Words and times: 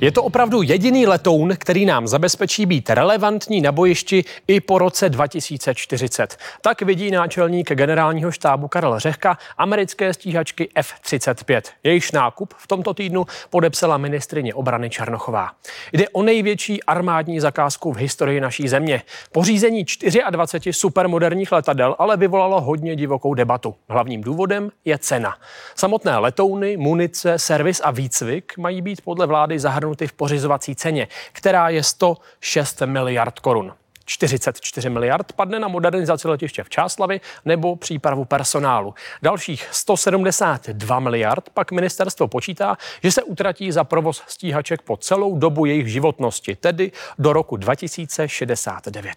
Je 0.00 0.12
to 0.12 0.22
opravdu 0.22 0.62
jediný 0.62 1.06
letoun, 1.06 1.54
který 1.58 1.86
nám 1.86 2.08
zabezpečí 2.08 2.66
být 2.66 2.90
relevantní 2.90 3.60
na 3.60 3.72
bojišti 3.72 4.24
i 4.46 4.60
po 4.60 4.78
roce 4.78 5.08
2040. 5.08 6.36
Tak 6.60 6.82
vidí 6.82 7.10
náčelník 7.10 7.72
generálního 7.72 8.32
štábu 8.32 8.68
Karel 8.68 8.98
Řehka 8.98 9.38
americké 9.56 10.14
stíhačky 10.14 10.68
F-35. 10.74 11.62
Jejíž 11.82 12.12
nákup 12.12 12.54
v 12.56 12.66
tomto 12.66 12.94
týdnu 12.94 13.26
podepsala 13.50 13.98
ministrině 13.98 14.54
obrany 14.54 14.90
Černochová. 14.90 15.50
Jde 15.92 16.08
o 16.08 16.22
největší 16.22 16.82
armádní 16.82 17.40
zakázku 17.40 17.92
v 17.92 17.96
historii 17.96 18.40
naší 18.40 18.68
země. 18.68 19.02
Pořízení 19.32 19.84
24 20.30 20.72
supermoderních 20.72 21.52
letadel 21.52 21.96
ale 21.98 22.16
vyvolalo 22.16 22.60
hodně 22.60 22.96
divokou 22.96 23.34
debatu. 23.34 23.74
Hlavním 23.88 24.20
důvodem 24.20 24.70
je 24.84 24.98
cena. 24.98 25.36
Samotné 25.74 26.18
letouny, 26.18 26.76
munice, 26.76 27.38
servis 27.38 27.80
a 27.84 27.90
výcvik 27.90 28.52
mají 28.58 28.82
být 28.82 29.00
podle 29.00 29.26
vlády 29.26 29.58
zahrnuty 29.58 29.87
zahrnuty 29.88 30.06
v 30.06 30.12
pořizovací 30.12 30.74
ceně, 30.74 31.08
která 31.32 31.68
je 31.68 31.82
106 31.82 32.82
miliard 32.86 33.38
korun. 33.38 33.72
44 34.08 34.90
miliard 34.90 35.32
padne 35.32 35.58
na 35.58 35.68
modernizaci 35.68 36.28
letiště 36.28 36.64
v 36.64 36.68
Čáslavi 36.68 37.20
nebo 37.44 37.76
přípravu 37.76 38.24
personálu. 38.24 38.94
Dalších 39.22 39.68
172 39.70 41.00
miliard 41.00 41.50
pak 41.54 41.72
ministerstvo 41.72 42.28
počítá, 42.28 42.76
že 43.02 43.12
se 43.12 43.22
utratí 43.22 43.72
za 43.72 43.84
provoz 43.84 44.22
stíhaček 44.26 44.82
po 44.82 44.96
celou 44.96 45.38
dobu 45.38 45.66
jejich 45.66 45.86
životnosti, 45.86 46.56
tedy 46.56 46.92
do 47.18 47.32
roku 47.32 47.56
2069. 47.56 49.12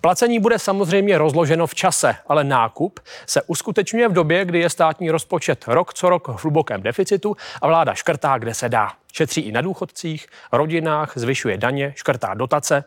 Placení 0.00 0.38
bude 0.38 0.58
samozřejmě 0.58 1.18
rozloženo 1.18 1.66
v 1.66 1.74
čase, 1.74 2.16
ale 2.26 2.44
nákup 2.44 3.00
se 3.26 3.42
uskutečňuje 3.42 4.08
v 4.08 4.12
době, 4.12 4.44
kdy 4.44 4.60
je 4.60 4.70
státní 4.70 5.10
rozpočet 5.10 5.64
rok 5.66 5.94
co 5.94 6.08
rok 6.08 6.28
v 6.28 6.42
hlubokém 6.42 6.82
deficitu 6.82 7.36
a 7.62 7.66
vláda 7.66 7.94
škrtá, 7.94 8.38
kde 8.38 8.54
se 8.54 8.68
dá. 8.68 8.92
Šetří 9.12 9.40
i 9.40 9.52
na 9.52 9.60
důchodcích, 9.60 10.26
rodinách, 10.52 11.12
zvyšuje 11.16 11.58
daně, 11.58 11.92
škrtá 11.96 12.34
dotace. 12.34 12.84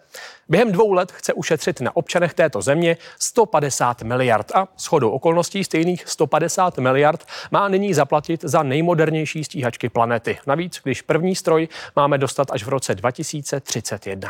Během 0.50 0.72
dvou 0.72 0.94
let 0.94 1.12
chce 1.12 1.34
ušetřit 1.34 1.82
na 1.82 1.96
občanech 1.96 2.34
této 2.34 2.62
země 2.62 2.98
150 3.20 4.02
miliard 4.02 4.52
a 4.56 4.68
shodou 4.80 5.10
okolností 5.10 5.64
stejných 5.64 6.10
150 6.10 6.78
miliard 6.78 7.26
má 7.52 7.68
nyní 7.68 7.94
zaplatit 7.94 8.42
za 8.44 8.64
nejmodernější 8.64 9.44
stíhačky 9.44 9.90
planety. 9.90 10.38
Navíc, 10.48 10.80
když 10.84 11.02
první 11.02 11.36
stroj 11.36 11.68
máme 11.96 12.18
dostat 12.18 12.52
až 12.52 12.64
v 12.64 12.70
roce 12.70 12.96
2031. 12.96 14.30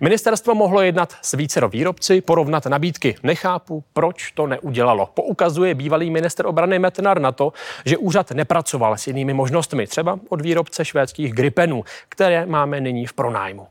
Ministerstvo 0.00 0.54
mohlo 0.54 0.82
jednat 0.82 1.14
s 1.22 1.32
vícero 1.32 1.68
výrobci, 1.68 2.20
porovnat 2.20 2.66
nabídky. 2.66 3.16
Nechápu, 3.22 3.84
proč 3.92 4.32
to 4.32 4.46
neudělalo. 4.46 5.06
Poukazuje 5.14 5.74
bývalý 5.74 6.10
minister 6.10 6.46
obrany 6.46 6.78
Metnar 6.78 7.20
na 7.20 7.32
to, 7.32 7.52
že 7.84 7.96
úřad 7.96 8.30
nepracoval 8.30 8.96
s 8.96 9.06
jinými 9.06 9.34
možnostmi, 9.34 9.86
třeba 9.86 10.18
od 10.28 10.40
výrobce 10.40 10.84
švédských 10.84 11.32
Gripenů, 11.32 11.84
které 12.08 12.46
máme 12.46 12.80
nyní 12.80 13.06
v 13.06 13.12
pronájmu. 13.12 13.66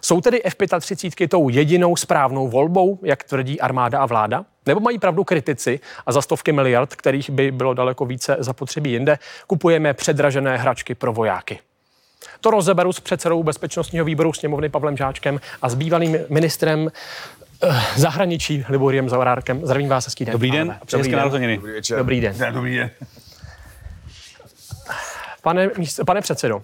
Jsou 0.00 0.20
tedy 0.20 0.44
F-35 0.44 1.28
tou 1.28 1.48
jedinou 1.48 1.96
správnou 1.96 2.48
volbou, 2.48 2.98
jak 3.02 3.24
tvrdí 3.24 3.60
armáda 3.60 4.00
a 4.00 4.06
vláda? 4.06 4.44
Nebo 4.66 4.80
mají 4.80 4.98
pravdu 4.98 5.24
kritici 5.24 5.80
a 6.06 6.12
za 6.12 6.22
stovky 6.22 6.52
miliard, 6.52 6.94
kterých 6.94 7.30
by 7.30 7.50
bylo 7.50 7.74
daleko 7.74 8.04
více 8.04 8.36
zapotřebí 8.38 8.92
jinde, 8.92 9.18
kupujeme 9.46 9.94
předražené 9.94 10.56
hračky 10.56 10.94
pro 10.94 11.12
vojáky? 11.12 11.58
To 12.40 12.50
rozeberu 12.50 12.92
s 12.92 13.00
předsedou 13.00 13.42
bezpečnostního 13.42 14.04
výboru 14.04 14.32
sněmovny 14.32 14.68
Pavlem 14.68 14.96
Žáčkem 14.96 15.40
a 15.62 15.68
s 15.68 15.74
bývalým 15.74 16.18
ministrem 16.28 16.90
eh, 17.62 17.80
zahraničí 17.96 18.64
Liboriem 18.68 19.08
Zaurárkem. 19.08 19.66
Zdravím 19.66 19.88
vás, 19.88 20.04
hezký 20.04 20.24
den. 20.24 20.32
Dobrý 20.32 20.50
den, 20.50 20.78
Dobrý 20.92 21.10
den. 21.10 21.30
Dobrý, 21.30 21.58
Dobrý 21.96 22.20
den. 22.20 22.34
Dobrý 22.52 22.76
den. 22.76 22.90
Pane, 25.42 25.70
pane 26.06 26.20
předsedo, 26.20 26.62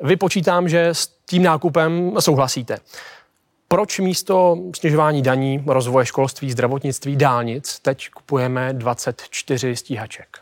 vy 0.00 0.16
počítám, 0.16 0.68
že 0.68 0.88
s 0.88 1.06
tím 1.26 1.42
nákupem 1.42 2.12
souhlasíte. 2.20 2.78
Proč 3.68 3.98
místo 3.98 4.58
snižování 4.76 5.22
daní, 5.22 5.64
rozvoje 5.66 6.06
školství, 6.06 6.52
zdravotnictví, 6.52 7.16
dálnic 7.16 7.78
teď 7.78 8.10
kupujeme 8.10 8.72
24 8.72 9.76
stíhaček? 9.76 10.38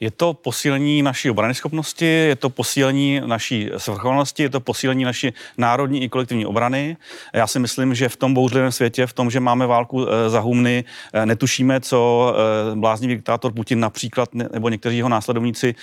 Je 0.00 0.10
to 0.10 0.34
posílení 0.34 1.02
naší 1.02 1.30
obrany 1.30 1.54
schopnosti, 1.54 2.06
je 2.06 2.36
to 2.36 2.50
posílení 2.50 3.20
naší 3.26 3.70
svrchovanosti, 3.76 4.42
je 4.42 4.48
to 4.48 4.60
posílení 4.60 5.04
naší 5.04 5.32
národní 5.58 6.02
i 6.02 6.08
kolektivní 6.08 6.46
obrany. 6.46 6.96
Já 7.32 7.46
si 7.46 7.58
myslím, 7.58 7.94
že 7.94 8.08
v 8.08 8.16
tom 8.16 8.34
bouřlivém 8.34 8.72
světě, 8.72 9.06
v 9.06 9.12
tom, 9.12 9.30
že 9.30 9.40
máme 9.40 9.66
válku 9.66 10.06
e, 10.08 10.30
za 10.30 10.40
humny, 10.40 10.84
e, 11.12 11.26
netušíme, 11.26 11.80
co 11.80 12.32
e, 12.72 12.76
bláznivý 12.76 13.14
diktátor 13.14 13.52
Putin 13.52 13.80
například 13.80 14.34
nebo 14.34 14.68
někteří 14.68 14.96
jeho 14.96 15.08
následovníci 15.08 15.74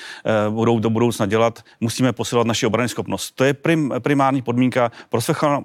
budou 0.50 0.80
do 0.80 0.90
budoucna 0.90 1.26
dělat. 1.26 1.64
Musíme 1.80 2.14
posilovat 2.14 2.48
naši 2.48 2.66
obrany 2.66 2.90
schopnost. 2.90 3.32
To 3.32 3.44
je 3.44 3.54
prim, 3.54 3.94
primární 4.00 4.42
podmínka 4.42 4.92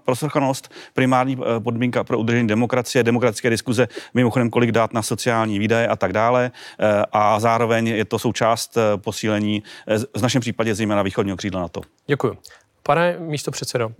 pro 0.04 0.16
svrchovanost, 0.16 0.72
primární 0.94 1.36
podmínka 1.58 2.04
pro 2.04 2.18
udržení 2.18 2.48
demokracie, 2.48 3.02
demokratické 3.02 3.50
diskuze, 3.50 3.88
mimochodem 4.14 4.50
kolik 4.50 4.72
dát 4.72 4.92
na 4.92 5.02
sociální 5.02 5.58
výdaje 5.58 5.88
a 5.88 5.96
tak 5.96 6.12
dále. 6.12 6.50
A 7.12 7.40
zároveň 7.40 7.86
je 7.86 8.04
to 8.04 8.13
to 8.14 8.18
součást 8.18 8.76
eh, 8.76 8.96
posílení, 8.96 9.62
eh, 9.88 9.98
v 9.98 10.22
našem 10.22 10.40
případě 10.40 10.74
zejména 10.74 11.02
východního 11.02 11.36
křídla 11.36 11.60
na 11.60 11.68
to. 11.68 11.80
Děkuji. 12.06 12.38
Pane 12.82 13.18
místo 13.18 13.50
předsedo, 13.50 13.90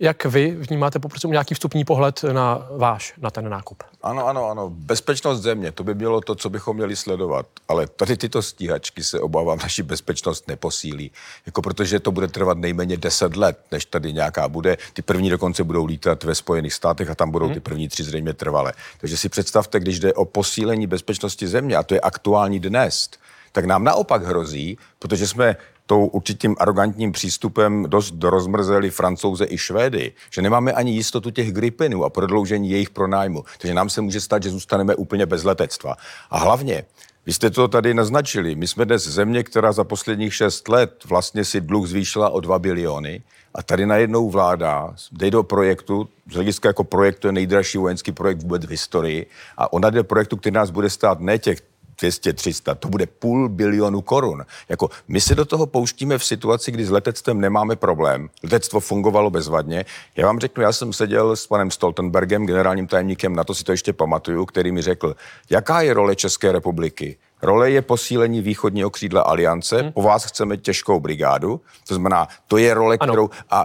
jak 0.00 0.24
vy 0.24 0.50
vnímáte 0.50 0.98
poprosím 0.98 1.30
nějaký 1.30 1.54
vstupní 1.54 1.84
pohled 1.84 2.24
na 2.32 2.68
váš, 2.76 3.14
na 3.18 3.30
ten 3.30 3.48
nákup? 3.48 3.82
Ano, 4.02 4.26
ano, 4.26 4.50
ano. 4.50 4.70
Bezpečnost 4.70 5.40
země, 5.40 5.72
to 5.72 5.84
by 5.84 5.94
bylo 5.94 6.20
to, 6.20 6.34
co 6.34 6.50
bychom 6.50 6.76
měli 6.76 6.96
sledovat. 6.96 7.46
Ale 7.68 7.86
tady 7.86 8.16
tyto 8.16 8.42
stíhačky 8.42 9.04
se 9.04 9.20
obávám, 9.20 9.58
naši 9.62 9.82
bezpečnost 9.82 10.48
neposílí. 10.48 11.10
Jako 11.46 11.62
protože 11.62 12.00
to 12.00 12.12
bude 12.12 12.28
trvat 12.28 12.58
nejméně 12.58 12.96
10 12.96 13.36
let, 13.36 13.58
než 13.72 13.84
tady 13.84 14.12
nějaká 14.12 14.48
bude. 14.48 14.76
Ty 14.92 15.02
první 15.02 15.30
dokonce 15.30 15.64
budou 15.64 15.84
lítat 15.84 16.24
ve 16.24 16.34
Spojených 16.34 16.74
státech 16.74 17.10
a 17.10 17.14
tam 17.14 17.30
budou 17.30 17.46
hmm. 17.46 17.54
ty 17.54 17.60
první 17.60 17.88
tři 17.88 18.04
zřejmě 18.04 18.34
trvalé. 18.34 18.72
Takže 19.00 19.16
si 19.16 19.28
představte, 19.28 19.80
když 19.80 20.00
jde 20.00 20.12
o 20.12 20.24
posílení 20.24 20.86
bezpečnosti 20.86 21.46
země, 21.46 21.76
a 21.76 21.82
to 21.82 21.94
je 21.94 22.00
aktuální 22.00 22.60
dnes, 22.60 23.10
tak 23.52 23.64
nám 23.64 23.84
naopak 23.84 24.24
hrozí, 24.24 24.78
protože 24.98 25.26
jsme 25.26 25.56
tou 25.86 26.06
určitým 26.06 26.56
arrogantním 26.58 27.12
přístupem 27.12 27.84
dost 27.88 28.10
dorozmrzeli 28.10 28.90
francouze 28.90 29.46
i 29.48 29.58
švédy, 29.58 30.12
že 30.30 30.42
nemáme 30.42 30.72
ani 30.72 30.92
jistotu 30.92 31.30
těch 31.30 31.52
gripinů 31.52 32.04
a 32.04 32.10
prodloužení 32.10 32.70
jejich 32.70 32.90
pronájmu. 32.90 33.44
Takže 33.60 33.74
nám 33.74 33.90
se 33.90 34.00
může 34.00 34.20
stát, 34.20 34.42
že 34.42 34.50
zůstaneme 34.50 34.94
úplně 34.94 35.26
bez 35.26 35.44
letectva. 35.44 35.96
A 36.30 36.38
hlavně, 36.38 36.84
vy 37.26 37.32
jste 37.32 37.50
to 37.50 37.68
tady 37.68 37.94
naznačili. 37.94 38.54
My 38.54 38.68
jsme 38.68 38.84
dnes 38.84 39.08
země, 39.08 39.42
která 39.42 39.72
za 39.72 39.84
posledních 39.84 40.34
šest 40.34 40.68
let 40.68 41.04
vlastně 41.04 41.44
si 41.44 41.60
dluh 41.60 41.86
zvýšila 41.86 42.30
o 42.30 42.40
2 42.40 42.58
biliony 42.58 43.22
a 43.54 43.62
tady 43.62 43.86
najednou 43.86 44.30
vláda 44.30 44.94
jde 45.12 45.30
do 45.30 45.42
projektu, 45.42 46.08
z 46.30 46.34
hlediska 46.34 46.68
jako 46.68 46.84
projektu 46.84 47.28
je 47.28 47.32
nejdražší 47.32 47.78
vojenský 47.78 48.12
projekt 48.12 48.42
vůbec 48.42 48.66
v 48.66 48.70
historii 48.70 49.26
a 49.56 49.72
ona 49.72 49.90
jde 49.90 49.96
do 49.96 50.04
projektu, 50.04 50.36
který 50.36 50.54
nás 50.54 50.70
bude 50.70 50.90
stát 50.90 51.20
ne 51.20 51.38
těch 51.38 51.62
200, 52.00 52.32
300, 52.32 52.74
to 52.74 52.88
bude 52.88 53.06
půl 53.06 53.48
bilionu 53.48 54.00
korun. 54.00 54.44
Jako 54.68 54.90
my 55.08 55.20
se 55.20 55.34
do 55.34 55.44
toho 55.44 55.66
pouštíme 55.66 56.18
v 56.18 56.24
situaci, 56.24 56.70
kdy 56.72 56.84
s 56.84 56.90
letectvem 56.90 57.40
nemáme 57.40 57.76
problém. 57.76 58.30
Letectvo 58.42 58.80
fungovalo 58.80 59.30
bezvadně. 59.30 59.84
Já 60.16 60.26
vám 60.26 60.38
řeknu, 60.38 60.62
já 60.62 60.72
jsem 60.72 60.92
seděl 60.92 61.36
s 61.36 61.46
panem 61.46 61.70
Stoltenbergem, 61.70 62.46
generálním 62.46 62.86
tajemníkem, 62.86 63.36
na 63.36 63.44
to 63.44 63.54
si 63.54 63.64
to 63.64 63.72
ještě 63.72 63.92
pamatuju, 63.92 64.46
který 64.46 64.72
mi 64.72 64.82
řekl, 64.82 65.16
jaká 65.50 65.80
je 65.80 65.94
role 65.94 66.16
České 66.16 66.52
republiky 66.52 67.16
Role 67.42 67.70
je 67.70 67.82
posílení 67.82 68.40
východního 68.40 68.90
křídla 68.90 69.22
aliance. 69.22 69.82
Hmm. 69.82 69.92
Po 69.92 70.02
vás 70.02 70.24
chceme 70.24 70.56
těžkou 70.56 71.00
brigádu. 71.00 71.60
To 71.88 71.94
znamená, 71.94 72.28
to 72.46 72.58
je 72.58 72.74
role, 72.74 72.96
ano. 73.00 73.12
kterou... 73.12 73.30
A, 73.50 73.64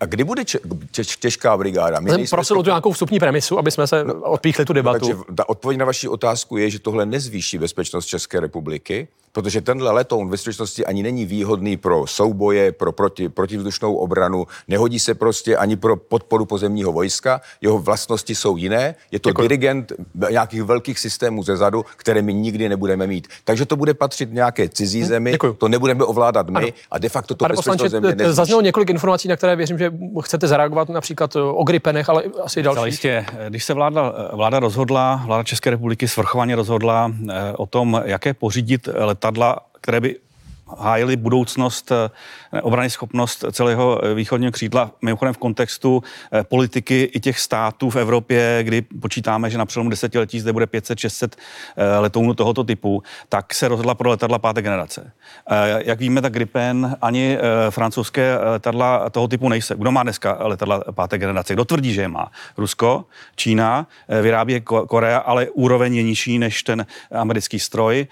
a 0.00 0.06
kdy 0.06 0.24
bude 0.24 0.44
če, 0.44 0.58
těž, 0.90 1.16
těžká 1.16 1.56
brigáda? 1.56 2.00
My 2.00 2.10
jsem 2.10 2.26
prosil 2.30 2.58
o 2.58 2.62
tu 2.62 2.70
nějakou 2.70 2.92
vstupní 2.92 3.18
premisu, 3.18 3.58
aby 3.58 3.70
jsme 3.70 3.86
se 3.86 4.04
no, 4.04 4.14
odpíchli 4.14 4.64
tu 4.64 4.72
debatu. 4.72 5.06
Takže 5.06 5.22
ta 5.34 5.48
odpověď 5.48 5.78
na 5.78 5.84
vaši 5.84 6.08
otázku 6.08 6.56
je, 6.56 6.70
že 6.70 6.78
tohle 6.78 7.06
nezvýší 7.06 7.58
bezpečnost 7.58 8.06
České 8.06 8.40
republiky, 8.40 9.08
protože 9.32 9.60
tenhle 9.60 9.90
letoun 9.90 10.28
ve 10.28 10.36
skutečnosti 10.36 10.86
ani 10.86 11.02
není 11.02 11.24
výhodný 11.24 11.76
pro 11.76 12.06
souboje, 12.06 12.72
pro 12.72 12.92
proti, 12.92 13.28
protivzdušnou 13.28 13.94
obranu, 13.94 14.46
nehodí 14.68 14.98
se 14.98 15.14
prostě 15.14 15.56
ani 15.56 15.76
pro 15.76 15.96
podporu 15.96 16.44
pozemního 16.44 16.92
vojska, 16.92 17.40
jeho 17.60 17.78
vlastnosti 17.78 18.34
jsou 18.34 18.56
jiné, 18.56 18.94
je 19.10 19.18
to 19.18 19.28
Děkuji. 19.28 19.42
dirigent 19.42 19.92
nějakých 20.30 20.62
velkých 20.62 20.98
systémů 20.98 21.42
ze 21.42 21.56
zadu, 21.56 21.84
které 21.96 22.22
my 22.22 22.34
nikdy 22.34 22.68
nebudeme 22.68 23.06
mít. 23.06 23.28
Takže 23.44 23.66
to 23.66 23.76
bude 23.76 23.94
patřit 23.94 24.32
nějaké 24.32 24.68
cizí 24.68 25.02
hm, 25.02 25.04
zemi, 25.04 25.30
Děkuji. 25.30 25.52
to 25.52 25.68
nebudeme 25.68 26.04
ovládat 26.04 26.50
my 26.50 26.56
ano. 26.56 26.68
a 26.90 26.98
de 26.98 27.08
facto 27.08 27.34
to 27.34 27.44
bezpečnost 27.44 27.90
země. 27.90 28.32
Zaznělo 28.32 28.60
několik 28.60 28.90
informací, 28.90 29.28
na 29.28 29.36
které 29.36 29.56
věřím, 29.56 29.78
že 29.78 29.92
chcete 30.22 30.48
zareagovat 30.48 30.88
například 30.88 31.36
o 31.36 31.64
Gripenech, 31.64 32.08
ale 32.08 32.24
asi 32.44 32.62
další. 32.62 32.82
Jistě. 32.82 33.26
Když 33.48 33.64
se 33.64 33.74
vláda, 33.74 34.12
vláda 34.32 34.60
rozhodla, 34.60 35.22
vláda 35.26 35.42
České 35.42 35.70
republiky 35.70 36.08
svrchovaně 36.08 36.56
rozhodla 36.56 37.12
eh, 37.30 37.52
o 37.56 37.66
tom, 37.66 38.02
jaké 38.04 38.34
pořídit 38.34 38.88
let 38.94 39.21
letadla, 39.22 39.58
které 39.80 40.00
by 40.00 40.16
hájili 40.78 41.16
budoucnost, 41.16 41.92
obrany 42.62 42.90
schopnost 42.90 43.44
celého 43.52 44.00
východního 44.14 44.52
křídla, 44.52 44.90
mimochodem 45.02 45.34
v 45.34 45.38
kontextu 45.38 46.02
politiky 46.42 47.10
i 47.14 47.20
těch 47.20 47.38
států 47.38 47.90
v 47.90 47.96
Evropě, 47.96 48.58
kdy 48.62 48.82
počítáme, 48.82 49.50
že 49.50 49.58
na 49.58 49.66
přelomu 49.66 49.90
desetiletí 49.90 50.40
zde 50.40 50.52
bude 50.52 50.66
500-600 50.66 51.28
letounů 52.00 52.34
tohoto 52.34 52.64
typu, 52.64 53.02
tak 53.28 53.54
se 53.54 53.68
rozhodla 53.68 53.94
pro 53.94 54.10
letadla 54.10 54.38
páté 54.38 54.62
generace. 54.62 55.12
Jak 55.84 55.98
víme, 55.98 56.22
tak 56.22 56.32
Gripen 56.32 56.96
ani 57.02 57.38
francouzské 57.70 58.38
letadla 58.38 59.10
toho 59.10 59.28
typu 59.28 59.48
nejse. 59.48 59.74
Kdo 59.78 59.92
má 59.92 60.02
dneska 60.02 60.38
letadla 60.40 60.80
páté 60.90 61.18
generace? 61.18 61.54
Kdo 61.54 61.64
tvrdí, 61.64 61.92
že 61.92 62.00
je 62.00 62.08
má? 62.08 62.30
Rusko, 62.56 63.04
Čína, 63.36 63.86
vyrábí 64.22 64.60
Korea, 64.60 65.18
ale 65.18 65.50
úroveň 65.50 65.94
je 65.94 66.02
nižší 66.02 66.38
než 66.38 66.62
ten 66.62 66.86
americký 67.10 67.58
stroj 67.58 68.06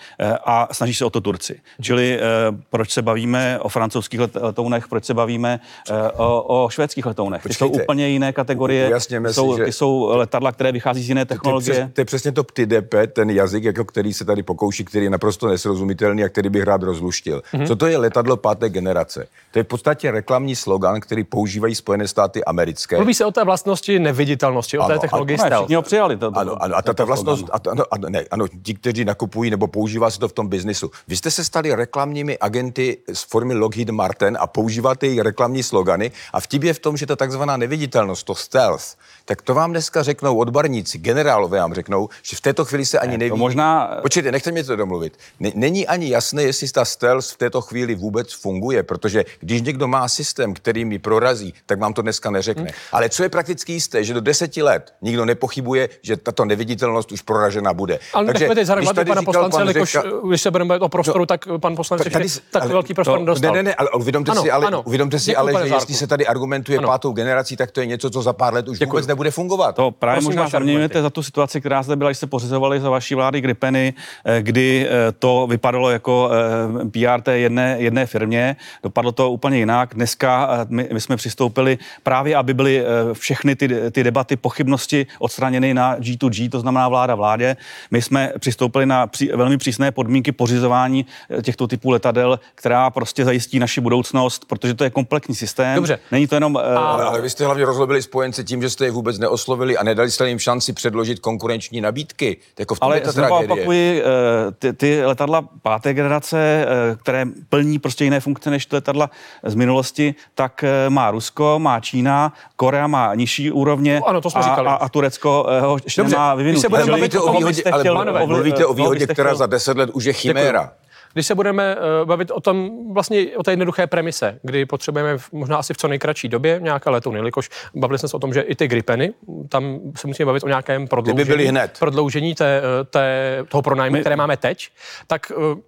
a 0.44 0.68
snaží 0.72 0.94
se 0.94 1.04
o 1.04 1.10
to 1.10 1.20
Turci. 1.20 1.60
Čili 1.80 2.18
eh, 2.18 2.20
proč 2.70 2.90
se 2.90 3.02
bavíme 3.02 3.58
o 3.60 3.68
francouzských 3.68 4.20
letounech, 4.20 4.88
proč 4.88 5.04
se 5.04 5.14
bavíme 5.14 5.60
eh, 5.90 6.10
o, 6.16 6.64
o 6.64 6.68
švédských 6.68 7.06
letounech. 7.06 7.42
Ty 7.42 7.54
jsou 7.54 7.68
úplně 7.68 8.08
jiné 8.08 8.32
kategorie, 8.32 8.90
ty 9.08 9.32
jsou, 9.32 9.56
ty 9.56 9.72
jsou 9.72 10.08
letadla, 10.12 10.52
které 10.52 10.72
vychází 10.72 11.02
z 11.02 11.08
jiné 11.08 11.24
technologie. 11.24 11.74
To 11.74 11.80
je, 11.80 11.90
to 11.94 12.00
je 12.00 12.04
přesně 12.04 12.32
to 12.32 12.44
PTDP, 12.44 12.94
ten 13.12 13.30
jazyk, 13.30 13.64
jako 13.64 13.84
který 13.84 14.12
se 14.12 14.24
tady 14.24 14.42
pokouší, 14.42 14.84
který 14.84 15.04
je 15.04 15.10
naprosto 15.10 15.48
nesrozumitelný 15.48 16.24
a 16.24 16.28
který 16.28 16.48
bych 16.48 16.62
rád 16.62 16.82
rozluštil. 16.82 17.42
Mm-hmm. 17.52 17.66
Co 17.66 17.76
to 17.76 17.86
je 17.86 17.96
letadlo 17.96 18.36
páté 18.36 18.68
generace? 18.68 19.26
To 19.50 19.58
je 19.58 19.62
v 19.62 19.66
podstatě 19.66 20.10
reklamní 20.10 20.56
slogan, 20.56 21.00
který 21.00 21.24
používají 21.24 21.74
Spojené 21.74 22.08
státy 22.08 22.44
americké. 22.44 22.96
Mluví 22.96 23.14
se 23.14 23.24
o 23.24 23.30
té 23.30 23.44
vlastnosti 23.44 23.98
neviditelnosti, 23.98 24.78
o 24.78 24.86
té 24.86 24.98
technologii 24.98 25.38
stealth. 25.38 25.64
Všichni 25.64 25.74
ho 25.74 25.82
přijali. 25.82 26.16
To, 26.16 26.30
to, 26.30 26.38
ano, 26.38 26.62
ano, 26.62 26.76
a 26.76 26.82
ta, 26.82 26.94
ta 26.94 27.04
vlastnost, 27.04 27.44
a, 27.52 27.70
ano, 27.70 27.84
ano, 27.90 28.08
ne, 28.08 28.24
ano, 28.30 28.46
ti, 28.62 28.74
kteří 28.74 29.04
nakupují 29.04 29.50
nebo 29.50 29.66
používá 29.66 30.10
se 30.10 30.18
to 30.18 30.28
v 30.28 30.32
tom 30.32 30.48
biznisu. 30.48 30.90
Vy 31.08 31.16
jste 31.16 31.30
se 31.30 31.44
stali 31.44 31.74
reklamními 31.74 32.29
agenty 32.38 32.98
z 33.12 33.22
formy 33.22 33.54
Lockheed 33.54 33.90
Martin 33.90 34.38
a 34.40 34.46
používáte 34.46 35.06
jejich 35.06 35.20
reklamní 35.20 35.62
slogany 35.62 36.10
a 36.32 36.40
vtip 36.40 36.62
je 36.62 36.74
v 36.74 36.78
tom, 36.78 36.96
že 36.96 37.06
ta 37.06 37.16
takzvaná 37.16 37.56
neviditelnost, 37.56 38.26
to 38.26 38.34
stealth, 38.34 38.96
tak 39.24 39.42
to 39.42 39.54
vám 39.54 39.70
dneska 39.70 40.02
řeknou 40.02 40.36
odborníci, 40.36 40.98
generálové 40.98 41.58
vám 41.58 41.74
řeknou, 41.74 42.08
že 42.22 42.36
v 42.36 42.40
této 42.40 42.64
chvíli 42.64 42.86
se 42.86 42.98
ani 42.98 43.12
ne, 43.12 43.18
neví. 43.18 43.30
To 43.30 43.36
možná... 43.36 43.98
Počkejte, 44.02 44.32
nechte 44.32 44.52
mi 44.52 44.64
to 44.64 44.76
domluvit. 44.76 45.18
Není 45.54 45.86
ani 45.86 46.10
jasné, 46.10 46.42
jestli 46.42 46.68
ta 46.68 46.84
stealth 46.84 47.26
v 47.26 47.36
této 47.36 47.60
chvíli 47.60 47.94
vůbec 47.94 48.32
funguje, 48.32 48.82
protože 48.82 49.24
když 49.40 49.62
někdo 49.62 49.88
má 49.88 50.08
systém, 50.08 50.54
který 50.54 50.84
mi 50.84 50.98
prorazí, 50.98 51.54
tak 51.66 51.78
vám 51.78 51.92
to 51.92 52.02
dneska 52.02 52.30
neřekne. 52.30 52.62
Hmm. 52.62 52.72
Ale 52.92 53.08
co 53.08 53.22
je 53.22 53.28
prakticky 53.28 53.72
jisté, 53.72 54.04
že 54.04 54.14
do 54.14 54.20
deseti 54.20 54.62
let 54.62 54.94
nikdo 55.02 55.24
nepochybuje, 55.24 55.88
že 56.02 56.16
tato 56.16 56.44
neviditelnost 56.44 57.12
už 57.12 57.22
proražena 57.22 57.72
bude. 57.72 57.98
Ale 58.12 58.26
Takže, 58.26 58.48
když 58.48 58.88
tady 58.94 59.08
pana 59.08 59.22
poslance, 59.22 59.56
pan 59.56 59.68
Řeka, 59.68 60.02
když 60.28 60.42
se 60.42 60.50
budeme 60.50 60.78
o 60.78 60.88
prostoru, 60.88 61.26
tak 61.26 61.48
pan 61.60 61.76
poslanec 61.76 62.08
tady, 62.28 62.46
tak 62.50 62.62
ale, 62.62 62.72
velký 62.72 62.94
prostor 62.94 63.18
to, 63.18 63.24
dostal. 63.24 63.52
Ne, 63.54 63.62
ne, 63.62 63.68
ne, 63.68 63.74
ale 63.74 63.90
uvědomte 63.90 64.30
ano, 64.30 64.42
si, 64.42 64.50
ale, 64.50 64.66
ano. 64.66 64.82
Uvědomte 64.82 65.18
si 65.18 65.36
ale 65.36 65.68
že 65.68 65.74
jestli 65.74 65.94
se 65.94 66.06
tady 66.06 66.26
argumentuje 66.26 66.78
ano. 66.78 66.88
pátou 66.88 67.12
generací, 67.12 67.56
tak 67.56 67.70
to 67.70 67.80
je 67.80 67.86
něco, 67.86 68.10
co 68.10 68.22
za 68.22 68.32
pár 68.32 68.54
let 68.54 68.68
už 68.68 68.78
Děkuji. 68.78 68.90
vůbec 68.90 69.06
nebude 69.06 69.30
fungovat. 69.30 69.76
To 69.76 69.90
právě 69.90 70.16
Prosím 70.16 70.28
možná 70.28 70.48
zaměňujete 70.48 71.02
za 71.02 71.10
tu 71.10 71.22
situaci, 71.22 71.60
která 71.60 71.82
zde 71.82 71.96
byla, 71.96 72.10
když 72.10 72.18
se 72.18 72.26
pořizovali 72.26 72.80
za 72.80 72.90
vaší 72.90 73.14
vlády 73.14 73.40
Gripeny, 73.40 73.94
eh, 74.24 74.42
kdy 74.42 74.86
eh, 74.86 75.12
to 75.12 75.46
vypadalo 75.50 75.90
jako 75.90 76.30
eh, 76.32 76.88
PR 76.88 77.20
té 77.22 77.38
jedné, 77.38 77.76
jedné 77.78 78.06
firmě. 78.06 78.56
Dopadlo 78.82 79.12
to 79.12 79.30
úplně 79.30 79.58
jinak. 79.58 79.94
Dneska 79.94 80.48
my, 80.68 80.88
my 80.92 81.00
jsme 81.00 81.16
přistoupili 81.16 81.78
právě, 82.02 82.36
aby 82.36 82.54
byly 82.54 82.84
všechny 83.12 83.56
ty, 83.56 83.90
ty 83.90 84.04
debaty, 84.04 84.36
pochybnosti 84.36 85.06
odstraněny 85.18 85.74
na 85.74 85.96
G2G, 85.96 86.50
to 86.50 86.60
znamená 86.60 86.88
vláda 86.88 87.14
vládě. 87.14 87.56
My 87.90 88.02
jsme 88.02 88.32
přistoupili 88.38 88.86
na 88.86 89.06
při, 89.06 89.30
velmi 89.36 89.58
přísné 89.58 89.92
podmínky 89.92 90.32
pořizování 90.32 91.06
těchto 91.42 91.66
typů 91.66 91.90
letadel, 91.90 92.09
která 92.54 92.90
prostě 92.90 93.24
zajistí 93.24 93.58
naši 93.58 93.80
budoucnost, 93.80 94.44
protože 94.48 94.74
to 94.74 94.84
je 94.84 94.90
komplexní 94.90 95.34
systém. 95.34 95.74
Dobře. 95.74 95.98
Není 96.12 96.26
to 96.26 96.34
jenom. 96.34 96.56
Ale, 96.56 97.04
ale 97.04 97.20
vy 97.20 97.30
jste 97.30 97.44
hlavně 97.44 97.64
rozlobili 97.64 98.02
spojence 98.02 98.44
tím, 98.44 98.62
že 98.62 98.70
jste 98.70 98.84
je 98.84 98.90
vůbec 98.90 99.18
neoslovili 99.18 99.76
a 99.76 99.82
nedali 99.82 100.10
jste 100.10 100.28
jim 100.28 100.38
šanci 100.38 100.72
předložit 100.72 101.18
konkurenční 101.18 101.80
nabídky. 101.80 102.36
Jako 102.58 102.74
v 102.74 102.80
tom 102.80 102.86
Ale 102.86 103.02
znovu 103.04 103.34
opakuji, 103.34 104.02
eh, 104.02 104.52
ty, 104.58 104.72
ty 104.72 105.04
letadla 105.04 105.48
páté 105.62 105.94
generace, 105.94 106.38
eh, 106.38 106.96
které 106.96 107.26
plní 107.48 107.78
prostě 107.78 108.04
jiné 108.04 108.20
funkce 108.20 108.50
než 108.50 108.66
ty 108.66 108.76
letadla 108.76 109.10
z 109.44 109.54
minulosti, 109.54 110.14
tak 110.34 110.64
má 110.88 111.10
Rusko, 111.10 111.58
má 111.58 111.80
Čína, 111.80 112.32
Korea 112.56 112.86
má 112.86 113.14
nižší 113.14 113.50
úrovně 113.50 114.00
no, 114.00 114.08
ano, 114.08 114.20
to 114.20 114.30
jsme 114.30 114.40
a, 114.40 114.44
říkali. 114.44 114.68
a, 114.68 114.72
a 114.72 114.88
Turecko 114.88 115.46
ho 115.60 115.78
ještě 115.84 116.00
Dobře, 116.00 116.16
má 116.16 116.34
vyvinutý. 116.34 116.66
Ale 116.66 116.84
mluvíte 116.84 117.18
o 117.20 117.32
výhodě, 117.32 117.62
ale 117.64 118.26
mluvíte 118.26 118.66
o 118.66 118.74
výhodě, 118.74 119.06
která 119.06 119.34
za 119.34 119.46
deset 119.46 119.76
let 119.76 119.90
už 119.92 120.04
je 120.04 120.12
chiméra. 120.12 120.72
Když 121.12 121.26
se 121.26 121.34
budeme 121.34 121.76
uh, 121.76 122.08
bavit 122.08 122.30
o 122.30 122.40
tom, 122.40 122.70
vlastně 122.92 123.26
o 123.36 123.42
té 123.42 123.52
jednoduché 123.52 123.86
premise, 123.86 124.38
kdy 124.42 124.66
potřebujeme 124.66 125.18
v, 125.18 125.32
možná 125.32 125.56
asi 125.56 125.74
v 125.74 125.76
co 125.76 125.88
nejkratší 125.88 126.28
době 126.28 126.60
nějaké 126.62 126.90
letouny, 126.90 127.18
jelikož 127.18 127.50
bavili 127.74 127.98
jsme 127.98 128.08
se 128.08 128.16
o 128.16 128.20
tom, 128.20 128.34
že 128.34 128.40
i 128.40 128.54
ty 128.54 128.68
Gripeny, 128.68 129.12
tam 129.48 129.80
se 129.96 130.06
musíme 130.06 130.26
bavit 130.26 130.44
o 130.44 130.48
nějakém 130.48 130.88
prodloužení, 130.88 131.28
byly 131.28 131.46
hned. 131.46 131.76
prodloužení 131.78 132.34
té, 132.34 132.58
eh, 132.58 132.84
té, 132.84 133.38
toho 133.48 133.62
pronájmu, 133.62 133.94
My... 133.94 134.00
které 134.00 134.16
máme 134.16 134.36
teď, 134.36 134.68
tak 135.06 135.32
uh, 135.36 135.58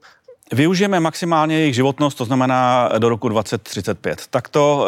Využijeme 0.52 1.00
maximálně 1.00 1.58
jejich 1.58 1.74
životnost, 1.74 2.18
to 2.18 2.24
znamená 2.24 2.90
do 2.98 3.08
roku 3.08 3.28
2035. 3.28 4.22
Tak 4.30 4.48
to, 4.48 4.86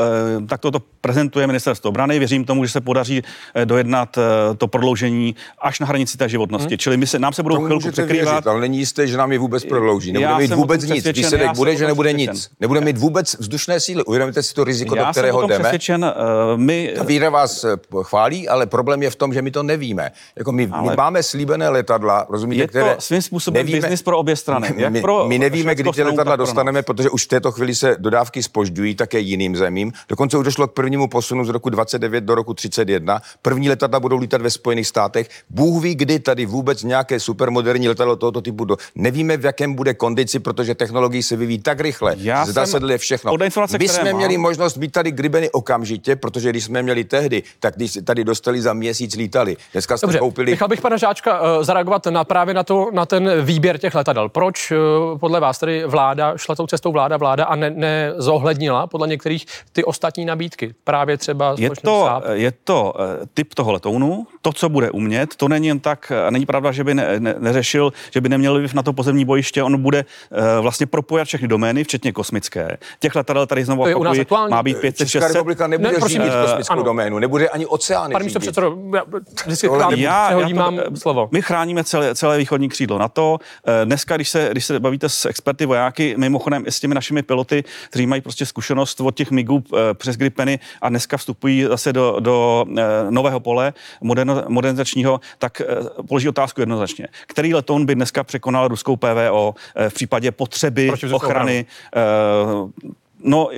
tak 0.49 0.61
to, 0.61 0.71
to 0.71 0.81
prezentuje 1.05 1.47
ministerstvo 1.47 1.89
obrany. 1.89 2.19
Věřím 2.19 2.45
tomu, 2.45 2.65
že 2.65 2.73
se 2.73 2.81
podaří 2.81 3.23
eh, 3.55 3.67
dojednat 3.67 4.19
eh, 4.19 4.55
to 4.57 4.69
prodloužení 4.69 5.35
až 5.59 5.81
na 5.81 5.87
hranici 5.87 6.19
té 6.19 6.29
životnosti. 6.29 6.75
Hmm. 6.75 6.79
Čili 6.79 6.97
my 6.97 7.07
se, 7.07 7.19
nám 7.19 7.33
se 7.33 7.43
budou 7.43 7.65
chvilku 7.65 7.91
překrývat. 7.91 8.33
Věřit, 8.33 8.47
ale 8.47 8.61
není 8.61 8.79
jisté, 8.79 9.07
že 9.07 9.17
nám 9.17 9.33
je 9.33 9.39
vůbec 9.39 9.65
prodlouží. 9.65 10.13
Nebude 10.13 10.39
mít 10.39 10.53
vůbec 10.53 10.85
nic. 10.85 11.07
Výsledek 11.07 11.53
bude, 11.57 11.77
že 11.77 11.87
nebude 11.87 12.13
nic. 12.13 12.51
Nebude 12.61 12.81
mít 12.81 12.99
vůbec 12.99 13.37
vzdušné 13.39 13.81
síly. 13.81 14.05
Uvědomíte 14.05 14.43
si 14.43 14.55
to 14.55 14.65
riziko, 14.65 14.97
já 14.97 15.05
do 15.05 15.11
kterého 15.11 15.41
jsem 15.41 15.49
jdeme. 15.49 15.61
Přesvědčen, 15.61 16.15
my... 16.57 16.93
Ta 16.97 17.05
víra 17.05 17.31
vás 17.31 17.65
chválí, 18.03 18.49
ale 18.49 18.67
problém 18.67 19.03
je 19.03 19.11
v 19.11 19.17
tom, 19.17 19.35
že 19.35 19.43
my 19.43 19.51
to 19.51 19.63
nevíme. 19.63 20.11
Jako 20.37 20.53
my, 20.53 20.69
ale... 20.73 20.91
my 20.91 20.97
máme 20.97 21.23
slíbené 21.23 21.69
letadla, 21.69 22.27
rozumíte, 22.29 22.63
je 22.63 22.67
to 22.67 22.71
které 22.71 22.97
svým 22.99 23.23
způsobem 23.23 23.61
nevíme, 23.61 23.81
biznis 23.81 24.03
pro 24.03 24.19
obě 24.19 24.37
strany. 24.37 24.75
My, 24.89 25.01
pro 25.01 25.29
my 25.29 25.39
nevíme, 25.55 25.75
kdy 25.75 25.91
ty 25.91 26.03
letadla 26.03 26.37
dostaneme, 26.37 26.83
protože 26.83 27.11
už 27.11 27.25
v 27.25 27.29
této 27.29 27.53
chvíli 27.53 27.75
se 27.75 27.97
dodávky 27.99 28.43
spožďují 28.43 28.95
také 28.95 29.19
jiným 29.19 29.57
zemím. 29.57 29.93
Dokonce 30.09 30.39
už 30.39 30.45
došlo 30.45 30.69
k 30.69 30.73
prvnímu 30.73 31.09
posunu 31.09 31.45
z 31.45 31.49
roku 31.49 31.71
29 31.71 32.25
do 32.25 32.35
roku 32.35 32.55
31. 32.55 33.21
První 33.43 33.69
letadla 33.69 34.01
budou 34.01 34.19
lítat 34.19 34.43
ve 34.43 34.51
Spojených 34.51 34.87
státech. 34.87 35.29
Bůh 35.51 35.83
ví, 35.83 35.95
kdy 35.95 36.19
tady 36.19 36.47
vůbec 36.47 36.83
nějaké 36.83 37.21
supermoderní 37.21 37.89
letadlo 37.89 38.17
tohoto 38.17 38.41
typu 38.41 38.65
do. 38.65 38.77
Nevíme, 38.95 39.37
v 39.37 39.45
jakém 39.45 39.75
bude 39.75 39.95
kondici, 39.95 40.39
protože 40.39 40.75
technologie 40.75 41.23
se 41.23 41.37
vyvíjí 41.37 41.59
tak 41.59 41.81
rychle. 41.81 42.15
Já 42.19 42.47
Zdá 42.47 42.67
se 42.67 42.99
všechno. 42.99 43.33
My 43.79 43.89
jsme 43.89 44.05
mám. 44.05 44.17
měli 44.17 44.39
možnost 44.39 44.77
být 44.77 44.93
tady 44.93 45.11
gribeny 45.11 45.51
okamžitě, 45.51 46.17
protože 46.17 46.51
když 46.51 46.65
jsme 46.65 46.83
měli 46.83 47.05
tehdy, 47.05 47.43
tak 47.61 47.77
když 47.77 47.99
tady 48.05 48.25
dostali 48.25 48.63
za 48.63 48.73
měsíc 48.73 49.15
lítali. 49.15 49.57
Dneska 49.73 49.97
jste 49.97 50.07
Dobře, 50.07 50.19
koupili. 50.19 50.51
Nechal 50.51 50.69
bych 50.69 50.81
pana 50.81 50.97
Žáčka 50.97 51.41
uh, 51.41 51.65
zareagovat 51.65 52.07
na 52.07 52.25
právě 52.25 52.55
na, 52.55 52.63
to, 52.63 52.91
na 52.93 53.07
ten 53.07 53.45
výběr 53.45 53.79
těch 53.79 53.95
letadel. 53.95 54.29
Proč 54.29 54.71
uh, 54.71 55.19
podle 55.19 55.41
vás 55.45 55.59
tedy 55.59 55.85
vláda 55.87 56.37
šla 56.37 56.55
tou 56.55 56.67
cestou 56.67 56.93
vláda 56.93 57.17
vláda 57.17 57.45
a 57.45 57.57
nezohlednila 57.57 58.81
ne 58.81 58.87
podle 58.87 59.09
některých 59.09 59.47
ty 59.73 59.85
ostatní 59.85 60.25
nabídky? 60.25 60.75
Právě 60.85 61.17
třeba 61.17 61.55
je 61.59 61.71
to, 61.83 62.23
je 62.33 62.53
to 62.65 62.95
eh, 62.99 63.27
typ 63.35 63.55
toho 63.55 63.73
letounu, 63.73 64.27
to, 64.43 64.53
co 64.53 64.69
bude 64.69 64.91
umět, 64.91 65.37
to 65.37 65.49
není 65.49 65.67
jen 65.67 65.81
tak, 65.81 66.13
není 66.31 66.47
pravda, 66.47 66.73
že 66.73 66.85
by 66.85 66.95
ne, 66.95 67.21
ne, 67.21 67.35
neřešil, 67.39 67.93
že 68.11 68.21
by 68.21 68.29
neměl 68.29 68.55
vliv 68.55 68.75
na 68.75 68.83
to 68.83 68.93
pozemní 68.93 69.25
bojiště, 69.25 69.63
on 69.63 69.83
bude 69.83 70.05
uh, 70.05 70.39
vlastně 70.61 70.87
propojat 70.87 71.29
všechny 71.29 71.49
domény, 71.49 71.85
včetně 71.85 72.13
kosmické. 72.13 72.77
Těch 73.01 73.15
letadel 73.15 73.47
tady 73.47 73.65
znovu 73.65 73.83
opakuji, 73.83 74.27
má 74.51 74.63
být 74.63 74.79
500 74.79 75.09
Česká 75.09 75.29
republika 75.29 75.67
nebude 75.67 75.93
ne, 75.93 75.99
prosím, 75.99 76.23
mít 76.23 76.33
kosmickou 76.43 76.79
uh, 76.79 76.85
doménu, 76.85 77.19
nebude 77.19 77.49
ani 77.49 77.67
oceány 77.67 78.13
Pane 78.13 78.25
místo 78.25 78.41
předsedo, 78.41 78.77
vždycky 79.45 79.67
já, 79.97 80.33
já, 80.33 80.41
já 80.41 80.71
to, 80.71 80.97
slovo. 80.97 81.29
My 81.33 81.43
chráníme 81.43 81.85
celé, 81.85 82.15
celé 82.15 82.39
východní 82.39 82.69
křídlo 82.69 82.99
na 82.99 83.09
to. 83.09 83.39
Dneska, 83.85 84.17
když 84.17 84.29
se, 84.29 84.49
když 84.51 84.65
se 84.65 84.81
bavíte 84.81 85.09
s 85.09 85.24
experty 85.29 85.67
vojáky, 85.67 86.15
mimochodem 86.19 86.65
i 86.67 86.73
s 86.73 86.81
těmi 86.81 86.95
našimi 86.95 87.23
piloty, 87.23 87.65
kteří 87.91 88.07
mají 88.07 88.23
prostě 88.23 88.47
zkušenost 88.47 89.01
od 89.01 89.17
těch 89.17 89.31
migů 89.31 89.65
přes 89.95 90.17
Gripeny 90.17 90.59
a 90.83 90.89
dneska 90.89 91.17
vstupují 91.17 91.65
zase 91.65 91.93
do, 91.93 92.17
do 92.21 92.65
eh, 92.79 92.83
nového 93.11 93.41
pole 93.41 93.73
modernizačního, 94.49 95.21
tak 95.39 95.61
eh, 95.61 95.67
položí 96.09 96.29
otázku 96.29 96.61
jednoznačně. 96.61 97.07
Který 97.27 97.55
letoun 97.55 97.87
by 97.87 97.95
dneska 97.95 98.25
překonal 98.25 98.69
ruskou 98.69 98.97
PVO 98.97 99.55
eh, 99.77 99.91
v 99.91 99.95
případě 99.95 100.33
potřeby 100.33 100.93
ochrany 101.13 101.67
No, 103.25 103.49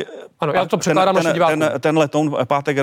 ano, 0.41 0.53
já 0.53 0.65
to 0.65 0.77
překládám 0.77 1.15
ten, 1.15 1.23
ten, 1.23 1.61
ten, 1.61 1.73
ten 1.81 1.99
letoun 1.99 2.37
páté 2.45 2.75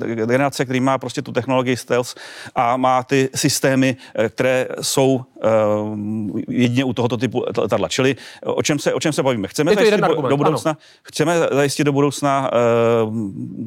generace, 0.00 0.64
který 0.64 0.80
má 0.80 0.98
prostě 0.98 1.22
tu 1.22 1.32
technologii 1.32 1.76
stealth 1.76 2.14
a 2.54 2.76
má 2.76 3.02
ty 3.02 3.28
systémy, 3.34 3.96
eh, 4.14 4.28
které 4.28 4.68
jsou 4.80 5.20
uh, 5.44 6.40
jedině 6.48 6.84
u 6.84 6.92
tohoto 6.92 7.16
typu 7.16 7.44
letadla. 7.58 7.88
Čili 7.88 8.16
o 8.44 8.62
čem 8.62 8.78
se, 8.78 8.94
o 8.94 9.00
čem 9.00 9.12
se 9.12 9.22
bavíme? 9.22 9.48
Chceme 9.48 9.74
zajistit 9.74 10.00
do, 10.00 10.22
do 10.28 10.36
budoucna, 10.36 10.70
ano. 10.70 10.80
chceme 11.02 11.38
zajistit 11.52 11.84
do 11.84 11.92
budoucna 11.92 12.50
uh, 13.04 13.14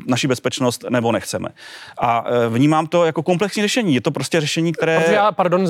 naši 0.08 0.28
bezpečnost 0.28 0.86
nebo 0.90 1.12
nechceme. 1.12 1.50
A 1.98 2.22
uh, 2.22 2.54
vnímám 2.54 2.88
to 2.88 3.06
jako 3.06 3.24
komplexní 3.24 3.62
řešení. 3.62 3.96
Je 3.96 4.02
to 4.02 4.12
prostě 4.12 4.42
řešení, 4.42 4.72
které... 4.72 5.00
Protože 5.00 5.16
já, 5.16 5.32
pardon, 5.32 5.68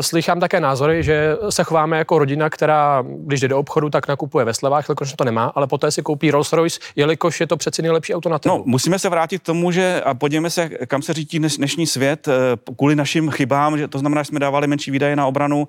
slychám 0.00 0.40
také 0.40 0.60
názory, 0.60 1.02
že 1.02 1.36
se 1.50 1.64
chováme 1.64 1.98
jako 1.98 2.18
rodina, 2.18 2.50
která, 2.50 3.04
když 3.18 3.40
jde 3.40 3.48
do 3.48 3.58
obchodu, 3.58 3.90
tak 3.90 4.08
nakupuje 4.08 4.44
ve 4.44 4.54
slevách, 4.54 4.88
jelikož 4.88 5.12
to 5.12 5.24
nemá, 5.24 5.52
ale 5.54 5.66
poté 5.66 5.90
si 5.90 6.02
koupí 6.02 6.17
Rolls 6.22 6.52
Royce, 6.52 6.80
jelikož 6.96 7.40
je 7.40 7.46
to 7.46 7.56
přeci 7.56 7.82
nejlepší 7.82 8.14
auto 8.14 8.28
na 8.28 8.38
trhu. 8.38 8.56
No, 8.56 8.62
musíme 8.66 8.98
se 8.98 9.08
vrátit 9.08 9.38
k 9.38 9.46
tomu, 9.46 9.70
že 9.70 10.02
a 10.04 10.14
podívejme 10.14 10.50
se, 10.50 10.68
kam 10.68 11.02
se 11.02 11.12
řítí 11.12 11.38
dneš, 11.38 11.56
dnešní 11.56 11.86
svět 11.86 12.28
kvůli 12.76 12.96
našim 12.96 13.30
chybám, 13.30 13.78
že 13.78 13.88
to 13.88 13.98
znamená, 13.98 14.22
že 14.22 14.26
jsme 14.26 14.40
dávali 14.40 14.66
menší 14.66 14.90
výdaje 14.90 15.16
na 15.16 15.26
obranu, 15.26 15.68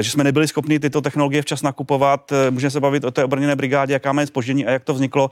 že 0.00 0.10
jsme 0.10 0.24
nebyli 0.24 0.48
schopni 0.48 0.78
tyto 0.78 1.00
technologie 1.00 1.42
včas 1.42 1.62
nakupovat. 1.62 2.32
Můžeme 2.50 2.70
se 2.70 2.80
bavit 2.80 3.04
o 3.04 3.10
té 3.10 3.24
obrněné 3.24 3.56
brigádě, 3.56 3.92
jaká 3.92 4.12
má 4.12 4.26
spoždění 4.26 4.66
a 4.66 4.70
jak 4.70 4.84
to 4.84 4.94
vzniklo. 4.94 5.30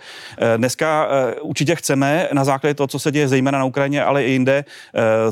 Dneska 0.57 1.09
určitě 1.41 1.75
chceme 1.75 2.29
na 2.33 2.45
základě 2.45 2.75
toho, 2.75 2.87
co 2.87 2.99
se 2.99 3.13
děje 3.13 3.29
zejména 3.29 3.59
na 3.59 3.65
Ukrajině, 3.65 4.05
ale 4.05 4.25
i 4.25 4.31
jinde, 4.31 4.65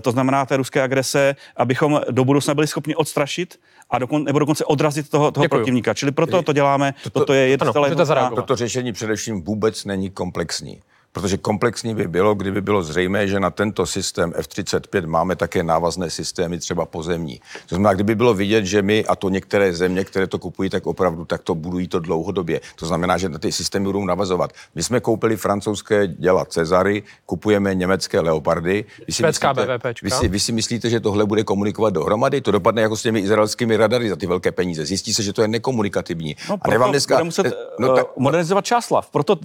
to 0.03 0.13
znamená 0.13 0.47
té 0.47 0.57
ruské 0.57 0.83
agrese, 0.83 1.37
abychom 1.57 2.01
do 2.11 2.25
budoucna 2.25 2.55
byli 2.55 2.67
schopni 2.67 2.95
odstrašit 2.95 3.59
a 3.91 3.99
dokon, 3.99 4.25
nebo 4.25 4.39
dokonce 4.39 4.65
odrazit 4.65 5.09
toho, 5.11 5.31
toho 5.31 5.49
protivníka. 5.49 5.95
Čili 5.95 6.13
proto 6.13 6.43
to 6.43 6.53
děláme, 6.53 6.95
toto, 7.13 7.33
je, 7.33 7.49
je 7.49 7.59
to 7.59 7.73
ano, 8.13 8.37
Toto 8.37 8.57
řešení 8.57 8.93
především 8.93 9.43
vůbec 9.43 9.85
není 9.85 10.11
komplexní. 10.11 10.83
Protože 11.17 11.37
komplexní 11.37 11.95
by 11.95 12.09
bylo, 12.09 12.35
kdyby 12.35 12.61
bylo 12.61 12.83
zřejmé, 12.83 13.29
že 13.29 13.41
na 13.41 13.51
tento 13.51 13.87
systém 13.87 14.33
F-35 14.37 15.07
máme 15.07 15.37
také 15.37 15.63
návazné 15.63 16.11
systémy, 16.11 16.59
třeba 16.59 16.87
pozemní. 16.87 17.41
To 17.69 17.75
znamená, 17.75 17.95
kdyby 17.95 18.15
bylo 18.15 18.35
vidět, 18.35 18.65
že 18.65 18.83
my, 18.83 19.05
a 19.05 19.17
to 19.17 19.29
některé 19.29 19.73
země, 19.73 20.05
které 20.05 20.27
to 20.27 20.39
kupují, 20.39 20.71
tak 20.71 20.87
opravdu 20.87 21.25
tak 21.25 21.43
to 21.43 21.55
budují 21.55 21.89
to 21.89 22.01
dlouhodobě. 22.01 22.61
To 22.77 22.87
znamená, 22.87 23.19
že 23.19 23.29
na 23.29 23.39
ty 23.39 23.53
systémy 23.53 23.85
budou 23.85 24.05
navazovat. 24.05 24.53
My 24.75 24.83
jsme 24.83 25.01
koupili 25.01 25.37
francouzské 25.37 26.07
děla 26.07 26.45
Cezary, 26.45 27.03
kupujeme 27.27 27.75
německé 27.75 28.21
Leopardy. 28.21 28.85
Vy 29.07 29.13
si, 29.13 29.23
myslíte, 29.23 29.79
vy, 30.03 30.11
si, 30.11 30.29
vy 30.29 30.41
si 30.41 30.53
myslíte, 30.53 30.91
že 30.91 31.01
tohle 31.01 31.27
bude 31.27 31.45
komunikovat 31.45 31.91
dohromady? 31.91 32.41
To 32.41 32.51
dopadne 32.51 32.83
jako 32.83 32.97
s 32.97 33.03
těmi 33.03 33.21
izraelskými 33.21 33.77
radary 33.77 34.09
za 34.09 34.17
ty 34.17 34.27
velké 34.27 34.53
peníze. 34.53 34.87
Zjistí 34.87 35.15
se, 35.15 35.23
že 35.23 35.33
to 35.33 35.43
je 35.43 35.49
nekomunikativní. 35.49 36.37
No, 36.51 36.59
a 36.61 36.79
vám 36.79 36.91
dneska, 36.91 37.25
muset 37.25 37.57
no, 37.79 37.97
tak, 37.97 38.07
modernizovat 38.17 38.65
Čáslav. 38.65 39.11
Proto 39.11 39.37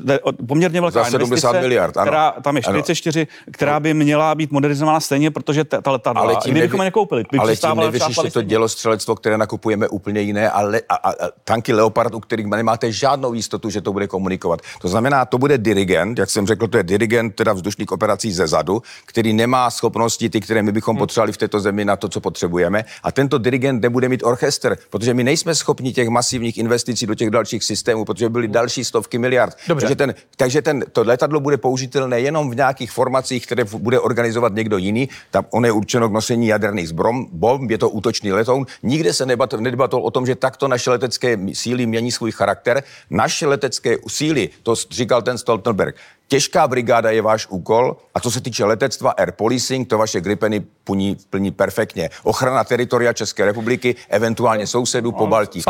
poměrně 0.48 0.82
velká 0.82 1.04
70 1.06 1.61
miliard, 1.62 1.98
ano. 1.98 2.06
Která, 2.06 2.32
tam 2.32 2.56
je 2.56 2.62
44, 2.62 3.20
ano. 3.20 3.28
která 3.52 3.80
by 3.80 3.94
měla 3.94 4.36
být 4.36 4.52
modernizována 4.52 5.00
stejně, 5.00 5.32
protože 5.32 5.64
ta, 5.64 5.82
ta 5.82 5.92
letadla, 5.92 6.22
ale 6.22 6.36
tím 6.36 6.52
kdybychom 6.52 6.78
nevy, 6.78 6.86
je 6.86 6.88
nekoupili, 6.88 7.24
by 7.32 7.38
ale 7.38 7.56
tím 7.56 7.76
nevyřešíte 7.76 8.32
to 8.32 8.42
dělostřelectvo, 8.42 9.16
které 9.16 9.38
nakupujeme 9.38 9.88
úplně 9.88 10.22
jiné 10.22 10.50
a, 10.50 10.62
le, 10.62 10.82
a, 10.90 10.96
a, 10.96 11.10
a 11.10 11.30
tanky 11.44 11.74
Leopard, 11.74 12.14
u 12.14 12.20
kterých 12.20 12.46
nemáte 12.46 12.92
žádnou 12.92 13.34
jistotu, 13.34 13.70
že 13.70 13.82
to 13.82 13.94
bude 13.94 14.08
komunikovat. 14.08 14.62
To 14.82 14.88
znamená, 14.88 15.26
to 15.26 15.38
bude 15.38 15.58
dirigent, 15.58 16.20
jak 16.20 16.30
jsem 16.30 16.48
řekl, 16.48 16.68
to 16.68 16.78
je 16.78 16.84
dirigent 16.84 17.36
teda 17.36 17.54
vzdušných 17.54 17.92
operací 17.92 18.32
ze 18.32 18.48
zadu, 18.48 18.82
který 19.06 19.34
nemá 19.34 19.70
schopnosti, 19.70 20.30
ty, 20.30 20.42
které 20.42 20.64
my 20.64 20.72
bychom 20.72 20.96
hmm. 20.96 21.00
potřebovali 21.00 21.32
v 21.32 21.38
této 21.38 21.60
zemi 21.60 21.86
na 21.86 21.96
to, 21.96 22.10
co 22.10 22.22
potřebujeme. 22.22 22.86
A 23.04 23.12
tento 23.12 23.38
dirigent 23.38 23.82
nebude 23.82 24.10
mít 24.10 24.24
orchestr, 24.24 24.78
protože 24.90 25.14
my 25.14 25.24
nejsme 25.24 25.56
schopni 25.56 25.94
těch 25.94 26.10
masivních 26.10 26.58
investicí 26.58 27.06
do 27.08 27.16
těch 27.16 27.30
dalších 27.30 27.64
systémů, 27.64 28.06
protože 28.06 28.30
byly 28.30 28.48
další 28.48 28.84
stovky 28.84 29.18
miliard. 29.18 29.58
Dobře. 29.68 29.86
Takže, 29.86 29.96
ten, 29.96 30.14
takže 30.38 30.62
ten, 30.62 30.84
to 30.92 31.04
letadlo 31.04 31.40
bude 31.40 31.51
použít 31.58 31.82
použitelné 31.82 32.20
jenom 32.20 32.50
v 32.50 32.56
nějakých 32.56 32.92
formacích, 32.92 33.46
které 33.46 33.64
bude 33.64 34.00
organizovat 34.00 34.54
někdo 34.54 34.78
jiný. 34.78 35.10
Tam 35.32 35.46
on 35.50 35.66
je 35.66 35.72
určeno 35.72 36.10
k 36.10 36.12
nosení 36.12 36.48
jaderných 36.48 36.90
zbrom, 36.90 37.28
bomb, 37.32 37.72
je 37.72 37.78
to 37.78 37.90
útočný 37.90 38.32
letoun. 38.32 38.66
Nikde 38.84 39.14
se 39.14 39.26
nedebatoval 39.58 40.06
o 40.06 40.12
tom, 40.12 40.26
že 40.26 40.36
takto 40.36 40.68
naše 40.68 40.90
letecké 40.90 41.38
síly 41.54 41.86
mění 41.86 42.12
svůj 42.12 42.32
charakter. 42.32 42.84
Naše 43.10 43.48
letecké 43.48 43.98
síly, 44.08 44.50
to 44.64 44.76
říkal 44.76 45.22
ten 45.22 45.38
Stoltenberg, 45.38 45.96
Těžká 46.32 46.68
brigáda 46.68 47.12
je 47.12 47.22
váš 47.22 47.48
úkol 47.50 47.98
a 48.16 48.20
co 48.20 48.32
se 48.32 48.42
týče 48.42 48.66
letectva, 48.66 49.12
air 49.12 49.32
policing, 49.32 49.88
to 49.88 49.98
vaše 49.98 50.22
gripeny 50.22 50.64
plní, 50.84 51.18
plní 51.30 51.52
perfektně. 51.52 52.10
Ochrana 52.24 52.64
teritoria 52.64 53.14
České 53.14 53.46
republiky, 53.46 53.96
eventuálně 54.10 54.68
sousedů 54.68 55.12
po 55.12 55.28
Baltí. 55.28 55.62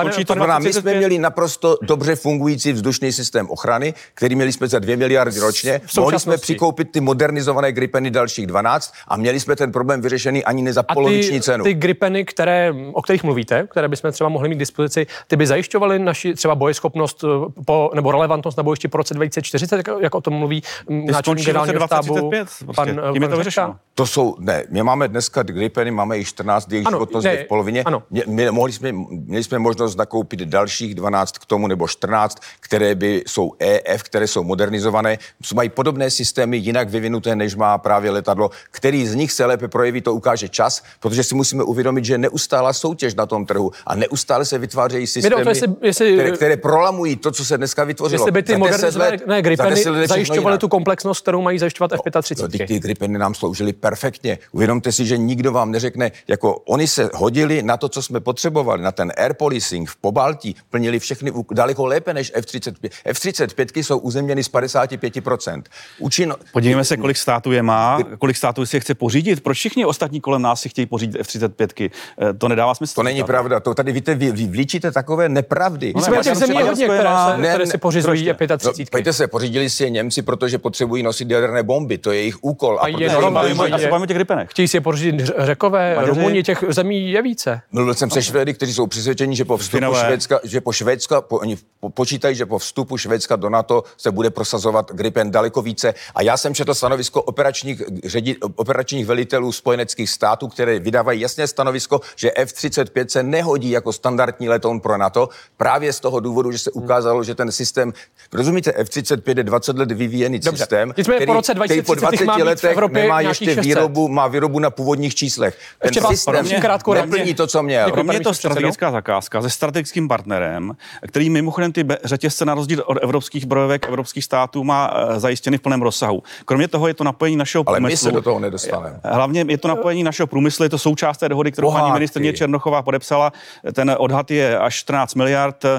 My 0.59 0.73
jsme 0.73 0.93
měli 0.93 1.17
naprosto 1.17 1.77
dobře 1.81 2.15
fungující 2.15 2.73
vzdušný 2.73 3.11
systém 3.11 3.49
ochrany, 3.49 3.93
který 4.13 4.35
měli 4.35 4.51
jsme 4.51 4.67
za 4.67 4.79
2 4.79 4.97
miliardy 4.97 5.39
ročně. 5.39 5.81
Mohli 5.97 6.19
jsme 6.19 6.37
přikoupit 6.37 6.91
ty 6.91 7.01
modernizované 7.01 7.71
gripeny 7.71 8.11
dalších 8.11 8.47
12 8.47 8.93
a 9.07 9.17
měli 9.17 9.39
jsme 9.39 9.55
ten 9.55 9.71
problém 9.71 10.01
vyřešený 10.01 10.43
ani 10.43 10.61
ne 10.61 10.73
za 10.73 10.83
a 10.87 10.93
poloviční 10.93 11.39
ty, 11.39 11.41
cenu. 11.41 11.63
Ty 11.63 11.73
gripeny, 11.73 12.25
které, 12.25 12.73
o 12.93 13.01
kterých 13.01 13.23
mluvíte, 13.23 13.67
které 13.71 13.87
bychom 13.87 14.11
třeba 14.11 14.29
mohli 14.29 14.49
mít 14.49 14.55
k 14.55 14.59
dispozici, 14.59 15.07
ty 15.27 15.35
by 15.35 15.47
zajišťovaly 15.47 15.99
naši 15.99 16.33
třeba 16.33 16.55
bojeschopnost 16.55 17.23
eh, 17.23 17.27
po, 17.65 17.91
nebo 17.95 18.11
relevantnost 18.11 18.57
na 18.57 18.63
bojišti 18.63 18.87
po 18.87 18.97
roce 18.97 19.13
2040, 19.13 19.83
jak 20.01 20.15
o 20.15 20.21
tom 20.21 20.33
mluví 20.33 20.50
mluví 20.51 20.63
náčelník 21.11 21.45
generálního 21.45 21.87
štábu, 21.87 22.29
prostě. 22.29 22.65
pan, 22.75 22.87
Tím 23.13 23.23
je 23.23 23.29
to 23.29 23.37
vyřešeno. 23.37 23.75
To 23.95 24.07
jsou, 24.07 24.35
ne, 24.39 24.63
my 24.69 24.83
máme 24.83 25.07
dneska 25.07 25.43
Gripeny, 25.43 25.91
máme 25.91 26.17
jich 26.17 26.27
14, 26.27 26.71
jejich 26.71 26.87
životnost 26.89 27.25
je 27.25 27.43
v 27.43 27.47
polovině. 27.47 27.83
Ano. 27.83 28.03
Mě, 28.09 28.23
my, 28.27 28.51
mohli 28.51 28.71
jsme, 28.71 28.91
měli 29.09 29.43
jsme 29.43 29.59
možnost 29.59 29.95
nakoupit 29.95 30.39
dalších 30.39 30.95
12 30.95 31.37
k 31.37 31.45
tomu, 31.45 31.67
nebo 31.67 31.87
14, 31.87 32.37
které 32.59 32.95
by 32.95 33.23
jsou 33.27 33.53
EF, 33.59 34.03
které 34.03 34.27
jsou 34.27 34.43
modernizované, 34.43 35.17
mají 35.55 35.69
podobné 35.69 36.09
systémy 36.09 36.57
jinak 36.57 36.89
vyvinuté, 36.89 37.35
než 37.35 37.55
má 37.55 37.77
právě 37.77 38.11
letadlo. 38.11 38.49
Který 38.71 39.07
z 39.07 39.15
nich 39.15 39.31
se 39.31 39.45
lépe 39.45 39.67
projeví, 39.67 40.01
to 40.01 40.13
ukáže 40.13 40.49
čas, 40.49 40.83
protože 40.99 41.23
si 41.23 41.35
musíme 41.35 41.63
uvědomit, 41.63 42.05
že 42.05 42.17
neustála 42.17 42.73
soutěž 42.73 43.15
na 43.15 43.25
tom 43.25 43.45
trhu 43.45 43.71
a 43.87 43.95
neustále 43.95 44.45
se 44.45 44.57
vytvářejí 44.57 45.07
systémy, 45.07 45.43
to, 45.43 45.49
jestli, 45.49 45.67
jestli, 45.81 46.13
které, 46.13 46.31
které 46.31 46.57
prolamují 46.57 47.15
to, 47.15 47.31
co 47.31 47.45
se 47.45 47.57
dneska 47.57 47.83
vytvořilo. 47.83 48.21
Jestli 48.21 48.31
by 48.31 48.43
ty 48.43 48.57
modernizované 48.57 49.41
Gripeny 49.41 49.83
zajišťovaly 50.05 50.40
tu 50.57 50.67
komplexnost, 50.67 51.21
kterou 51.21 51.41
mají 51.41 51.59
zajišťovat 51.59 51.93
F-35. 51.93 52.41
No, 52.41 52.67
ty 52.67 52.79
Gripeny 52.79 53.17
nám 53.17 53.33
sloužily 53.33 53.73
perfektně. 53.73 54.37
Uvědomte 54.51 54.91
si, 54.91 55.05
že 55.05 55.17
nikdo 55.17 55.51
vám 55.51 55.71
neřekne, 55.71 56.11
jako 56.27 56.55
oni 56.55 56.87
se 56.87 57.09
hodili 57.13 57.63
na 57.63 57.77
to, 57.77 57.89
co 57.89 58.01
jsme 58.01 58.19
potřebovali, 58.19 58.81
na 58.81 58.91
ten 58.91 59.11
air 59.17 59.33
policing 59.33 59.89
v 59.89 59.95
Pobaltí, 59.95 60.55
plnili 60.69 60.99
všechny 60.99 61.31
daleko 61.51 61.85
lépe 61.85 62.13
než 62.13 62.31
F-35. 62.35 62.89
F-35 63.05 63.83
jsou 63.83 63.97
uzemněny 63.97 64.43
z 64.43 64.51
55%. 64.51 65.63
Učino... 65.99 66.35
Podívejme 66.53 66.85
se, 66.85 66.97
kolik 66.97 67.17
států 67.17 67.51
je 67.51 67.63
má, 67.63 67.99
kolik 68.19 68.37
států 68.37 68.65
si 68.65 68.75
je 68.75 68.79
chce 68.79 68.95
pořídit. 68.95 69.43
Proč 69.43 69.57
všichni 69.57 69.85
ostatní 69.85 70.21
kolem 70.21 70.41
nás 70.41 70.61
si 70.61 70.69
chtějí 70.69 70.85
pořídit 70.85 71.19
F-35? 71.19 71.91
Eh, 72.21 72.33
to 72.33 72.47
nedává 72.47 72.75
smysl. 72.75 72.95
To 72.95 73.03
není 73.03 73.23
pravda. 73.23 73.59
To 73.59 73.73
tady 73.73 73.91
víte, 73.91 74.15
vy, 74.15 74.31
vy 74.31 74.47
vlíčíte 74.47 74.91
takové 74.91 75.29
nepravdy. 75.29 75.93
No, 75.95 76.01
jsme 76.01 76.17
těch 76.17 76.35
zemí 76.35 76.61
hodně, 76.61 76.85
které, 76.85 77.09
se, 77.31 77.37
ne, 77.37 77.47
které 77.47 77.65
si 77.67 77.77
pořizují 77.77 78.29
F-35. 78.29 78.79
No, 78.79 78.85
pojďte 78.91 79.13
se, 79.13 79.27
pořídili 79.27 79.69
si 79.69 79.83
je 79.83 79.89
Němci, 79.89 80.21
protože 80.31 80.57
potřebují 80.57 81.03
nosit 81.03 81.31
jaderné 81.31 81.63
bomby. 81.63 81.97
To 81.97 82.11
je 82.11 82.17
jejich 82.17 82.43
úkol. 82.43 82.79
A, 82.79 82.81
a 82.81 82.87
je 82.87 83.09
bavíme 83.31 84.07
těch 84.07 84.17
Gripenech. 84.17 84.49
Chtějí 84.49 84.67
si 84.67 84.77
je 84.77 84.81
pořídit 84.81 85.31
řekové, 85.37 85.97
Rumuni, 85.99 86.43
těch 86.43 86.63
zemí 86.67 87.11
je 87.11 87.21
více. 87.21 87.61
Mluvil 87.71 87.93
jsem 87.93 88.09
se 88.09 88.21
Švédy, 88.21 88.53
kteří 88.53 88.73
jsou 88.73 88.87
přesvědčeni, 88.87 89.35
že 89.35 89.45
po 89.45 89.57
vstupu 89.57 89.93
Švédska, 89.93 90.39
že 90.43 90.61
po 90.61 90.71
Švédska, 90.71 91.21
po, 91.21 91.37
oni 91.37 91.57
počítají, 91.93 92.35
že 92.35 92.45
po 92.45 92.59
vstupu 92.59 92.97
Švédska 92.97 93.35
do 93.35 93.49
NATO 93.49 93.83
se 93.97 94.11
bude 94.11 94.29
prosazovat 94.29 94.91
Gripen 94.91 95.31
daleko 95.31 95.61
více. 95.61 95.93
A 96.15 96.21
já 96.21 96.37
jsem 96.37 96.55
četl 96.55 96.73
stanovisko 96.73 97.21
operačních, 97.21 97.83
ředi, 98.05 98.35
operačních 98.55 99.05
velitelů 99.05 99.51
spojeneckých 99.51 100.09
států, 100.09 100.47
které 100.47 100.79
vydávají 100.79 101.21
jasné 101.21 101.47
stanovisko, 101.47 102.01
že 102.15 102.31
F-35 102.35 103.05
se 103.07 103.23
nehodí 103.23 103.71
jako 103.71 103.93
standardní 103.93 104.49
letoun 104.49 104.79
pro 104.79 104.97
NATO, 104.97 105.29
právě 105.57 105.93
z 105.93 105.99
toho 105.99 106.19
důvodu, 106.19 106.51
že 106.51 106.57
se 106.57 106.71
ukázalo, 106.71 107.23
že 107.23 107.35
ten 107.35 107.51
systém, 107.51 107.93
rozumíte, 108.33 108.73
F-35 108.75 109.37
je 109.37 109.43
20 109.43 109.77
let 109.77 109.91
vyvíjený 110.11 110.39
Dobře. 110.39 110.57
systém, 110.57 110.91
který, 110.91 111.25
po 111.25 111.33
roce 111.33 111.53
2030 111.53 112.15
který 112.15 112.27
po 112.27 112.35
20 112.35 112.43
letech 112.43 112.77
nemá 112.91 113.21
ještě 113.21 113.61
výrobu, 113.61 114.07
má 114.07 114.27
výrobu 114.27 114.59
na 114.59 114.69
původních 114.69 115.15
číslech. 115.15 115.57
Ten 115.79 115.87
Ještě 115.87 116.01
systém 116.01 116.61
krátko 116.61 116.93
neplní 116.93 117.33
to, 117.33 117.47
co 117.47 117.63
měl. 117.63 117.91
Pro 117.91 118.03
mě 118.03 118.15
je 118.15 118.19
to 118.19 118.33
strategická 118.33 118.91
zakázka 118.91 119.41
se 119.41 119.49
strategickým 119.49 120.07
partnerem, 120.07 120.71
který 121.07 121.29
mimochodem 121.29 121.71
ty 121.71 121.85
řetězce 122.03 122.45
na 122.45 122.53
rozdíl 122.53 122.83
od 122.85 122.97
evropských 123.01 123.45
brojovek, 123.45 123.87
evropských 123.87 124.23
států 124.23 124.63
má 124.63 125.05
uh, 125.09 125.19
zajištěny 125.19 125.57
v 125.57 125.61
plném 125.61 125.81
rozsahu. 125.81 126.23
Kromě 126.45 126.67
toho 126.67 126.87
je 126.87 126.93
to 126.93 127.03
napojení 127.03 127.37
našeho 127.37 127.63
Ale 127.67 127.77
průmyslu. 127.77 128.05
Ale 128.05 128.11
my 128.11 128.11
se 128.11 128.15
do 128.15 128.21
toho 128.21 128.39
nedostaneme. 128.39 128.99
Hlavně 129.03 129.45
je 129.47 129.57
to 129.57 129.67
napojení 129.67 130.03
našeho 130.03 130.27
průmyslu, 130.27 130.63
je 130.65 130.69
to 130.69 130.77
součást 130.77 131.17
té 131.17 131.29
dohody, 131.29 131.51
kterou 131.51 131.71
paní 131.71 131.91
ministrně 131.91 132.33
Černochová 132.33 132.81
podepsala. 132.81 133.33
Ten 133.73 133.95
odhad 133.97 134.31
je 134.31 134.59
až 134.59 134.75
14 134.75 135.15
miliard 135.15 135.63
uh, 135.63 135.71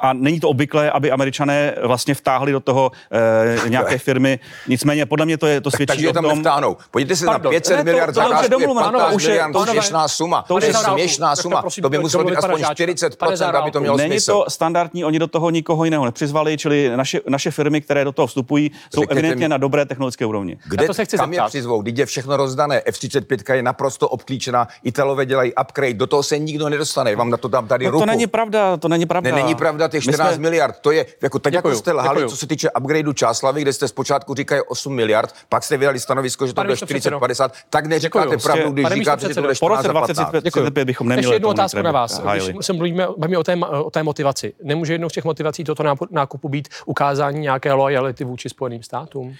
a 0.00 0.12
není 0.12 0.40
to 0.40 0.48
obvyklé, 0.48 0.90
aby 0.90 1.10
američané 1.10 1.74
vlastně 1.82 2.14
vtáhli 2.14 2.52
do 2.52 2.60
toho 2.60 2.90
uh, 2.90 3.59
nějaké 3.68 3.98
firmy. 3.98 4.38
Nicméně 4.68 5.06
podle 5.06 5.26
mě 5.26 5.36
to 5.38 5.46
je 5.46 5.60
to 5.60 5.70
svědčí 5.70 5.86
Takže 5.86 6.08
o 6.08 6.12
tam 6.12 6.24
tom, 6.24 6.34
nevtáhnou. 6.34 6.76
Pojďte 6.90 7.10
Můžete 7.10 7.16
se 7.16 7.26
na 7.26 7.32
Pardon, 7.32 7.50
500 7.50 7.76
ne, 7.76 7.78
to- 7.78 7.84
miliard 7.84 8.06
to 8.14 8.20
už 8.20 8.24
je 8.24 8.28
zakázku 8.28 8.44
je 8.44 8.50
domluveno, 8.50 8.86
15 8.86 9.02
ano, 9.06 9.14
už 9.16 9.22
je- 9.22 9.28
miliard, 9.28 9.52
to 9.52 9.66
směšná 9.66 10.08
suma. 10.08 10.44
to 10.48 10.54
už 10.54 10.60
To 10.60 10.66
je 10.66 10.74
směšná 10.74 11.28
tak 11.30 11.42
suma. 11.42 11.60
prosím, 11.60 11.82
To 11.82 11.90
by 11.90 11.98
muselo 11.98 12.24
být 12.24 12.36
aspoň 12.36 12.50
vypadá 12.56 12.68
žáček. 12.68 12.90
40%, 12.90 13.54
aby 13.54 13.70
to 13.70 13.80
mělo 13.80 13.96
Není 13.96 14.10
smysl. 14.10 14.32
to 14.32 14.44
standardní, 14.50 15.04
oni 15.04 15.18
do 15.18 15.26
toho 15.26 15.50
nikoho 15.50 15.84
jiného 15.84 16.04
nepřizvali, 16.04 16.58
čili 16.58 16.90
naše, 16.96 17.20
naše 17.28 17.50
firmy, 17.50 17.80
které 17.80 18.04
do 18.04 18.12
toho 18.12 18.26
vstupují, 18.26 18.70
jsou 18.94 19.02
evidentně 19.08 19.48
na 19.48 19.56
dobré 19.56 19.86
technologické 19.86 20.26
úrovni. 20.26 20.58
Kde, 20.68 20.86
to 20.86 20.94
se 20.94 21.04
chci 21.04 21.16
kam 21.16 21.32
je 21.32 21.36
zeptat. 21.36 21.48
přizvou? 21.48 21.82
Teď 21.82 21.98
je 21.98 22.06
všechno 22.06 22.36
rozdané. 22.36 22.82
F-35 22.86 23.54
je 23.54 23.62
naprosto 23.62 24.08
obklíčená. 24.08 24.68
Italové 24.84 25.26
dělají 25.26 25.52
upgrade. 25.62 25.94
Do 25.94 26.06
toho 26.06 26.22
se 26.22 26.38
nikdo 26.38 26.68
nedostane. 26.68 27.16
Vám 27.16 27.30
na 27.30 27.36
to 27.36 27.48
dám 27.48 27.68
tady 27.68 27.84
No 27.84 27.90
ruku. 27.90 28.02
to 28.02 28.06
není 28.06 28.26
pravda, 28.26 28.76
to 28.76 28.88
není 28.88 29.06
pravda. 29.06 29.30
Ne, 29.30 29.36
není 29.42 29.54
pravda, 29.54 29.88
těch 29.88 30.06
My 30.06 30.12
14 30.12 30.34
jsme- 30.34 30.42
miliard, 30.42 30.74
to 30.80 30.90
je, 30.90 31.06
jako 31.22 31.38
tak 31.38 31.52
jako 31.52 31.74
jste 31.74 31.92
lhali, 31.92 32.28
co 32.28 32.36
se 32.36 32.46
týče 32.46 32.70
upgradeu 32.80 33.12
Čáslavy, 33.50 33.62
kde 33.62 33.72
jste 33.72 33.88
zpočátku 33.88 34.34
říkali 34.34 34.62
8 34.68 34.94
miliard, 34.94 35.34
pak 35.48 35.64
jste 35.64 35.76
vydali 35.76 36.00
stanovisko, 36.00 36.46
že 36.46 36.52
to 36.52 36.54
Pane 36.54 36.66
bude 36.66 36.72
místopředsedo. 36.72 37.18
40-50, 37.18 37.50
tak 37.70 37.86
neříkáte 37.86 38.24
Děkuju. 38.26 38.40
pravdu, 38.40 38.72
když 38.72 38.82
Pane 38.82 38.96
říkáte, 38.96 39.28
že 39.28 39.34
to 39.34 39.40
bude 39.40 39.50
místopředsedo, 39.50 39.66
Po 39.66 39.68
roce 39.68 39.88
14 39.88 40.20
a 40.20 40.24
15. 40.24 40.30
2035 40.30 40.84
bychom 40.84 41.08
neměli 41.08 41.26
Ještě 41.26 41.34
jednu 41.34 41.48
otázku 41.48 41.82
na 41.82 41.92
vás. 41.92 42.20
Když 42.20 42.66
se 42.66 42.72
mluvíme, 42.72 43.06
bavíme 43.16 43.38
o 43.38 43.44
té, 43.44 43.56
o 43.56 43.90
té 43.90 44.02
motivaci. 44.02 44.52
Nemůže 44.62 44.94
jednou 44.94 45.08
z 45.08 45.12
těch 45.12 45.24
motivací 45.24 45.64
toto 45.64 45.84
nákupu 46.10 46.48
být 46.48 46.68
ukázání 46.86 47.40
nějaké 47.40 47.72
lojality 47.72 48.24
vůči 48.24 48.48
Spojeným 48.48 48.82
státům? 48.82 49.36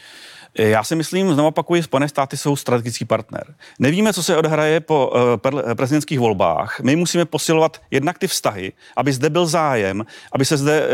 Já 0.59 0.85
si 0.85 0.97
myslím, 0.97 1.33
znovu 1.33 1.49
opakuji, 1.49 1.83
Spojené 1.83 2.09
státy 2.09 2.37
jsou 2.37 2.57
strategický 2.57 3.04
partner. 3.04 3.45
Nevíme, 3.78 4.12
co 4.12 4.23
se 4.23 4.37
odhraje 4.37 4.80
po 4.80 5.12
uh, 5.14 5.21
per- 5.37 5.75
prezidentských 5.75 6.21
volbách. 6.21 6.80
My 6.80 6.97
musíme 6.97 7.25
posilovat 7.25 7.80
jednak 7.90 8.19
ty 8.19 8.26
vztahy, 8.26 8.73
aby 8.97 9.12
zde 9.12 9.30
byl 9.30 9.47
zájem, 9.47 10.04
aby 10.33 10.45
se 10.45 10.57
zde 10.57 10.88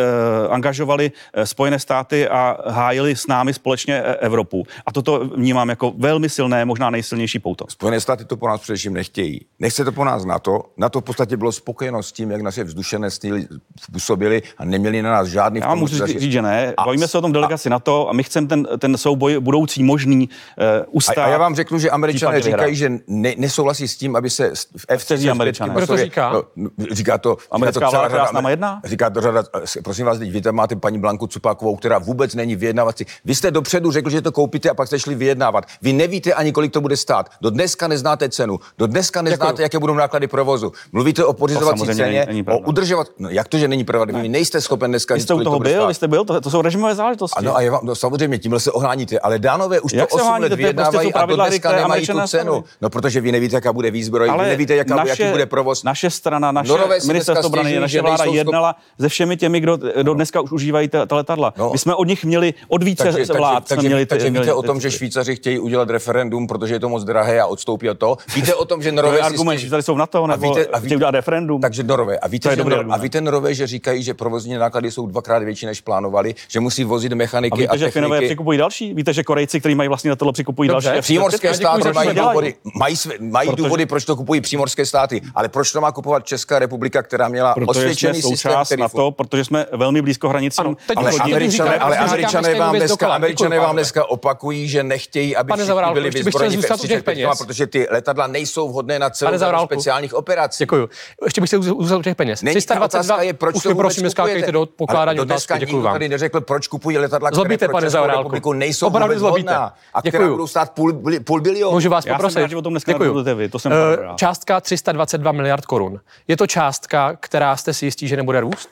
angažovali 0.51 1.13
Spojené 1.45 1.79
státy 1.79 2.29
a 2.29 2.57
hájili 2.67 3.17
s 3.17 3.27
námi 3.27 3.55
společně 3.55 4.03
Evropu. 4.03 4.65
A 4.87 4.93
toto 4.93 5.25
vnímám 5.29 5.69
jako 5.69 5.93
velmi 5.99 6.29
silné, 6.29 6.65
možná 6.65 6.91
nejsilnější 6.91 7.39
pouto. 7.39 7.65
Spojené 7.69 8.01
státy 8.01 8.25
to 8.25 8.37
po 8.37 8.49
nás 8.49 8.61
především 8.61 8.93
nechtějí. 8.95 9.41
Nechce 9.59 9.85
to 9.85 9.93
po 9.93 10.05
nás 10.05 10.25
na 10.25 10.39
to. 10.39 10.65
Na 10.77 10.89
to 10.89 11.01
v 11.01 11.05
podstatě 11.05 11.37
bylo 11.37 11.53
spokojeno 11.53 12.03
s 12.03 12.13
tím, 12.13 12.31
jak 12.31 12.41
naše 12.43 12.65
vzdušené 12.65 13.11
stíly 13.11 13.49
působili 13.93 14.43
a 14.59 14.65
neměli 14.65 15.03
na 15.03 15.11
nás 15.13 15.29
žádný 15.29 15.61
Já 15.61 15.75
můžu 15.75 16.07
říct, 16.07 16.21
že 16.23 16.43
ne. 16.43 16.75
A- 16.77 16.85
Bavíme 16.85 17.09
se 17.09 17.19
o 17.19 17.21
tom 17.21 17.33
delegaci 17.33 17.71
na 17.71 17.79
to 17.79 18.09
a 18.09 18.13
my 18.13 18.23
chceme 18.23 18.47
ten, 18.47 18.69
ten 18.79 18.97
souboj 18.97 19.41
budoucí 19.47 19.83
možný 19.83 20.29
uh, 20.29 20.65
ustát. 20.91 21.19
A, 21.19 21.25
a 21.25 21.29
já 21.29 21.39
vám 21.39 21.55
řeknu, 21.55 21.79
že 21.79 21.91
američané 21.91 22.41
říkají, 22.41 22.77
že 22.77 22.93
ne, 23.07 23.35
nesouhlasí 23.39 23.89
s 23.89 23.97
tím, 23.97 24.17
aby 24.17 24.31
se 24.31 24.47
s- 24.47 24.67
v 24.77 24.85
F 24.89 25.05
Kteří 25.05 25.31
Američané? 25.31 25.75
Kdo 25.75 25.87
to 25.87 25.97
říká? 25.97 26.33
No, 26.33 26.43
říká 26.91 27.19
to, 27.19 27.37
Americká 27.51 27.79
říká 27.81 27.87
to 27.87 27.91
vláda, 27.97 28.09
která 28.09 28.23
řada 28.25 28.31
s 28.31 28.33
náma 28.33 28.51
jedná? 28.51 28.81
Říká 28.85 29.11
to 29.11 29.21
řada, 29.21 29.43
prosím 29.85 30.07
vás, 30.07 30.19
teď 30.19 30.31
vy 30.33 30.41
tam 30.41 30.55
máte 30.55 30.77
paní 30.77 30.99
Blanku 30.99 31.27
Cupákovou, 31.27 31.77
která 31.77 31.99
vůbec 31.99 32.35
není 32.35 32.57
vyjednávací. 32.57 33.05
Vy 33.25 33.35
jste 33.35 33.51
dopředu 33.51 33.91
řekl, 33.91 34.11
že 34.11 34.23
to 34.23 34.33
koupíte 34.33 34.71
a 34.71 34.75
pak 34.75 34.87
jste 34.89 34.99
šli 34.99 35.15
vyjednávat. 35.15 35.65
Vy 35.83 35.93
nevíte 35.93 36.33
ani, 36.35 36.53
kolik 36.53 36.73
to 36.73 36.81
bude 36.81 36.97
stát. 36.97 37.31
Do 37.41 37.51
dneska 37.51 37.89
neznáte 37.89 38.29
cenu. 38.29 38.59
Do 38.79 38.87
dneska 38.87 39.23
neznáte, 39.23 39.53
Děkuju. 39.53 39.63
jaké 39.63 39.79
budou 39.79 39.95
náklady 39.95 40.27
provozu. 40.27 40.73
Mluvíte 40.93 41.25
o 41.25 41.33
pořizovací 41.33 41.87
ceně, 41.87 42.03
není- 42.05 42.27
není 42.27 42.45
o 42.49 42.59
udržovat. 42.59 43.07
No, 43.19 43.29
jak 43.31 43.49
to, 43.49 43.59
že 43.59 43.69
není 43.69 43.85
pravda? 43.85 44.19
Vy 44.19 44.29
nejste 44.29 44.61
schopen 44.61 44.91
dneska 44.91 45.15
Vy 45.15 45.21
říct, 45.21 45.27
jste 45.27 45.35
u 45.35 45.41
toho 45.45 45.57
to 45.57 45.63
byl, 45.63 45.87
vy 45.87 45.95
jste 45.95 46.09
byl, 46.09 46.25
to, 46.25 46.41
to 46.41 46.51
jsou 46.51 46.63
režimové 46.63 46.95
záležitosti. 46.95 47.39
Ano, 47.39 47.57
a 47.57 47.61
je 47.61 47.71
vám, 47.71 47.81
no, 47.83 47.95
samozřejmě, 47.95 48.39
tímhle 48.39 48.61
se 48.61 48.73
ohláníte, 48.73 49.19
ale 49.19 49.36
dánové 49.39 49.81
už 49.81 49.93
Jak 49.93 50.09
to 50.11 50.17
se 50.17 50.23
8 50.23 50.29
oháníte? 50.29 50.45
let 50.45 50.49
prostě 50.49 50.63
vyjednávají 50.63 51.13
a 51.15 51.27
do 51.27 51.37
dneska 51.37 51.69
nemají 51.69 51.85
tu 51.87 51.93
Američané 51.93 52.29
cenu. 52.29 52.45
nastavili. 52.53 52.77
No, 52.83 52.91
protože 52.91 53.21
vy 53.21 53.33
nevíte, 53.33 53.57
jaká 53.57 53.73
bude 53.73 53.91
výzbroj, 53.91 54.31
vy 54.31 54.37
nevíte, 54.49 54.75
jaká, 54.77 55.05
jaký 55.07 55.25
bude 55.31 55.47
provoz. 55.47 55.83
Naše 55.85 56.11
strana, 56.11 56.53
naše 56.53 56.73
ministerstvo 57.07 57.47
obrany, 57.49 57.81
naše 57.81 58.01
vláda 58.03 58.17
nejsou 58.17 58.33
schop- 58.33 58.37
jednala 58.37 58.77
se 59.01 59.09
všemi 59.09 59.37
těmi, 59.37 59.61
kdo 59.61 59.79
do 60.03 60.15
dneska 60.15 60.41
už 60.41 60.53
užívají 60.53 60.89
ta, 60.89 61.07
ta 61.07 61.17
letadla. 61.17 61.55
No. 61.57 61.71
My 61.73 61.79
jsme 61.79 61.95
od 61.95 62.09
nich 62.09 62.25
měli, 62.25 62.55
od 62.69 62.83
více 62.83 63.05
Takže, 63.05 63.25
vlád 63.33 63.53
takže, 63.55 63.67
jsme 63.67 63.77
takže, 63.77 63.89
měli 63.89 64.07
ty- 64.07 64.09
takže 64.09 64.31
víte 64.31 64.53
o 64.55 64.63
tom, 64.63 64.81
že 64.81 64.91
Švýcaři 64.91 65.37
chtějí 65.37 65.59
udělat 65.59 65.91
referendum, 65.91 66.47
protože 66.47 66.75
je 66.75 66.81
to 66.81 66.89
moc 66.89 67.05
drahé 67.05 67.41
a 67.41 67.47
odstoupí 67.47 67.91
od 67.91 67.99
toho. 67.99 68.19
Víte 68.35 68.55
o 68.55 68.65
tom, 68.65 68.83
že 68.83 68.93
Norové 68.93 69.21
argument, 69.21 69.59
že 69.59 69.71
tady 69.71 69.83
jsou 69.83 69.97
na 69.97 70.07
to, 70.07 70.27
nebo 70.27 70.55
chtějí 70.79 70.97
udělat 70.97 71.11
referendum. 71.15 71.61
Takže 71.61 71.83
Norové. 71.83 72.19
A 72.19 72.29
víte, 72.29 72.57
a 72.91 72.97
víte 72.99 73.21
Norové, 73.21 73.55
že 73.55 73.67
říkají, 73.67 74.03
že 74.03 74.15
provozní 74.15 74.55
náklady 74.55 74.91
jsou 74.91 75.07
dvakrát 75.07 75.43
větší, 75.43 75.67
než 75.67 75.81
plánovali, 75.81 76.35
že 76.49 76.61
musí 76.61 76.85
vozit 76.85 77.13
mechaniky 77.13 77.55
a 77.55 77.57
víte, 77.61 77.73
a 77.73 77.77
že 77.77 77.91
Finové 77.91 78.17
techniky. 78.17 78.29
přikupují 78.29 78.59
další? 78.59 78.95
Víte, 78.95 79.13
že 79.13 79.25
Korejci, 79.27 79.61
kteří 79.61 79.75
mají 79.75 79.89
vlastně 79.89 80.11
letadlo, 80.11 80.33
přikupují 80.33 80.69
Dobře. 80.69 80.89
další? 80.89 81.01
Přímorské 81.03 81.55
státy 81.55 81.93
mají 81.93 82.15
důvody, 82.15 82.55
mají, 82.75 82.97
své, 82.97 83.15
mají 83.21 83.49
Protože- 83.51 83.63
důvody, 83.63 83.87
proč 83.87 84.05
to 84.05 84.17
kupují 84.17 84.41
přímorské 84.41 84.87
státy, 84.87 85.23
ale 85.35 85.49
proč 85.49 85.73
to 85.73 85.81
má 85.81 85.93
kupovat 85.93 86.27
Česká 86.27 86.59
republika, 86.59 87.03
která 87.03 87.29
měla 87.29 87.55
Protože 87.55 87.65
jsme 87.65 87.71
osvědčený 87.71 88.15
systém, 88.23 88.37
součást 88.37 88.69
který 88.69 88.83
na 88.83 88.89
to, 88.89 89.11
protože 89.11 89.45
jsme 89.45 89.67
velmi 89.73 90.03
blízko. 90.03 90.29
Ano, 90.59 90.75
teď 90.87 90.97
Ale 90.97 91.11
hodin. 91.11 91.23
Američané- 91.37 91.79
ale 91.79 91.97
Američané 91.99 92.55
vám 92.55 92.77
dneska. 92.77 93.09
Američané 93.09 93.59
vám 93.59 93.77
dneska 93.77 94.05
opakují, 94.11 94.69
že 94.69 94.83
nechtějí, 94.83 95.37
aby 95.37 95.49
Pane 95.49 95.65
všichni 95.65 95.93
byli 95.95 96.11
vyzbrojeni 96.11 96.57
zůstat 96.57 96.85
u 96.85 96.87
těch 96.87 96.99
F-35, 96.99 97.03
peněz. 97.03 97.39
protože 97.39 97.67
ty 97.67 97.87
letadla 97.91 98.27
nejsou 98.27 98.69
vhodné 98.69 98.99
na 98.99 99.11
celou 99.11 99.65
speciálních 99.65 100.15
operací. 100.15 100.63
Děkuji. 100.65 100.89
Ještě 101.25 101.41
bych 101.41 101.51
se 101.51 101.57
uzavřel 101.59 102.03
těch 102.03 102.17
peněz. 102.17 102.43
Není 102.43 102.61
ta 102.63 102.81
otázka 102.85 103.23
je, 103.23 103.33
proč 103.33 103.55
už 103.57 103.63
to 103.63 103.75
vůbec 103.75 103.99
kupujete. 104.15 104.53
do 104.53 104.67
pokládání 104.67 105.19
Ale 105.19 105.27
do 105.27 105.33
dneska 105.35 105.55
otázky. 105.55 105.67
Děkuji 105.67 105.77
nikdo 105.77 105.85
vám. 105.85 105.95
tady 105.95 106.09
neřekl, 106.09 106.41
proč 106.41 106.69
kupují 106.69 106.99
letadla, 106.99 107.31
které 107.31 107.59
pro 107.59 107.69
pane 107.69 107.87
Českou 107.87 108.07
republiku 108.07 108.53
nejsou 108.53 108.87
Opravdu 108.87 109.16
vůbec 109.19 109.29
zlobíte. 109.31 109.51
hodná 109.53 109.75
a 109.95 110.01
která 110.01 110.19
Děkuju. 110.19 110.35
budou 110.35 110.47
stát 110.47 110.71
půl, 110.73 111.03
půl 111.25 111.41
bilionu. 111.41 111.73
Můžu 111.73 111.91
vás 111.91 112.07
Já 112.07 112.13
jsem 112.13 112.17
poprosit? 112.17 112.39
rád, 112.41 112.51
že 112.51 112.57
o 112.57 112.63
tom 112.63 112.73
dneska 112.73 112.93
Děkuju. 112.93 113.25
vy, 113.35 113.49
to 113.49 113.59
jsem 113.59 113.73
rád, 113.73 113.97
rád. 113.97 114.17
Částka 114.19 114.61
322 114.61 115.33
miliard 115.33 115.67
korun. 115.67 116.01
Je 116.29 116.37
to 116.37 116.47
částka, 116.47 117.17
která 117.21 117.57
jste 117.57 117.75
si 117.75 117.85
jistí, 117.85 118.09
že 118.09 118.17
nebude 118.17 118.41
růst? 118.41 118.69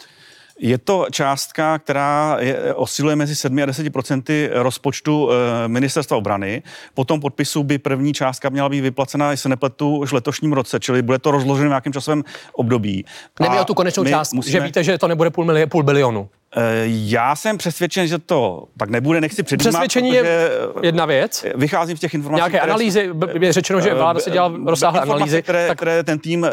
Je 0.59 0.79
to 0.79 1.07
částka, 1.11 1.79
která 1.79 2.37
je, 2.41 2.75
osciluje 2.75 3.17
mezi 3.17 3.37
7 3.37 3.59
a 3.63 3.67
10 3.67 3.93
procenty 3.93 4.51
rozpočtu 4.53 5.31
e, 5.31 5.69
ministerstva 5.69 6.17
obrany. 6.17 6.63
Po 6.95 7.05
tom 7.05 7.21
podpisu 7.21 7.63
by 7.63 7.79
první 7.79 8.15
částka 8.15 8.49
měla 8.49 8.69
být 8.69 8.81
vyplacena, 8.81 9.31
jestli 9.31 9.43
se 9.43 9.49
nepletu, 9.49 9.97
už 9.97 10.11
v 10.11 10.15
letošním 10.15 10.53
roce, 10.53 10.81
čili 10.81 11.03
bude 11.03 11.19
to 11.19 11.31
rozloženo 11.31 11.69
v 11.69 11.71
nějakém 11.71 11.93
časovém 11.93 12.25
období. 12.53 13.05
A 13.49 13.61
o 13.61 13.65
tu 13.65 13.75
konečnou 13.75 14.05
částku, 14.05 14.37
musíme- 14.37 14.53
že 14.53 14.61
víte, 14.61 14.85
že 14.85 14.99
to 14.99 15.09
nebude 15.09 15.31
půl, 15.31 15.45
mili- 15.45 15.67
půl 15.67 15.83
bilionu. 15.83 16.29
E, 16.57 16.83
Já 16.87 17.37
jsem 17.37 17.59
přesvědčen, 17.59 18.07
že 18.07 18.19
to 18.19 18.65
tak 18.79 18.91
nebude, 18.91 19.21
nechci 19.21 19.43
předjímat, 19.43 19.71
Přesvědčení 19.71 20.09
je 20.11 20.51
jedna 20.83 21.07
věc. 21.07 21.45
Vycházím 21.55 21.97
z 21.97 22.01
těch 22.01 22.15
informací. 22.15 22.39
Nějaké 22.39 22.59
které- 22.59 22.73
analýzy, 22.73 23.11
je 23.41 23.53
řečeno, 23.53 23.81
že 23.81 23.95
vláda 23.95 24.21
se 24.21 24.31
dělala 24.31 24.55
Eh, 24.63 24.71
rozsáhlé 24.71 25.01
analýzy. 25.01 25.43
Které, 25.43 25.69
Tak 25.69 25.79
které 25.79 26.03
ten 26.03 26.19
tým 26.19 26.43
uh, 26.43 26.49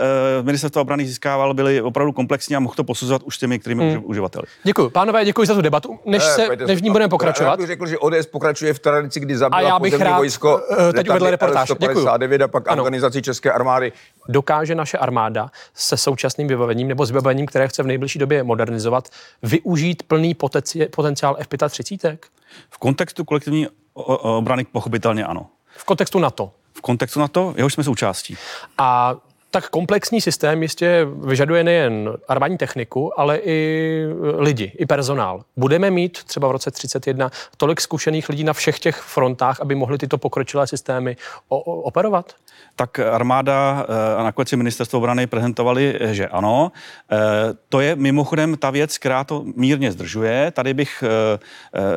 ministerstva 0.46 0.82
obrany 0.82 1.06
získával, 1.06 1.54
byly 1.54 1.82
opravdu 1.82 2.12
komplexní 2.12 2.56
a 2.56 2.60
mohl 2.60 2.76
to 2.76 2.84
posuzovat 2.84 3.24
už 3.24 3.36
s 3.36 3.40
těmi, 3.40 3.60
kterými 3.60 3.92
Hmm. 3.94 4.02
uživateli. 4.06 4.44
děkuji. 4.64 4.90
Pánové, 4.90 5.26
děkuji 5.26 5.48
za 5.48 5.54
tu 5.54 5.62
debatu. 5.62 6.00
Než, 6.06 6.24
Eh, 6.26 6.32
se, 6.32 6.48
než 6.68 6.80
v 6.80 6.84
ní 6.84 6.90
budeme 6.90 7.06
Já 7.06 7.10
pokračovat, 7.10 7.58
bych 7.60 7.68
řekl, 7.68 7.88
že 7.88 7.98
ODS 7.98 8.26
pokračuje 8.26 8.74
v 8.74 8.80
tradici, 8.80 9.20
kdy 9.20 9.38
zabila 9.38 9.60
A 9.60 9.62
já 9.62 9.80
bych 9.80 9.92
pozemní 9.94 10.12
rád, 10.12 10.18
vojsko 10.18 10.62
eh, 10.90 10.94
teď 10.94 11.10
uvedl 11.10 11.30
reportáž. 11.30 11.70
L-159 11.70 12.44
a 12.44 12.48
pak 12.48 12.68
Ano. 12.68 12.84
organizaci 12.84 13.22
České 13.22 13.52
armády. 13.52 13.92
dokáže 14.30 14.76
naše 14.76 14.98
armáda 14.98 15.52
se 15.76 15.98
současným 15.98 16.48
vybavením 16.48 16.88
nebo 16.88 17.06
s 17.06 17.12
vybavením, 17.12 17.46
které 17.46 17.68
chce 17.68 17.84
v 17.84 17.88
nejbližší 17.88 18.20
době 18.20 18.44
modernizovat, 18.44 19.10
využít 19.44 19.90
plný 19.95 20.36
potenci- 20.36 20.89
potenciál 20.89 21.36
F-35? 21.39 22.17
V 22.69 22.77
kontextu 22.77 23.25
kolektivní 23.25 23.67
obrany 23.93 24.63
pochopitelně 24.63 25.25
ano. 25.25 25.47
V 25.77 25.86
kontextu 25.86 26.19
NATO. 26.19 26.51
V 26.73 26.82
kontextu 26.82 27.19
na 27.19 27.27
to, 27.27 27.54
jehož 27.58 27.73
jsme 27.73 27.84
součástí. 27.84 28.38
A 28.77 29.15
tak 29.51 29.69
komplexní 29.69 30.21
systém 30.21 30.62
jistě 30.63 31.08
vyžaduje 31.25 31.63
nejen 31.63 32.17
armádní 32.27 32.58
techniku, 32.58 33.19
ale 33.19 33.38
i 33.38 34.06
lidi, 34.38 34.71
i 34.77 34.86
personál. 34.86 35.43
Budeme 35.58 35.91
mít 35.91 36.23
třeba 36.23 36.47
v 36.47 36.51
roce 36.51 36.71
31 36.71 37.32
tolik 37.58 37.82
zkušených 37.82 38.30
lidí 38.30 38.43
na 38.43 38.54
všech 38.54 38.80
těch 38.80 38.95
frontách, 38.95 39.60
aby 39.60 39.75
mohli 39.75 39.97
tyto 39.97 40.17
pokročilé 40.17 40.67
systémy 40.67 41.17
operovat? 41.47 42.36
Tak 42.82 43.00
armáda 43.00 43.86
eh, 43.86 44.15
a 44.17 44.24
nakonec 44.24 44.50
si 44.50 44.58
ministerstvo 44.58 44.98
obrany 45.00 45.28
prezentovali, 45.28 45.96
eh, 46.00 46.13
že 46.13 46.28
ano. 46.28 46.72
Eh, 47.12 47.17
To 47.70 47.80
je 47.80 47.96
mimochodem 47.96 48.58
ta 48.58 48.70
věc, 48.70 48.98
která 48.98 49.24
to 49.24 49.46
mírně 49.56 49.91
zdržuje. 49.91 50.52
Tady 50.52 50.74
bych 50.74 51.04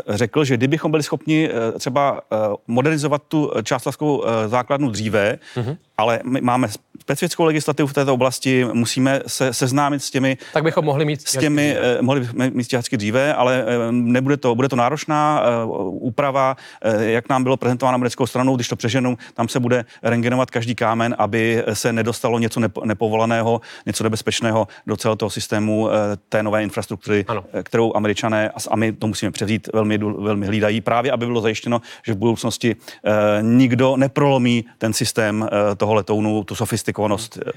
řekl, 0.09 0.45
že 0.45 0.57
kdybychom 0.57 0.91
byli 0.91 1.03
schopni 1.03 1.51
třeba 1.79 2.21
modernizovat 2.67 3.23
tu 3.29 3.51
částlavskou 3.63 4.25
základnu 4.47 4.91
dříve, 4.91 5.39
mm-hmm. 5.57 5.77
ale 5.97 6.21
my 6.25 6.41
máme 6.41 6.69
specifickou 7.05 7.45
legislativu 7.45 7.89
v 7.89 7.93
této 7.93 8.15
oblasti, 8.15 8.65
musíme 8.73 9.21
se 9.27 9.55
seznámit 9.55 10.03
s 10.03 10.11
těmi 10.11 10.39
Tak 10.53 10.65
bychom 10.65 10.85
mohli 10.85 11.05
mít... 11.05 11.29
s 11.29 11.39
těmi, 11.39 11.77
eh, 11.81 12.03
mohli 12.03 12.21
bychom 12.21 12.51
mít 12.51 12.65
stíhačky 12.65 12.97
dříve, 12.97 13.35
ale 13.35 13.65
nebude 13.91 14.37
to, 14.37 14.55
bude 14.55 14.69
to 14.69 14.77
náročná 14.77 15.43
úprava, 15.89 16.57
jak 16.99 17.29
nám 17.29 17.43
bylo 17.43 17.57
prezentováno 17.57 17.95
americkou 17.95 18.27
stranou, 18.27 18.57
když 18.57 18.69
to 18.69 18.77
přeženu, 18.77 19.19
tam 19.35 19.49
se 19.49 19.61
bude 19.61 19.85
rengenovat 20.03 20.51
každý 20.51 20.74
kámen, 20.75 21.15
aby 21.19 21.65
se 21.73 21.93
nedostalo 21.93 22.39
něco 22.39 22.61
nepo, 22.61 22.85
nepovoleného, 22.85 23.61
něco 23.87 24.05
nebezpečného 24.05 24.69
do 24.87 24.97
celého 24.97 25.17
toho 25.17 25.31
systému 25.31 25.89
eh, 25.91 25.93
té 26.29 26.43
nové 26.43 26.63
infrastruktury, 26.63 27.25
Ano. 27.29 27.45
eh, 27.53 27.63
kterou 27.63 27.97
američané, 27.97 28.51
a 28.71 28.77
my 28.77 28.93
to 28.93 29.07
musíme 29.07 29.33
převzít, 29.33 29.69
velmi, 29.73 29.99
velmi 29.99 30.47
hlídají, 30.47 30.81
právě 30.81 31.13
aby 31.13 31.27
bylo 31.27 31.41
zajištěno, 31.41 31.81
že 32.07 32.13
v 32.15 32.17
budoucnosti 32.17 32.77
eh, 33.05 33.13
nikdo 33.43 33.97
neprolomí 33.97 34.65
ten 34.79 34.93
systém 34.93 35.49
toho 35.77 35.95
letounu, 35.95 36.45
tu 36.45 36.55
sofistikovanost. 36.55 37.39
eh, 37.47 37.51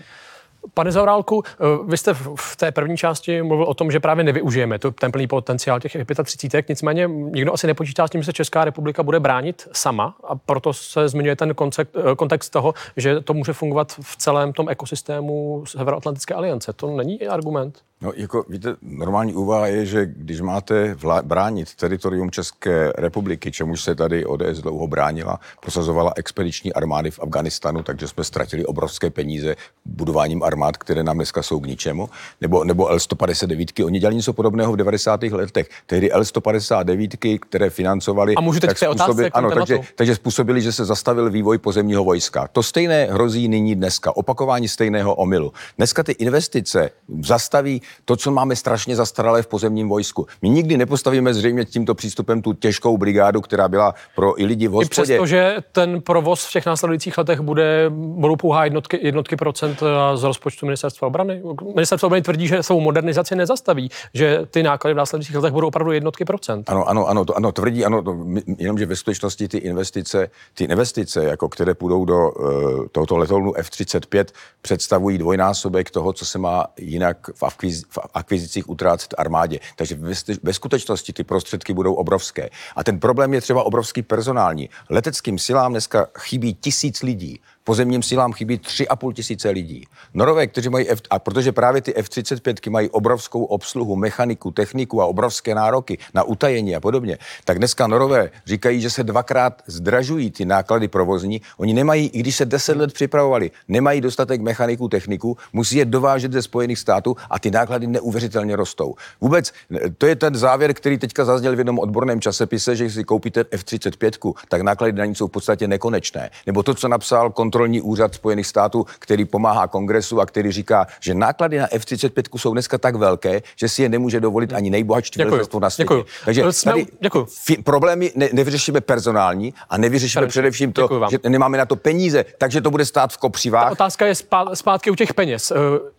Pane 0.74 0.92
Zaurálku, 0.92 1.44
eh, 1.46 1.64
vy 1.88 1.98
jste 1.98 2.14
v 2.36 2.56
té 2.58 2.72
první 2.72 2.98
části 2.98 3.42
mluvil 3.42 3.66
o 3.66 3.74
tom, 3.74 3.92
že 3.92 4.00
právě 4.00 4.24
nevyužijeme 4.24 4.80
to, 4.80 4.92
ten 4.92 5.12
plný 5.12 5.28
potenciál 5.28 5.80
těch 5.80 5.98
35, 6.24 6.70
nicméně 6.70 7.08
nikdo 7.08 7.54
asi 7.54 7.68
nepočítá 7.68 8.08
s 8.08 8.12
tím, 8.12 8.22
že 8.22 8.26
se 8.26 8.34
Česká 8.34 8.66
republika 8.66 9.04
bude 9.04 9.20
bránit 9.20 9.68
sama 9.72 10.16
a 10.24 10.36
proto 10.36 10.74
se 10.74 11.10
zmiňuje 11.10 11.36
ten 11.36 11.56
koncept, 11.56 11.96
eh, 11.96 12.16
kontext 12.16 12.52
toho, 12.52 12.74
že 12.98 13.22
to 13.22 13.34
může 13.34 13.54
fungovat 13.54 13.94
v 14.02 14.18
celém 14.18 14.54
tom 14.54 14.70
ekosystému 14.70 15.64
Severoatlantické 15.66 16.34
aliance. 16.34 16.74
To 16.74 16.88
není 16.88 17.28
argument? 17.28 17.87
No, 18.02 18.12
jako 18.16 18.46
víte, 18.50 18.76
normální 18.82 19.34
úvaha 19.34 19.68
je, 19.68 19.86
že 19.86 20.06
když 20.06 20.42
máte 20.42 20.96
bránit 21.22 21.76
teritorium 21.76 22.32
České 22.32 22.94
republiky, 22.98 23.52
čemuž 23.52 23.82
se 23.82 23.96
tady 23.96 24.26
ODS 24.26 24.60
dlouho 24.62 24.88
bránila, 24.88 25.40
prosazovala 25.62 26.14
expediční 26.16 26.74
armády 26.74 27.12
v 27.12 27.20
Afganistanu, 27.20 27.84
takže 27.84 28.08
jsme 28.08 28.24
ztratili 28.24 28.66
obrovské 28.66 29.10
peníze 29.10 29.56
budováním 29.86 30.44
armád, 30.44 30.78
které 30.78 31.04
nám 31.04 31.16
dneska 31.16 31.44
jsou 31.44 31.60
k 31.60 31.68
ničemu, 31.68 32.10
nebo, 32.42 32.64
nebo 32.64 32.88
L-159, 32.88 33.86
oni 33.86 34.00
dělali 34.00 34.16
něco 34.16 34.34
podobného 34.34 34.74
v 34.74 34.78
90. 34.78 35.24
letech. 35.24 35.70
Tehdy 35.86 36.12
L-159, 36.12 37.40
které 37.40 37.70
financovali... 37.70 38.36
A 38.36 38.42
můžu 38.42 38.60
teď 38.60 38.74
k 38.74 38.80
té 38.80 38.88
otázce, 38.88 39.30
ano, 39.30 39.52
takže, 39.52 39.80
takže 39.96 40.16
způsobili, 40.16 40.62
že 40.62 40.72
se 40.72 40.86
zastavil 40.86 41.30
vývoj 41.30 41.58
pozemního 41.58 42.04
vojska. 42.04 42.48
To 42.48 42.64
stejné 42.64 43.06
hrozí 43.06 43.48
nyní 43.48 43.76
dneska, 43.76 44.16
opakování 44.18 44.68
stejného 44.68 45.16
omylu. 45.16 45.54
Dneska 45.78 46.04
ty 46.04 46.12
investice 46.12 46.90
zastaví 47.22 47.82
to, 48.06 48.16
co 48.16 48.32
máme 48.32 48.56
strašně 48.56 48.96
zastaralé 48.96 49.42
v 49.44 49.48
pozemním 49.48 49.90
vojsku. 49.90 50.28
My 50.42 50.50
nikdy 50.50 50.78
nepostavíme 50.78 51.34
zřejmě 51.34 51.66
tímto 51.66 51.96
přístupem 51.96 52.42
tu 52.42 52.54
těžkou 52.54 52.98
brigádu, 52.98 53.42
která 53.42 53.68
byla 53.68 53.94
pro 54.16 54.42
i 54.42 54.46
lidi 54.46 54.68
v 54.68 54.72
hospodě. 54.72 55.02
I 55.02 55.06
přesto, 55.06 55.26
že 55.26 55.58
ten 55.72 56.02
provoz 56.02 56.46
v 56.46 56.52
těch 56.52 56.66
následujících 56.66 57.18
letech 57.18 57.40
bude, 57.40 57.86
budou 57.90 58.36
pouhá 58.36 58.64
jednotky, 58.64 59.00
jednotky 59.02 59.36
procent 59.36 59.84
z 60.16 60.24
rozpočtu 60.24 60.66
ministerstva 60.66 61.08
obrany. 61.08 61.44
Ministerstvo 61.76 62.08
obrany 62.08 62.22
tvrdí, 62.22 62.48
že 62.48 62.64
svou 62.64 62.80
modernizaci 62.80 63.36
nezastaví, 63.36 63.90
že 64.14 64.46
ty 64.52 64.64
náklady 64.64 64.94
v 64.94 64.98
následujících 64.98 65.36
letech 65.36 65.54
budou 65.54 65.68
opravdu 65.68 65.92
jednotky 65.92 66.26
procent. 66.26 66.70
Ano, 66.70 66.90
ano, 66.90 67.08
ano, 67.08 67.26
to, 67.26 67.38
ano 67.38 67.52
tvrdí, 67.52 67.86
ano, 67.86 68.04
to, 68.04 68.18
jenomže 68.58 68.86
ve 68.86 68.96
skutečnosti 68.96 69.48
ty 69.48 69.58
investice, 69.58 70.30
ty 70.54 70.64
investice, 70.64 71.24
jako 71.24 71.50
které 71.50 71.74
půjdou 71.74 72.06
do 72.06 72.32
uh, 72.32 72.86
tohoto 72.92 73.18
letounu 73.18 73.54
F-35, 73.56 74.26
představují 74.62 75.18
dvojnásobek 75.18 75.92
toho, 75.92 76.14
co 76.14 76.26
se 76.26 76.40
má 76.40 76.66
jinak 76.80 77.18
v, 77.36 77.44
akviz, 77.78 77.86
v 77.90 78.00
akvizicích 78.14 78.70
utrácet 78.70 79.14
armádě. 79.18 79.60
Takže 79.76 79.96
ve, 79.96 80.14
ve 80.44 80.54
skutečnosti 80.54 81.14
ty 81.14 81.24
prostředky 81.24 81.74
budou 81.74 81.94
obrovské. 81.94 82.50
A 82.76 82.84
ten 82.84 83.00
problém 83.00 83.34
je 83.34 83.42
třeba 83.42 83.64
obrovský 83.64 84.02
personální. 84.02 84.70
Leteckým 84.90 85.40
silám 85.40 85.72
dneska 85.72 86.08
chybí 86.18 86.54
tisíc 86.54 87.04
lidí 87.04 87.40
pozemním 87.68 88.04
silám 88.04 88.34
chybí 88.34 88.58
3,5 88.58 89.14
tisíce 89.14 89.50
lidí. 89.50 89.84
Norové, 90.14 90.48
kteří 90.48 90.70
mají 90.70 90.90
F, 90.90 91.02
a 91.10 91.20
protože 91.20 91.52
právě 91.52 91.82
ty 91.82 91.96
F-35 91.96 92.72
mají 92.72 92.90
obrovskou 92.90 93.44
obsluhu, 93.44 93.96
mechaniku, 93.96 94.52
techniku 94.52 95.02
a 95.02 95.06
obrovské 95.06 95.56
nároky 95.56 95.98
na 96.14 96.24
utajení 96.24 96.76
a 96.76 96.80
podobně, 96.80 97.18
tak 97.46 97.58
dneska 97.58 97.88
Norové 97.88 98.30
říkají, 98.46 98.82
že 98.82 98.90
se 98.90 99.04
dvakrát 99.04 99.62
zdražují 99.68 100.32
ty 100.32 100.46
náklady 100.46 100.88
provozní. 100.88 101.42
Oni 101.58 101.74
nemají, 101.74 102.08
i 102.08 102.20
když 102.20 102.36
se 102.36 102.46
10 102.46 102.78
let 102.78 102.94
připravovali, 102.94 103.52
nemají 103.68 104.02
dostatek 104.02 104.42
mechaniku, 104.42 104.88
techniku, 104.88 105.38
musí 105.54 105.78
je 105.78 105.86
dovážet 105.86 106.32
ze 106.32 106.42
Spojených 106.42 106.80
států 106.80 107.16
a 107.30 107.40
ty 107.40 107.52
náklady 107.52 107.88
neuvěřitelně 107.88 108.56
rostou. 108.56 108.96
Vůbec 109.22 109.54
to 109.98 110.06
je 110.06 110.16
ten 110.16 110.36
závěr, 110.36 110.74
který 110.74 110.98
teďka 110.98 111.26
zazněl 111.26 111.56
v 111.56 111.60
jednom 111.60 111.80
odborném 111.80 112.22
časopise, 112.22 112.76
že 112.76 112.90
si 112.90 113.04
koupíte 113.04 113.46
F-35, 113.52 114.34
tak 114.48 114.62
náklady 114.62 114.94
na 114.94 115.06
ní 115.06 115.16
jsou 115.16 115.28
v 115.28 115.32
podstatě 115.32 115.68
nekonečné. 115.68 116.30
Nebo 116.46 116.64
to, 116.64 116.74
co 116.74 116.88
napsal 116.88 117.30
kontrol 117.30 117.57
kontrolní 117.58 117.82
úřad 117.82 118.14
Spojených 118.16 118.48
států, 118.48 118.86
který 119.00 119.26
pomáhá 119.26 119.68
kongresu 119.68 120.22
a 120.22 120.26
který 120.26 120.52
říká, 120.52 120.88
že 121.00 121.14
náklady 121.14 121.58
na 121.58 121.68
F-35 121.72 122.38
jsou 122.38 122.54
dneska 122.54 122.78
tak 122.78 122.96
velké, 122.96 123.42
že 123.56 123.70
si 123.70 123.82
je 123.82 123.90
nemůže 123.90 124.20
dovolit 124.20 124.54
ani 124.54 124.70
nejbohatší 124.70 125.12
velitelstvo 125.18 125.60
na 125.60 125.70
světě. 125.70 125.84
Děkuju. 125.94 126.06
Takže 126.26 126.52
Jsme, 126.54 126.72
tady 126.72 126.86
děkuju. 127.00 127.26
Fi- 127.26 127.64
problémy 127.64 128.12
ne- 128.16 128.30
nevyřešíme 128.34 128.82
personální 128.82 129.54
a 129.70 129.78
nevyřešíme 129.78 130.22
Tady, 130.22 130.30
především 130.30 130.74
to, 130.74 130.90
že 131.10 131.20
nemáme 131.30 131.58
na 131.58 131.66
to 131.66 131.76
peníze, 131.76 132.26
takže 132.38 132.62
to 132.62 132.72
bude 132.72 132.86
stát 132.86 133.14
v 133.14 133.18
kopřivách. 133.18 133.66
Ta 133.66 133.72
otázka 133.72 134.06
je 134.06 134.16
zpátky 134.54 134.92
u 134.92 134.96
těch 134.96 135.14
peněz. 135.14 135.52
Eh, 135.52 135.56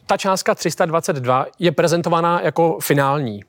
Ta 0.07 0.17
částka 0.17 0.55
322 0.55 1.47
je 1.59 1.73
prezentovaná 1.73 2.41
jako 2.43 2.79
finální. 2.83 3.43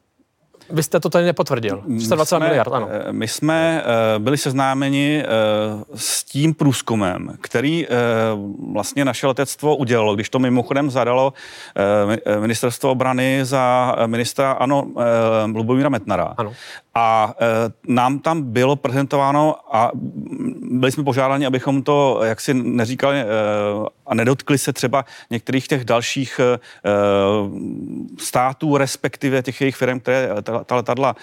Vy 0.72 0.84
jste 0.84 1.00
to 1.00 1.10
tady 1.10 1.26
nepotvrdil. 1.26 1.84
320 1.98 2.36
jsme, 2.36 2.46
miliard, 2.46 2.74
ano. 2.74 2.88
eh, 2.92 3.14
My 3.14 3.28
jsme 3.28 3.84
eh, 4.16 4.20
byli 4.20 4.38
seznámeni 4.38 5.24
eh, 5.24 5.28
s 5.96 6.24
tím 6.24 6.54
průzkumem, 6.54 7.38
který 7.42 7.88
vlastně 8.74 9.06
naše 9.06 9.28
letectvo 9.28 9.76
udělalo, 9.76 10.16
když 10.16 10.30
to 10.30 10.40
mimochodem 10.40 10.90
zadalo 10.92 11.34
ministerstvo 12.40 12.92
obrany 12.92 13.40
za 13.46 13.96
ministra 14.06 14.52
ano, 14.52 14.88
Lubomíra 15.54 15.90
Metnara. 15.90 16.34
Ano. 16.38 16.54
A 16.96 17.34
nám 17.88 18.20
tam 18.20 18.42
bylo 18.44 18.76
prezentováno 18.76 19.56
a 19.76 19.92
byli 20.72 20.92
jsme 20.92 21.04
požádáni, 21.04 21.46
abychom 21.46 21.84
to 21.84 22.20
jaksi 22.24 22.54
neříkali 22.54 23.24
a 24.10 24.16
nedotkli 24.16 24.58
se 24.58 24.74
třeba 24.74 25.06
některých 25.30 25.68
těch 25.68 25.86
dalších 25.86 26.40
států, 28.20 28.78
respektive 28.78 29.44
těch 29.44 29.62
jejich 29.62 29.76
firm, 29.76 30.00
které 30.00 30.30
ta 30.66 30.76
letadla 30.76 31.16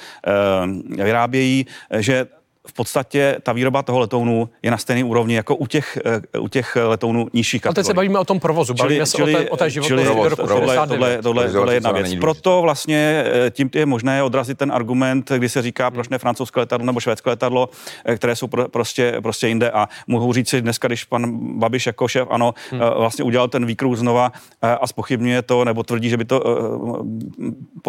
vyrábějí, 0.88 1.66
že 1.99 2.27
v 2.66 2.72
podstatě 2.72 3.37
ta 3.42 3.52
výroba 3.52 3.83
toho 3.83 3.98
letounu 3.98 4.48
je 4.62 4.70
na 4.70 4.79
stejné 4.79 5.05
úrovni 5.05 5.35
jako 5.35 5.57
u 5.57 5.66
těch, 5.66 5.98
u 6.40 6.48
těch 6.48 6.76
letounů 6.76 7.29
nižších 7.33 7.62
kategorií. 7.62 7.74
A 7.74 7.83
teď 7.83 7.87
se 7.87 7.94
bavíme 7.94 8.18
o 8.18 8.24
tom 8.24 8.40
provozu, 8.40 8.74
bavíme 8.74 9.07
se 9.07 9.16
čili, 9.16 9.35
o 9.35 9.38
té, 9.38 9.50
o 9.50 9.57
té 9.57 9.70
životnosti 9.70 10.14
do 10.14 10.29
roku 10.29 10.46
tohle, 10.46 10.59
tohle, 10.59 10.87
tohle, 10.87 11.22
tohle, 11.22 11.52
tohle 11.52 11.72
je 11.72 11.76
jedna 11.76 11.92
věc. 11.92 12.14
Proto 12.20 12.62
vlastně 12.62 13.24
tím 13.50 13.70
je 13.74 13.87
možné 13.87 14.22
odrazit 14.22 14.59
ten 14.59 14.72
argument, 14.72 15.33
kdy 15.37 15.48
se 15.48 15.62
říká, 15.62 15.90
proč 15.90 16.09
ne 16.09 16.18
francouzské 16.18 16.61
letadlo 16.61 16.87
nebo 16.87 17.00
švédské 17.00 17.31
letadlo, 17.31 17.68
které 18.16 18.37
jsou 18.37 18.46
pro, 18.46 18.68
prostě, 18.68 19.16
prostě 19.22 19.48
jinde. 19.48 19.70
A 19.70 19.88
mohu 20.07 20.33
říct 20.33 20.48
si 20.48 20.62
dneska, 20.62 20.88
když 20.88 21.05
pan 21.05 21.31
Babiš 21.59 21.87
jako 21.87 22.09
šéf, 22.09 22.29
ano, 22.31 22.55
hmm. 22.70 22.81
vlastně 22.96 23.24
udělal 23.24 23.48
ten 23.48 23.66
výkruh 23.66 23.96
znova 23.96 24.33
a 24.81 24.87
spochybňuje 24.87 25.42
to, 25.42 25.64
nebo 25.64 25.83
tvrdí, 25.83 26.09
že 26.09 26.16
by 26.16 26.24
to, 26.24 26.42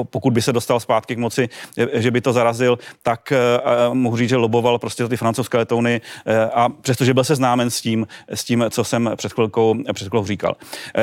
pokud 0.10 0.34
by 0.34 0.42
se 0.42 0.54
dostal 0.54 0.80
zpátky 0.80 1.16
k 1.16 1.20
moci, 1.20 1.50
že 1.94 2.12
by 2.12 2.22
to 2.22 2.34
zarazil, 2.34 2.78
tak 3.04 3.34
mohu 3.94 4.18
říct, 4.18 4.30
že 4.30 4.36
loboval 4.36 4.67
kupoval 4.68 4.80
prostě 4.80 5.08
ty 5.08 5.18
francouzské 5.18 5.58
letouny 5.58 6.02
a 6.54 6.70
přestože 6.70 7.14
byl 7.14 7.24
seznámen 7.24 7.70
s 7.70 7.82
tím, 7.82 8.08
s 8.30 8.44
tím, 8.44 8.66
co 8.70 8.84
jsem 8.84 9.12
před 9.16 9.34
chvilkou, 9.34 9.76
před 9.94 10.10
chvilkou 10.10 10.28
říkal. 10.28 10.56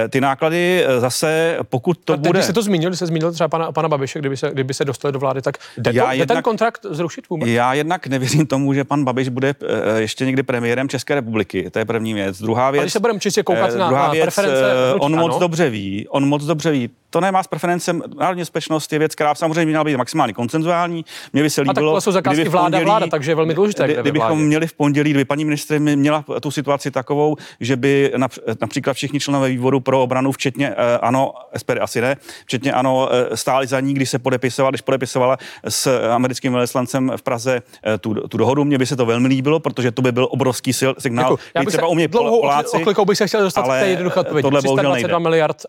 Ty 0.09 0.20
náklady 0.20 0.85
zase, 0.98 1.59
pokud 1.62 1.98
to 2.05 2.12
a 2.12 2.16
bude... 2.16 2.38
Když 2.38 2.44
se 2.44 2.53
to 2.53 2.62
zmínil, 2.62 2.90
když 2.90 2.98
se 2.98 3.07
zmínil 3.07 3.33
třeba 3.33 3.48
pana, 3.48 3.72
pana 3.72 3.88
Babiše, 3.88 4.18
kdyby 4.18 4.37
se, 4.37 4.50
kdyby 4.53 4.74
se 4.74 4.85
dostali 4.85 5.12
do 5.12 5.18
vlády, 5.18 5.42
tak 5.42 5.59
jde, 5.77 5.92
to, 5.92 5.96
jde 5.96 6.16
jednak, 6.16 6.37
ten 6.37 6.42
kontrakt 6.42 6.87
zrušit 6.90 7.29
vůbec? 7.29 7.48
Já 7.48 7.74
jednak 7.74 8.07
nevěřím 8.07 8.46
tomu, 8.46 8.74
že 8.74 8.85
pan 8.85 9.05
Babiš 9.05 9.29
bude 9.29 9.55
ještě 9.96 10.27
někdy 10.27 10.42
premiérem 10.42 10.88
České 10.88 11.14
republiky. 11.14 11.70
To 11.70 11.79
je 11.79 11.85
první 11.85 12.14
věc. 12.14 12.38
Druhá 12.38 12.70
věc... 12.70 12.81
A 12.81 12.85
když 12.85 12.92
se 12.92 13.00
budeme 13.00 13.20
čistě 13.20 13.42
koukat 13.42 13.74
na, 13.74 13.90
na 13.90 14.11
věc, 14.11 14.22
preference... 14.22 14.94
on 14.98 15.14
ano? 15.14 15.29
moc 15.29 15.38
dobře 15.40 15.70
ví, 15.70 16.07
on 16.09 16.29
moc 16.29 16.44
dobře 16.44 16.70
ví, 16.70 16.90
to 17.14 17.20
nemá 17.20 17.42
s 17.42 17.46
preferencem. 17.46 18.03
Národní 18.18 18.40
bezpečnost 18.40 18.92
je 18.92 18.98
věc, 18.98 19.14
která 19.14 19.35
samozřejmě 19.35 19.66
měla 19.66 19.85
být 19.85 19.96
maximálně 19.96 20.33
koncenzuální. 20.33 21.05
Mě 21.33 21.42
by 21.42 21.50
se 21.50 21.61
líbilo, 21.61 21.96
a 21.96 22.00
jsou 22.00 22.12
zakázky 22.12 22.48
vláda, 22.48 22.64
pondělí, 22.64 22.85
vláda, 22.85 23.07
takže 23.07 23.31
je 23.31 23.35
velmi 23.35 23.55
důležité. 23.55 23.85
Kdy, 23.85 23.96
kdybychom 24.00 24.42
měli 24.42 24.66
v 24.66 24.72
pondělí, 24.72 25.11
kdyby 25.11 25.24
paní 25.24 25.44
ministrině 25.44 25.96
měla 25.96 26.24
tu 26.40 26.50
situaci 26.50 26.90
takovou, 26.90 27.37
že 27.61 27.77
by 27.77 28.12
například 28.61 28.92
všichni 28.92 29.20
členové 29.20 29.48
výboru 29.48 29.81
pro 29.81 30.03
obranu, 30.03 30.33
včetně 30.33 30.74
ano, 31.00 31.33
SPD 31.57 31.79
asi 31.81 32.00
ne, 32.00 32.16
včetně 32.46 32.72
ano, 32.72 33.09
stáli 33.35 33.66
za 33.66 33.81
ní, 33.81 33.94
když 33.94 34.11
se 34.11 34.18
podepisovala, 34.18 34.70
když 34.70 34.81
podepisovala 34.81 35.37
s 35.68 36.09
americkým 36.11 36.53
velvyslancem 36.53 37.12
v 37.16 37.22
Praze 37.22 37.62
tu, 38.00 38.14
tu 38.14 38.37
dohodu. 38.37 38.64
Mně 38.64 38.79
by 38.79 38.87
se 38.87 38.96
to 38.96 39.07
velmi 39.07 39.29
líbilo, 39.29 39.61
protože 39.61 39.90
to 39.90 40.03
by 40.03 40.12
byl 40.12 40.29
obrovský 40.31 40.72
signál. 40.98 41.24
Děkuji. 41.24 41.38
Já 41.55 41.61
bych 41.61 41.68
třeba 41.68 41.88
u 41.88 41.94
mě 41.94 42.09
dlouhou 42.09 42.40
Poláci, 42.40 42.85
bych 43.07 43.18
se 43.18 43.27
chtěl 43.27 43.42
dostat 43.42 43.62
k 43.62 43.68
té 43.68 43.88
jednoduché 43.88 44.20
odpovědi. 44.20 44.48
322 44.48 45.18
miliard 45.18 45.62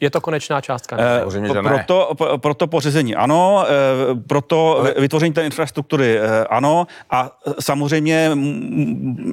je 0.00 0.10
to 0.10 0.20
konečná 0.20 0.60
částka? 0.60 0.96
Ne? 0.96 1.02
Eh, 1.26 1.30
že 1.30 1.62
proto, 1.62 2.14
proto 2.36 2.66
pořizení 2.66 3.14
ano, 3.14 3.64
eh, 3.66 4.14
proto 4.26 4.78
Ale... 4.78 4.94
vytvoření 4.98 5.32
té 5.32 5.44
infrastruktury 5.44 6.18
eh, 6.18 6.44
ano 6.50 6.86
a 7.10 7.38
samozřejmě, 7.60 8.30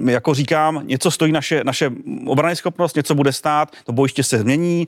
jako 0.05 0.33
říkám, 0.33 0.81
něco 0.83 1.11
stojí 1.11 1.31
naše, 1.31 1.63
naše 1.63 1.91
obrany 2.25 2.55
schopnost, 2.55 2.95
něco 2.95 3.15
bude 3.15 3.31
stát, 3.33 3.71
to 3.83 3.91
bojiště 3.91 4.23
se 4.23 4.37
změní 4.37 4.87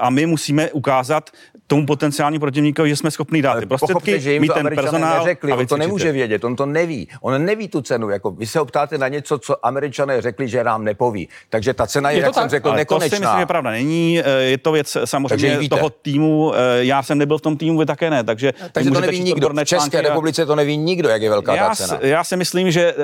a 0.00 0.10
my 0.10 0.26
musíme 0.26 0.70
ukázat 0.70 1.30
tomu 1.70 1.86
potenciální 1.86 2.38
protivníkovi, 2.38 2.88
že 2.88 2.96
jsme 2.96 3.10
schopni 3.10 3.42
dát 3.42 3.60
ty 3.60 3.66
prostředky, 3.66 4.20
že 4.20 4.32
jim 4.32 4.42
mít 4.42 4.52
ten 4.54 4.68
personál. 4.74 5.18
Neřekli, 5.18 5.52
on 5.52 5.66
to 5.66 5.76
nemůže 5.76 6.12
vědět, 6.12 6.44
on 6.44 6.56
to 6.56 6.66
neví. 6.66 7.08
On 7.20 7.44
neví 7.44 7.68
tu 7.68 7.82
cenu. 7.82 8.10
Jako 8.10 8.30
vy 8.30 8.46
se 8.46 8.60
optáte 8.60 8.98
na 8.98 9.08
něco, 9.08 9.38
co 9.38 9.66
američané 9.66 10.20
řekli, 10.22 10.48
že 10.48 10.64
nám 10.64 10.84
nepoví. 10.84 11.28
Takže 11.48 11.74
ta 11.74 11.86
cena 11.86 12.10
je, 12.10 12.16
je 12.16 12.22
jak 12.22 12.34
tak? 12.34 12.42
jsem 12.42 12.50
řekl, 12.50 12.68
Ale 12.68 12.76
nekonečná. 12.76 13.08
To 13.08 13.16
si 13.16 13.20
myslím, 13.20 13.40
že 13.40 13.46
pravda 13.46 13.70
není. 13.70 14.14
Je 14.40 14.58
to 14.58 14.72
věc 14.72 14.96
samozřejmě 15.28 15.68
toho 15.68 15.90
týmu. 15.90 16.52
Já 16.80 17.02
jsem 17.02 17.18
nebyl 17.18 17.38
v 17.38 17.42
tom 17.42 17.56
týmu, 17.56 17.78
vy 17.78 17.86
také 17.86 18.10
ne. 18.10 18.24
Takže, 18.24 18.54
takže 18.72 18.90
to 18.90 19.00
neví 19.00 19.20
nikdo. 19.20 19.48
V 19.48 19.64
České 19.64 20.00
republice 20.00 20.46
to 20.46 20.56
neví 20.56 20.76
nikdo, 20.76 21.08
jak 21.08 21.22
je 21.22 21.30
velká 21.30 21.54
já 21.54 21.68
ta 21.68 21.74
cena. 21.74 21.98
Já 22.00 22.24
si 22.24 22.36
myslím, 22.36 22.70
že 22.70 22.94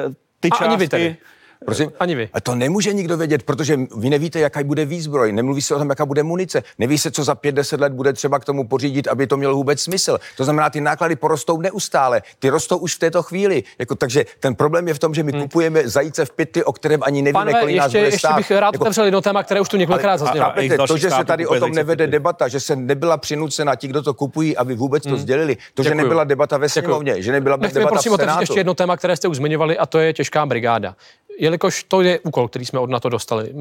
ty 0.40 0.48
a 0.50 0.57
částky... 0.57 1.16
Prosím? 1.64 1.92
Ani 2.01 2.14
vy. 2.14 2.29
A 2.33 2.40
to 2.40 2.55
nemůže 2.55 2.92
nikdo 2.92 3.16
vědět, 3.16 3.42
protože 3.42 3.79
vy 3.97 4.11
nevíte, 4.11 4.40
jaká 4.40 4.64
bude 4.64 4.85
výzbroj, 4.85 5.33
nemluví 5.33 5.62
se 5.62 5.75
o 5.75 5.79
tom, 5.79 5.90
jaká 5.90 6.07
bude 6.07 6.23
munice, 6.23 6.62
neví 6.79 6.99
se, 6.99 7.11
co 7.11 7.25
za 7.25 7.35
pět, 7.35 7.55
deset 7.55 7.81
let 7.81 7.92
bude 7.92 8.12
třeba 8.12 8.38
k 8.38 8.45
tomu 8.45 8.69
pořídit, 8.69 9.09
aby 9.09 9.27
to 9.27 9.37
mělo 9.37 9.55
vůbec 9.55 9.81
smysl. 9.81 10.19
To 10.37 10.45
znamená, 10.45 10.71
ty 10.71 10.81
náklady 10.81 11.16
porostou 11.16 11.61
neustále, 11.61 12.23
ty 12.38 12.49
rostou 12.49 12.77
už 12.79 12.95
v 12.95 12.99
této 12.99 13.23
chvíli. 13.23 13.64
Jako, 13.79 13.95
takže 13.95 14.25
ten 14.40 14.55
problém 14.55 14.88
je 14.88 14.95
v 14.95 14.99
tom, 14.99 15.14
že 15.14 15.23
my 15.23 15.33
hmm. 15.33 15.42
kupujeme 15.42 15.88
zajíce 15.88 16.25
v 16.25 16.31
pytli, 16.31 16.64
o 16.64 16.73
kterém 16.73 17.01
ani 17.03 17.23
nevíme, 17.23 17.33
Pánové, 17.33 17.61
kolik 17.61 17.77
nás 17.77 17.85
ještě, 17.85 17.99
bude 17.99 18.07
ještě 18.07 18.19
stát. 18.19 18.37
bych 18.37 18.51
rád 18.51 18.75
jako, 18.75 18.85
otevřel 18.85 19.05
jedno 19.05 19.21
téma, 19.21 19.42
které 19.42 19.61
už 19.61 19.69
tu 19.69 19.77
několikrát 19.77 20.16
zaznělo. 20.16 20.53
To, 20.87 20.97
že 20.97 21.11
se 21.11 21.25
tady 21.25 21.47
o 21.47 21.61
tom 21.61 21.73
nevede 21.73 22.05
pytli. 22.05 22.12
debata, 22.12 22.49
že 22.49 22.61
se 22.61 22.77
nebyla 22.77 23.16
přinucena 23.16 23.75
ti, 23.75 23.88
kdo 23.88 24.03
to 24.03 24.14
kupují, 24.14 24.57
aby 24.57 24.75
vůbec 24.75 25.03
to 25.03 25.16
sdělili. 25.16 25.57
To, 25.75 25.83
že 25.83 25.95
nebyla 25.95 26.25
debata 26.25 26.59
ve 26.59 26.69
sněmovně, 26.69 27.23
že 27.23 27.33
nebyla 27.33 27.57
debata 27.57 27.97
v 27.97 28.03
Senátu. 28.03 28.42
ještě 28.42 28.61
jedno 28.61 28.75
téma, 28.75 28.97
které 28.97 29.16
jste 29.16 29.29
už 29.29 29.37
zmiňovali, 29.37 29.79
a 29.79 29.87
to 29.87 29.99
je 29.99 30.12
těžká 30.12 30.47
brigáda. 30.47 30.97
Jelikož 31.38 31.85
to 31.85 32.01
je 32.01 32.18
úkol, 32.20 32.49
který 32.49 32.64
jsme 32.66 32.79
od 32.81 32.90
NATO 32.90 33.09
dostali. 33.09 33.55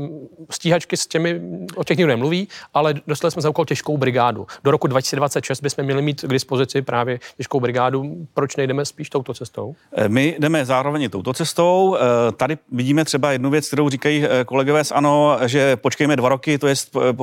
Stíhačky 0.51 0.97
s 0.97 1.07
těmi, 1.07 1.41
o 1.75 1.83
těch 1.83 1.97
nikdo 1.97 2.07
nemluví, 2.07 2.47
ale 2.73 2.93
dostali 3.07 3.31
jsme 3.31 3.41
za 3.41 3.49
úkol 3.49 3.65
těžkou 3.65 3.97
brigádu. 3.97 4.47
Do 4.63 4.71
roku 4.71 4.88
2026 4.88 5.61
bychom 5.61 5.83
měli 5.83 6.01
mít 6.01 6.21
k 6.21 6.27
dispozici 6.27 6.81
právě 6.81 7.19
těžkou 7.38 7.59
brigádu. 7.59 8.27
Proč 8.33 8.55
nejdeme 8.55 8.85
spíš 8.85 9.09
touto 9.09 9.33
cestou? 9.33 9.75
Eh, 9.97 10.09
My 10.09 10.35
jdeme 10.39 10.65
zároveň 10.65 11.09
touto 11.09 11.33
cestou. 11.33 11.95
Eh, 11.97 12.31
Tady 12.31 12.57
vidíme 12.71 13.05
třeba 13.05 13.31
jednu 13.31 13.49
věc, 13.49 13.67
kterou 13.67 13.89
říkají 13.89 14.25
eh, 14.25 14.43
kolegové 14.45 14.83
z 14.83 14.91
ANO, 14.91 15.38
že 15.45 15.75
počkejme 15.75 16.15
dva 16.15 16.29
roky, 16.29 16.57
to 16.57 16.67
je 16.67 16.75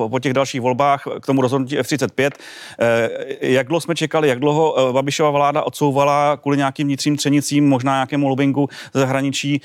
po, 0.08 0.18
těch 0.20 0.32
dalších 0.32 0.60
volbách 0.60 1.04
k 1.20 1.26
tomu 1.26 1.42
rozhodnutí 1.42 1.78
F-35. 1.78 2.30
Eh, 2.80 3.10
Jak 3.40 3.68
dlouho 3.68 3.80
jsme 3.80 3.94
čekali, 3.94 4.28
jak 4.28 4.40
dlouho 4.40 4.92
Babišova 4.92 5.30
vláda 5.30 5.62
odsouvala 5.62 6.36
kvůli 6.36 6.56
nějakým 6.56 6.86
vnitřním 6.86 7.16
třenicím, 7.16 7.68
možná 7.68 7.92
nějakému 7.94 8.28
lobbingu 8.28 8.68
ze 8.94 9.00
zahraničí, 9.00 9.60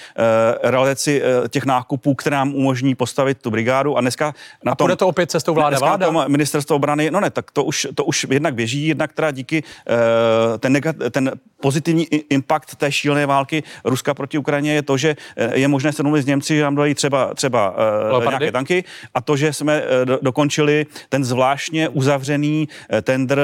realizaci 0.77 1.21
eh, 1.21 1.49
těch 1.49 1.65
nákupů, 1.65 2.15
které 2.15 2.35
nám 2.35 2.55
umožní 2.55 2.95
postavit 2.95 3.37
tu 3.41 3.51
brigádu. 3.51 3.97
A 3.97 4.01
dneska 4.01 4.33
na 4.63 4.71
A 4.71 4.75
tom, 4.75 4.85
půjde 4.85 4.95
to 4.95 5.07
opět 5.07 5.31
cestou 5.31 5.53
vláda 5.53 5.79
vláda? 5.79 6.05
tom 6.05 6.25
ministerstvo 6.27 6.75
obrany, 6.75 7.11
no 7.11 7.19
ne, 7.19 7.29
tak 7.29 7.51
to 7.51 7.63
už, 7.63 7.87
to 7.95 8.05
už 8.05 8.27
jednak 8.29 8.55
běží, 8.55 8.87
jednak 8.87 9.13
teda 9.13 9.31
díky 9.31 9.63
eh, 9.63 10.57
ten, 10.57 10.73
negat, 10.73 10.95
ten 11.11 11.31
pozitivní 11.61 12.05
impact 12.05 12.75
té 12.75 12.91
šílené 12.91 13.25
války 13.25 13.63
Ruska 13.85 14.13
proti 14.13 14.37
Ukrajině 14.37 14.73
je 14.73 14.81
to, 14.81 14.97
že 14.97 15.15
eh, 15.37 15.59
je 15.59 15.67
možné 15.67 15.91
se 15.91 16.03
domluvit 16.03 16.21
s 16.21 16.25
Němci, 16.25 16.55
že 16.55 16.63
nám 16.63 16.75
dají 16.75 16.95
třeba, 16.95 17.33
třeba 17.33 17.75
Leopardy? 18.11 18.29
nějaké 18.29 18.51
tanky 18.51 18.83
a 19.13 19.21
to, 19.21 19.37
že 19.37 19.53
jsme 19.53 19.83
do, 20.05 20.19
dokončili 20.21 20.85
ten 21.09 21.23
zvláštně 21.23 21.89
uzavřený 21.89 22.67
tender 23.01 23.39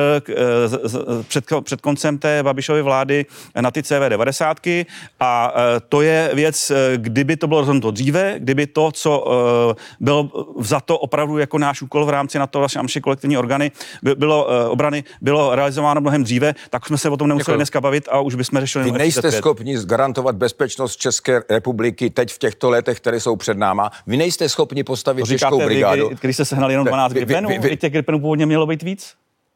před, 1.27 1.45
před 1.63 1.81
koncem 1.81 2.17
té 2.17 2.43
Babišovy 2.43 2.81
vlády 2.81 3.25
na 3.61 3.71
ty 3.71 3.81
CV90 3.81 4.85
a 5.19 5.53
to 5.89 6.01
je 6.01 6.31
věc, 6.33 6.71
eh, 6.71 6.97
kdyby 7.23 7.37
to 7.37 7.47
bylo 7.47 7.59
rozhodnuto 7.59 7.91
dříve, 7.91 8.35
kdyby 8.37 8.67
to, 8.67 8.91
co 8.91 9.25
eh, 9.71 9.75
bylo 9.99 10.29
vzato 10.57 10.97
opravdu 10.97 11.37
jako 11.37 11.57
náš 11.57 11.81
úkol 11.81 12.05
v 12.05 12.09
rámci 12.09 12.39
na 12.39 12.47
to 12.47 12.59
vlastně 12.59 12.81
naše 12.81 13.01
kolektivní 13.01 13.37
orgány, 13.37 13.71
by- 14.03 14.15
bylo 14.15 14.47
eh, 14.51 14.67
obrany, 14.67 15.03
bylo 15.21 15.55
realizováno 15.55 16.01
mnohem 16.01 16.23
dříve, 16.23 16.55
tak 16.69 16.85
jsme 16.87 16.97
se 16.97 17.09
o 17.09 17.17
tom 17.17 17.27
nemuseli 17.27 17.43
Děkuju. 17.45 17.57
dneska 17.57 17.81
bavit 17.81 18.07
a 18.11 18.19
už 18.19 18.35
bychom 18.35 18.59
řešili 18.59 18.85
Vy 18.85 18.91
nejste 18.91 19.27
F-35. 19.27 19.37
schopni 19.37 19.75
garantovat 19.85 20.35
bezpečnost 20.35 20.95
České 20.97 21.41
republiky 21.49 22.09
teď 22.09 22.31
v 22.31 22.37
těchto 22.37 22.69
letech, 22.69 22.97
které 22.99 23.19
jsou 23.19 23.35
před 23.35 23.57
náma. 23.57 23.91
Vy 24.07 24.17
nejste 24.17 24.49
schopni 24.49 24.83
postavit 24.83 25.21
To 25.21 25.25
říkáte 25.25 25.57
vy, 25.57 25.65
brigádu. 25.65 26.07
kdy- 26.07 26.17
když 26.21 26.35
jste 26.35 26.45
sehnali 26.45 26.73
jenom 26.73 26.85
Ne, 26.85 26.89
12 26.91 27.13
vy- 27.13 27.19
vy- 27.19 27.25
gripenů, 27.25 27.49
vy- 27.49 27.57
vy- 27.69 27.77
těch 27.77 27.93
gripenů 27.93 28.19
původně 28.19 28.45
mělo 28.45 28.65
být 28.65 28.83
víc 28.83 29.13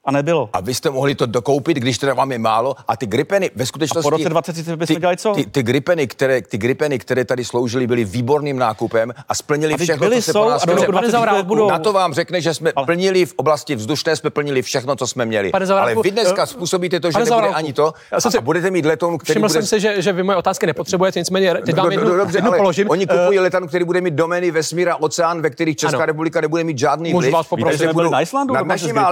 a 0.07 0.11
nebylo. 0.11 0.49
A 0.53 0.61
vy 0.61 0.73
jste 0.73 0.89
mohli 0.89 1.15
to 1.15 1.25
dokoupit, 1.25 1.77
když 1.77 1.97
teda 1.97 2.13
vám 2.13 2.31
je 2.31 2.39
málo. 2.39 2.75
A 2.87 2.97
ty 2.97 3.05
gripeny 3.07 3.51
ve 3.55 3.65
skutečnosti... 3.65 3.99
A 3.99 4.09
po 4.09 4.09
roce 4.09 4.29
2030 4.29 4.75
bychom 4.75 4.95
ty, 4.95 4.99
dělali 5.01 5.17
co? 5.17 5.33
Ty, 5.33 5.45
ty, 5.45 5.63
gripeny, 5.63 6.07
které, 6.07 6.41
ty 6.41 6.57
gripeny, 6.57 6.99
které 6.99 7.25
tady 7.25 7.45
sloužily, 7.45 7.87
byly 7.87 8.05
výborným 8.05 8.57
nákupem 8.59 9.13
a 9.29 9.35
splnili 9.35 9.73
A 9.73 9.77
všechno, 9.77 10.07
byly, 10.09 10.15
co 10.15 10.21
se 10.21 10.31
jsou 10.31 10.43
po 10.43 10.49
nás 10.49 10.63
a 10.63 10.65
do 10.65 10.71
Pane 10.75 10.87
2030 10.87 11.11
Zaorálku, 11.11 11.47
budou. 11.47 11.69
Na 11.69 11.79
to 11.79 11.93
vám 11.93 12.13
řekne, 12.13 12.41
že 12.41 12.53
jsme 12.53 12.71
Ale- 12.75 12.85
plnili 12.85 13.25
v 13.25 13.33
oblasti 13.35 13.75
vzdušné, 13.75 14.15
jsme 14.15 14.29
plnili 14.29 14.61
všechno, 14.61 14.95
co 14.95 15.07
jsme 15.07 15.25
měli. 15.25 15.51
Pane 15.51 15.65
Ale 15.65 15.95
vy 15.95 16.11
dneska 16.11 16.43
eh, 16.43 16.47
způsobíte 16.47 16.99
to, 16.99 17.11
že 17.11 17.17
nebude 17.17 17.29
Zaorálku, 17.29 17.55
ani 17.55 17.73
to 17.73 17.93
jsem 18.19 18.31
si- 18.31 18.37
a 18.37 18.41
budete 18.41 18.71
mít 18.71 18.85
letoun, 18.85 19.17
který 19.17 19.33
Všiml 19.33 19.47
bude... 19.47 19.53
jsem 19.53 19.65
si, 19.65 19.79
že, 19.79 20.01
že 20.01 20.13
vy 20.13 20.23
moje 20.23 20.35
otázky 20.35 20.65
nepotřebujete, 20.65 21.19
nicméně 21.19 21.53
teď 21.65 21.75
vám 21.75 21.85
No, 21.85 21.91
jednu, 21.91 22.09
no, 22.09 22.15
dobře, 22.17 22.37
jednu 22.37 22.51
položím. 22.51 22.89
Oni 22.89 23.05
Eh, 23.09 23.17
kupují 23.17 23.39
letan, 23.39 23.67
který 23.67 23.85
bude 23.85 24.01
mít 24.01 24.13
domény 24.13 24.51
vesmíra, 24.51 24.95
oceán, 24.95 25.41
ve 25.41 25.49
kterých 25.49 25.75
Česká 25.77 26.05
republika 26.05 26.41
nebude 26.41 26.63
mít 26.63 26.77
žádný 26.77 27.09
Můžu 27.13 27.17
vliv. 27.21 27.33
vás 27.33 27.47
poprosit? 27.47 27.93
Byli 27.93 28.09
nad, 28.53 28.65
našima, 28.65 29.11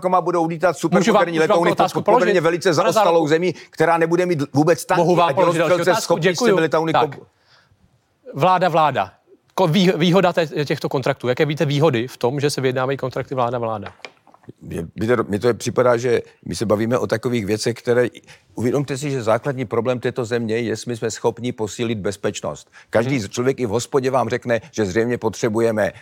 rukama 0.00 0.20
budou 0.20 0.46
lítat 0.46 0.78
supermoderní 0.78 1.38
letouny 1.38 1.74
pod 1.94 2.04
poměrně 2.04 2.40
velice 2.40 2.74
zaostalou 2.74 3.28
zemí, 3.28 3.54
která 3.70 3.98
nebude 3.98 4.26
mít 4.26 4.42
vůbec 4.52 4.84
tanky 4.84 4.98
Mohu 5.00 5.16
vám 5.16 5.28
a 5.28 5.32
dělostřelce 5.32 5.94
schopní 5.94 6.36
s 6.36 6.38
těmi 6.38 6.60
letouny 6.60 6.92
Tak. 6.92 7.18
Vláda, 8.34 8.68
vláda. 8.68 9.12
Ko- 9.56 9.68
vý- 9.68 9.92
Výhoda 9.96 10.32
těchto 10.64 10.88
kontraktů. 10.88 11.28
Jaké 11.28 11.46
víte 11.46 11.64
výhody 11.64 12.08
v 12.08 12.16
tom, 12.16 12.40
že 12.40 12.50
se 12.50 12.60
vyjednávají 12.60 12.98
kontrakty 12.98 13.34
vláda, 13.34 13.58
vláda? 13.58 13.92
Mně- 14.62 14.86
Víte, 14.96 15.16
mně 15.28 15.38
to 15.38 15.54
připadá, 15.54 15.96
že 15.96 16.22
my 16.46 16.56
se 16.56 16.66
bavíme 16.66 16.98
o 16.98 17.06
takových 17.06 17.46
věcech, 17.46 17.74
které... 17.74 18.06
Uvědomte 18.60 18.98
si, 18.98 19.10
že 19.10 19.22
základní 19.22 19.64
problém 19.64 20.00
této 20.00 20.24
země 20.24 20.54
je, 20.54 20.62
jestli 20.62 20.96
jsme 20.96 21.10
schopni 21.10 21.52
posílit 21.52 21.98
bezpečnost. 21.98 22.68
Každý 22.90 23.18
Hmm. 23.18 23.28
člověk 23.28 23.60
i 23.60 23.66
v 23.66 23.68
hospodě 23.68 24.10
vám 24.10 24.28
řekne, 24.28 24.60
že 24.72 24.84
zřejmě 24.84 25.18
potřebujeme 25.18 25.86
e, 25.86 25.92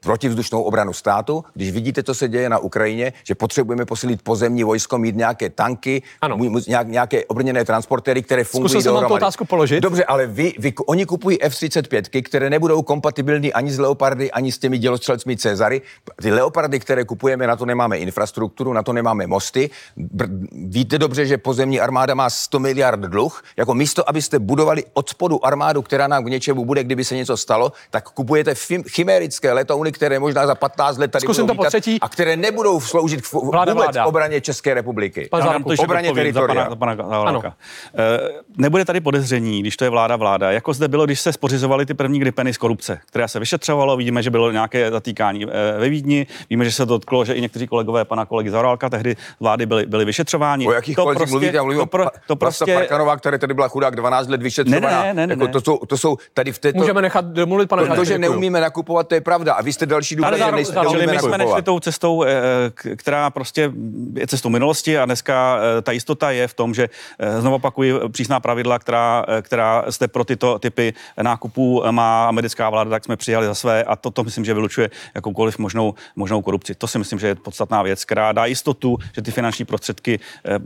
protivzdušnou 0.00 0.62
obranu 0.62 0.92
státu. 0.92 1.44
Když 1.54 1.70
vidíte, 1.70 2.02
co 2.02 2.14
se 2.14 2.28
děje 2.28 2.48
na 2.48 2.58
Ukrajině, 2.58 3.12
že 3.24 3.34
potřebujeme 3.34 3.84
posílit 3.86 4.22
pozemní 4.22 4.64
vojsko, 4.64 4.98
mít 4.98 5.16
nějaké 5.16 5.50
tanky, 5.50 6.02
Ano. 6.20 6.36
mu- 6.36 6.60
nějak, 6.68 6.88
nějaké 6.88 7.24
obrněné 7.24 7.64
transportéry, 7.64 8.22
které 8.22 8.44
fungují 8.44 8.68
Zkusil 8.70 8.82
jsem 8.82 8.94
vám 8.94 9.08
tu 9.08 9.14
otázku 9.14 9.44
položit. 9.44 9.80
Dobře, 9.80 10.04
ale 10.04 10.26
vy, 10.26 10.52
vy, 10.58 10.72
oni 10.86 11.06
kupují 11.06 11.42
F-35, 11.42 12.22
které 12.22 12.50
nebudou 12.50 12.82
kompatibilní 12.82 13.52
ani 13.52 13.70
s 13.72 13.78
Leopardy, 13.78 14.30
ani 14.32 14.52
s 14.52 14.58
těmi 14.58 14.78
dělostřelcmi 14.78 15.36
Cezary. 15.36 15.82
Ty 16.22 16.32
Leopardy, 16.32 16.80
které 16.80 17.04
kupujeme, 17.04 17.46
na 17.46 17.56
to 17.56 17.66
nemáme 17.66 17.98
infrastrukturu, 17.98 18.72
na 18.72 18.82
to 18.82 18.92
nemáme 18.92 19.26
mosty. 19.26 19.70
Br- 20.16 20.46
víte 20.52 20.98
dobře, 20.98 21.26
že 21.26 21.38
pozemní 21.38 21.80
armáda 21.80 21.91
má 22.14 22.30
100 22.30 22.58
miliard 22.58 23.00
dluh. 23.00 23.42
Jako 23.56 23.74
místo, 23.74 24.08
abyste 24.08 24.38
budovali 24.38 24.84
od 24.92 25.08
spodu 25.08 25.46
armádu, 25.46 25.82
která 25.82 26.06
nám 26.06 26.24
k 26.24 26.28
něčemu 26.28 26.64
bude, 26.64 26.84
kdyby 26.84 27.04
se 27.04 27.16
něco 27.16 27.36
stalo, 27.36 27.72
tak 27.90 28.10
kupujete 28.10 28.52
fim- 28.54 28.84
chimérické 28.90 29.52
letouny, 29.52 29.92
které 29.92 30.18
možná 30.18 30.46
za 30.46 30.54
15 30.54 30.98
let 30.98 31.10
tady 31.10 31.22
Zkusím 31.22 31.46
budou 31.46 31.62
to 31.62 31.68
třetí. 31.68 31.98
a 32.00 32.08
které 32.08 32.36
nebudou 32.36 32.80
sloužit 32.80 33.20
k 33.26 33.32
Vláda, 33.32 33.72
vůbec 33.72 33.84
vláda. 33.86 34.04
obraně 34.06 34.40
České 34.40 34.74
republiky. 34.74 35.28
Pan 35.30 35.40
Já 35.40 35.46
vám 35.46 35.52
Záruku, 35.54 35.76
to 35.76 35.82
obraně 35.82 36.08
odpovím 36.08 36.32
za 36.34 36.40
teritoria. 36.40 36.64
pana, 36.64 36.70
za 36.70 36.76
pana 36.76 37.08
Zaorálka. 37.08 37.54
Eh, 37.98 38.28
Nebude 38.56 38.84
tady 38.84 39.00
podezření, 39.00 39.60
když 39.60 39.76
to 39.76 39.84
je 39.84 39.90
vláda 39.90 40.16
vláda, 40.16 40.50
jako 40.52 40.72
zde 40.72 40.88
bylo, 40.88 41.04
když 41.04 41.20
se 41.20 41.32
spořizovaly 41.32 41.86
ty 41.86 41.94
první 41.94 42.18
gripeny 42.20 42.54
z 42.54 42.58
korupce, 42.58 43.00
která 43.06 43.28
se 43.28 43.38
vyšetřovalo, 43.40 43.96
vidíme, 43.96 44.22
že 44.22 44.30
bylo 44.30 44.50
nějaké 44.50 44.90
zatýkání 44.90 45.44
eh, 45.44 45.78
ve 45.78 45.88
Vídni, 45.88 46.26
víme, 46.50 46.64
že 46.64 46.72
se 46.72 46.86
to 46.86 46.92
dotklo, 46.94 47.24
že 47.24 47.32
i 47.34 47.40
někteří 47.40 47.66
kolegové 47.66 48.04
pana 48.04 48.26
kolegy 48.26 48.50
Zaorálka 48.50 48.90
tehdy 48.90 49.16
vlády 49.40 49.66
byli, 49.66 49.86
byli 49.86 50.04
vyšetřováni. 50.04 50.66
O 50.66 50.72
jakých 50.72 50.96
to 50.96 51.02
kolezích 51.02 51.30
mluvíte? 51.30 51.60
Já 51.72 51.76
mluvím 51.76 51.78
to, 51.78 51.82
o 51.82 51.86
pro, 51.86 52.06
to 52.26 52.36
prostě, 52.36 52.74
Parkanová, 52.74 53.16
která 53.16 53.38
tady 53.38 53.54
byla 53.54 53.68
chudák 53.68 53.96
12 53.96 54.28
let 54.28 54.42
vyšetřovaná. 54.42 55.02
Ne, 55.02 55.14
ne, 55.14 55.26
ne, 55.26 55.32
jako 55.32 55.46
ne. 55.46 55.52
To, 55.52 55.60
jsou, 55.60 55.78
to 55.78 55.98
jsou 55.98 56.16
tady 56.34 56.52
v 56.52 56.58
této... 56.58 56.78
Můžeme 56.78 57.02
nechat 57.02 57.24
domluvit, 57.24 57.68
pane 57.68 57.96
to, 57.96 58.04
že 58.04 58.18
neumíme 58.18 58.60
nakupovat, 58.60 59.08
to 59.08 59.14
je 59.14 59.20
pravda. 59.20 59.54
A 59.54 59.62
vy 59.62 59.72
jste 59.72 59.86
další 59.86 60.16
důvod, 60.16 60.26
Ale 60.26 60.38
že 60.38 60.52
nejste, 60.52 60.74
neumíme 60.82 60.98
my 60.98 61.06
jsme 61.06 61.16
nakupovat. 61.16 61.38
nešli 61.38 61.62
tou 61.62 61.80
cestou, 61.80 62.24
eh, 62.24 62.96
která 62.96 63.30
prostě 63.30 63.72
je 64.14 64.26
cestou 64.26 64.48
minulosti 64.48 64.98
a 64.98 65.04
dneska 65.04 65.58
eh, 65.78 65.82
ta 65.82 65.92
jistota 65.92 66.30
je 66.30 66.48
v 66.48 66.54
tom, 66.54 66.74
že 66.74 66.88
eh, 67.18 67.40
znovu 67.40 67.56
opakuji 67.56 67.94
přísná 68.08 68.40
pravidla, 68.40 68.78
která, 68.78 69.24
která 69.42 69.84
jste 69.90 70.08
pro 70.08 70.24
tyto 70.24 70.58
typy 70.58 70.94
nákupů 71.22 71.82
má 71.90 72.28
americká 72.28 72.70
vláda, 72.70 72.90
tak 72.90 73.04
jsme 73.04 73.16
přijali 73.16 73.46
za 73.46 73.54
své 73.54 73.84
a 73.84 73.96
toto 73.96 74.24
myslím, 74.24 74.44
že 74.44 74.54
vylučuje 74.54 74.90
jakoukoliv 75.14 75.58
možnou, 75.58 75.94
možnou 76.16 76.42
korupci. 76.42 76.74
To 76.74 76.86
si 76.86 76.98
myslím, 76.98 77.18
že 77.18 77.26
je 77.26 77.34
podstatná 77.34 77.82
věc, 77.82 78.04
která 78.04 78.32
dá 78.32 78.46
jistotu, 78.46 78.98
že 79.14 79.22
ty 79.22 79.30
finanční 79.30 79.64
prostředky 79.64 80.20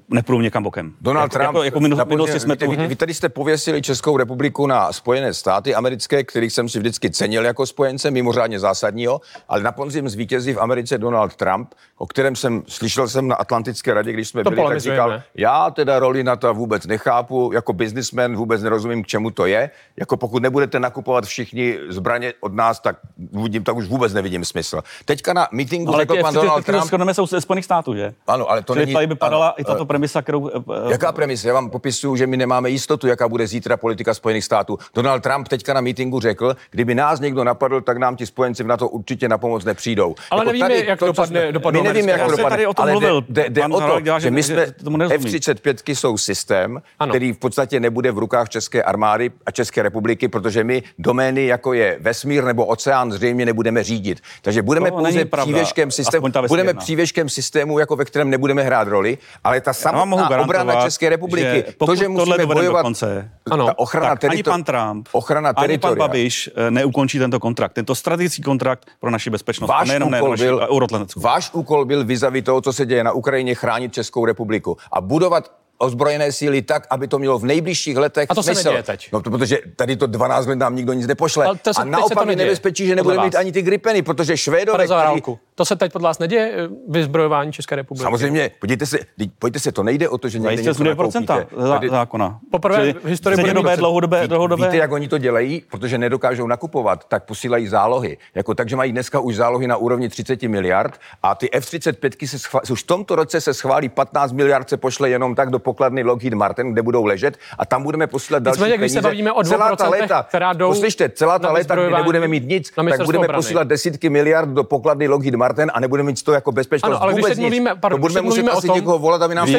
nepůjdou 0.08 0.40
někam 0.40 0.62
bokem. 0.62 0.94
Donald 1.00 1.22
jako, 1.22 1.34
Trump, 1.38 1.46
jako, 1.46 1.62
jako 1.62 1.80
minul, 1.80 2.04
minulosti 2.04 2.40
jsme 2.40 2.54
víte, 2.54 2.64
tu... 2.64 2.70
vy, 2.70 2.86
vy 2.86 2.96
tady 2.96 3.14
jste 3.14 3.28
pověsili 3.28 3.82
Českou 3.82 4.16
republiku 4.16 4.66
na 4.66 4.92
Spojené 4.92 5.34
státy 5.34 5.74
americké, 5.74 6.24
kterých 6.24 6.52
jsem 6.52 6.68
si 6.68 6.78
vždycky 6.78 7.10
cenil 7.10 7.44
jako 7.44 7.66
spojence, 7.66 8.10
mimořádně 8.10 8.60
zásadního, 8.60 9.20
ale 9.48 9.62
na 9.62 9.72
podzim 9.72 10.08
zvítězí 10.08 10.52
v 10.52 10.58
Americe 10.58 10.98
Donald 10.98 11.36
Trump, 11.36 11.74
o 11.98 12.06
kterém 12.06 12.36
jsem 12.36 12.62
slyšel 12.68 13.08
jsem 13.08 13.28
na 13.28 13.36
Atlantické 13.36 13.94
radě, 13.94 14.12
když 14.12 14.28
jsme 14.28 14.44
To 14.44 14.50
byli, 14.50 14.68
tak 14.68 14.80
říkal, 14.80 15.22
já 15.34 15.70
teda 15.70 15.98
roli 15.98 16.24
na 16.24 16.36
to 16.36 16.54
vůbec 16.54 16.86
nechápu, 16.86 17.50
jako 17.54 17.72
businessman 17.72 18.36
vůbec 18.36 18.62
nerozumím, 18.62 19.02
k 19.02 19.06
čemu 19.06 19.30
to 19.30 19.46
je, 19.46 19.70
jako 19.96 20.16
pokud 20.16 20.42
nebudete 20.42 20.80
nakupovat 20.80 21.24
všichni 21.24 21.78
zbraně 21.88 22.32
od 22.40 22.54
nás, 22.54 22.80
tak, 22.80 22.96
vidím, 23.42 23.64
tak 23.64 23.76
už 23.76 23.86
vůbec 23.86 24.14
nevidím 24.14 24.44
smysl. 24.44 24.80
Teďka 25.04 25.32
na 25.32 25.48
meetingu 25.52 25.94
Ale 25.94 26.02
řekl 26.02 26.22
pan 26.22 26.34
F-35, 26.34 26.42
Donald 26.42 26.64
Trump, 26.64 26.84
shodneme, 26.84 27.14
jsou 27.14 27.26
ze 27.26 27.40
Spojených 27.40 27.64
států, 27.64 27.94
že? 27.94 28.14
ano, 28.26 28.50
ale 28.50 28.62
to 28.62 28.72
Čili 28.72 28.86
není... 28.86 28.94
tady 28.94 29.06
by 29.06 29.14
padala 29.14 29.46
ano, 29.46 29.54
i 29.58 29.64
tato 29.64 29.86
premisa, 29.86 30.22
kterou 30.22 30.50
Jaká 30.90 31.12
premisa? 31.12 31.48
Já 31.48 31.54
vám 31.54 31.70
popisuju, 31.70 32.16
že 32.16 32.26
my 32.26 32.36
nemáme 32.36 32.70
jistotu, 32.70 33.06
jaká 33.06 33.28
bude 33.28 33.46
zítra 33.46 33.76
politika 33.76 34.14
Spojených 34.14 34.44
států. 34.44 34.78
Donald 34.94 35.20
Trump 35.22 35.48
teďka 35.48 35.74
na 35.74 35.80
mítingu 35.80 36.20
řekl, 36.20 36.56
kdyby 36.70 36.94
nás 36.94 37.20
někdo 37.20 37.44
napadl, 37.44 37.80
tak 37.80 37.96
nám 37.96 38.16
ti 38.16 38.26
spojenci 38.26 38.62
v 38.62 38.66
NATO 38.66 38.88
určitě 38.88 39.28
na 39.28 39.38
pomoc 39.38 39.64
nepřijdou. 39.64 40.14
Ale 40.30 40.44
nevíme, 40.44 40.74
jak 40.76 40.98
co 40.98 41.06
dopadne- 41.06 41.40
jsme- 41.40 41.52
dopadnou 41.52 41.82
My 41.82 41.88
nevíme, 41.88 42.12
jak 42.12 42.20
to 42.24 42.30
dopadne. 42.30 42.50
tady 42.50 42.66
o 42.66 42.74
tom 42.74 42.82
ale 42.82 42.90
mluvil. 42.92 43.24
Jde, 43.28 43.42
jde, 43.42 43.50
jde 43.50 43.74
o 43.74 43.80
to, 43.80 44.00
dělá, 44.00 44.18
že 44.18 44.30
my 44.30 44.42
jsme 44.42 44.66
že 44.66 44.72
tomu 44.84 44.96
nerozumí. 44.96 45.24
F-35 45.34 45.94
jsou 45.94 46.18
systém, 46.18 46.82
Ano. 46.98 47.10
který 47.12 47.32
v 47.32 47.38
podstatě 47.38 47.80
nebude 47.80 48.12
v 48.12 48.18
rukách 48.18 48.48
České 48.48 48.82
armády 48.82 49.30
a 49.46 49.50
České 49.50 49.82
republiky, 49.82 50.28
protože 50.28 50.64
my 50.64 50.82
domény, 50.98 51.46
jako 51.46 51.72
je 51.72 51.96
vesmír 52.00 52.44
nebo 52.44 52.66
oceán, 52.66 53.12
zřejmě 53.12 53.46
nebudeme 53.46 53.82
řídit. 53.84 54.20
Takže 54.42 54.62
budeme 54.62 54.90
To 54.90 54.96
pouze 54.96 55.24
pravda. 55.24 55.44
přívěškem 55.52 55.90
systému, 55.90 56.26
budeme 56.48 56.74
přívěškem 56.74 57.28
systému, 57.28 57.78
jako 57.78 57.96
ve 57.96 58.04
kterém 58.04 58.30
nebudeme 58.30 58.62
hrát 58.62 58.88
roli, 58.88 59.18
ale 59.44 59.60
ta 59.60 59.72
samotná 59.72 60.40
obrana 60.40 60.75
garantovat, 60.76 60.86
České 60.86 61.08
republiky, 61.08 61.46
že 61.66 61.74
pokud 61.78 61.92
to, 61.92 61.96
že 61.96 62.04
tohle 62.04 62.24
musíme 62.24 62.46
bojovat, 62.46 62.82
konce, 62.82 63.30
Ano. 63.50 63.66
ta 63.66 63.78
ochrana 63.78 64.06
tak 64.16 64.24
ani 64.24 64.30
terito- 64.42 64.50
pan 64.50 64.64
Trump, 64.64 65.08
ochrana 65.12 65.52
ani 65.56 65.78
pan. 65.78 65.98
Babiš 65.98 66.50
eh, 66.56 66.70
neukončí 66.70 67.18
tento 67.18 67.40
kontrakt. 67.40 67.72
Tento 67.72 67.94
strategický 67.94 68.42
kontrakt 68.42 68.86
pro 69.00 69.10
naši 69.10 69.30
bezpečnost. 69.30 69.70
a 69.70 69.72
Váš 69.72 69.88
nejenom 69.88 70.10
ne 70.10 70.20
úkol, 70.20 70.30
naši 70.30 70.42
byl, 70.44 70.66
eurotlaneckou. 70.72 71.20
váš 71.20 71.50
úkol 71.52 71.84
byl 71.84 72.04
vyzavit 72.04 72.44
toho, 72.44 72.60
co 72.60 72.72
se 72.72 72.86
děje 72.86 73.04
na 73.04 73.12
Ukrajině, 73.12 73.54
chránit 73.54 73.92
Českou 73.92 74.24
republiku 74.24 74.76
a 74.92 75.00
budovat 75.00 75.52
ozbrojené 75.78 76.32
síly 76.32 76.62
tak, 76.62 76.86
aby 76.90 77.08
to 77.08 77.18
mělo 77.18 77.38
v 77.38 77.44
nejbližších 77.44 77.96
letech 77.96 78.26
A 78.30 78.34
to 78.34 78.42
se 78.42 78.54
smysl. 78.54 78.68
neděje 78.68 78.82
teď. 78.82 79.08
No 79.12 79.22
to, 79.22 79.30
protože 79.30 79.58
tady 79.76 79.96
to 79.96 80.06
12 80.06 80.46
let 80.46 80.56
nám 80.56 80.76
nikdo 80.76 80.92
nic 80.92 81.06
nepošle. 81.06 81.44
Ale 81.46 81.56
to 81.56 81.74
se- 81.74 81.80
a 81.80 81.84
se 81.84 81.90
naopak 81.90 82.28
je 82.28 82.36
nebezpečí, 82.36 82.86
že 82.86 82.96
nebudeme 82.96 83.24
mít 83.24 83.34
ani 83.34 83.52
ty 83.52 83.62
gripeny, 83.62 84.02
protože 84.02 84.36
Švédové, 84.36 84.86
Zaorálku, 84.88 85.38
to 85.54 85.64
se 85.64 85.76
teď 85.76 85.92
podle 85.92 86.08
vás 86.08 86.18
neděje, 86.18 86.52
eh, 86.56 86.68
vyzbrojování 86.88 87.52
České 87.52 87.76
republiky? 87.76 88.02
Samozřejmě, 88.02 88.50
podívejte 88.60 88.86
se, 88.86 88.98
pojďte 89.38 89.58
se, 89.58 89.72
to 89.72 89.82
nejde 89.82 90.08
o 90.08 90.18
to, 90.18 90.28
že 90.28 90.38
někde 90.38 90.56
něco 90.62 90.74
jsme 90.74 90.84
2% 90.94 91.28
nakoupíte. 91.28 91.62
za- 91.62 91.74
Tady- 91.74 91.88
zákona. 91.90 92.38
Poprvé 92.50 92.76
Čili 92.76 92.92
v 92.92 93.04
historii 93.04 93.34
bude 93.36 93.42
střednědobé, 93.42 93.76
dlouhodobé, 93.76 94.22
Ví- 94.22 94.28
dlouhodobé. 94.28 94.66
Víte, 94.66 94.76
jak 94.76 94.92
oni 94.92 95.08
to 95.08 95.18
dělají? 95.18 95.62
Protože 95.70 95.98
nedokážou 95.98 96.46
nakupovat, 96.46 97.04
tak 97.08 97.24
posílají 97.24 97.68
zálohy. 97.68 98.18
Jako, 98.34 98.54
takže 98.54 98.76
mají 98.76 98.92
dneska 98.92 99.20
už 99.20 99.36
zálohy 99.36 99.66
na 99.66 99.76
úrovni 99.76 100.08
30 100.08 100.48
miliard 100.48 101.00
a 101.22 101.34
ty 101.34 101.50
F-35 101.52 102.26
se 102.26 102.38
schvál, 102.38 102.62
už 102.70 102.82
v 102.82 102.86
tomto 102.86 103.16
roce 103.16 103.40
se 103.40 103.54
schválí 103.54 103.88
15 103.88 104.32
miliard 104.32 104.68
se 104.68 104.76
pošle 104.76 105.10
jenom 105.10 105.34
tak 105.34 105.50
do 105.50 105.58
pokladny 105.66 106.02
Lockheed 106.02 106.34
Martin, 106.34 106.72
kde 106.72 106.82
budou 106.82 107.04
ležet 107.04 107.34
a 107.58 107.66
tam 107.66 107.82
budeme 107.82 108.06
posílat 108.06 108.42
další 108.42 108.56
Nicméně, 108.58 108.78
když 108.78 108.92
se 108.92 108.94
peníze. 108.96 109.08
bavíme 109.08 109.32
o 109.32 109.42
celá 109.44 109.76
ta 109.76 109.84
2%, 109.86 109.90
léta, 109.90 110.22
která 110.28 110.52
jdou 110.52 110.68
poslyšte, 110.68 111.08
celá 111.08 111.38
ta 111.38 111.52
léta, 111.52 111.74
kdy 111.74 111.90
nebudeme 111.92 112.28
mít 112.28 112.44
nic, 112.48 112.70
tak 112.70 113.06
budeme 113.06 113.24
obrany. 113.26 113.38
posílat 113.38 113.68
desítky 113.68 114.10
miliard 114.10 114.48
do 114.48 114.64
pokladny 114.64 115.08
Lockheed 115.08 115.34
Martin 115.34 115.70
a 115.74 115.80
nebudeme 115.80 116.06
mít 116.06 116.22
toho 116.22 116.34
jako 116.34 116.52
bezpečnost 116.52 116.90
Ano, 116.90 117.02
ale 117.02 117.12
když 117.12 117.24
vůbec 117.24 117.38
mluvíme- 117.38 117.70
nic. 117.70 117.78
pardon, 117.80 117.98
to 117.98 118.00
budeme 118.00 118.20
když 118.20 118.24
muset 118.26 118.36
mluvíme 118.42 118.52
o 118.52 118.58
asi 118.58 118.66
tom- 118.66 118.76
někoho 118.76 118.98
volat, 118.98 119.22
aby 119.22 119.34
nám 119.34 119.46
Vy 119.46 119.52
to 119.52 119.58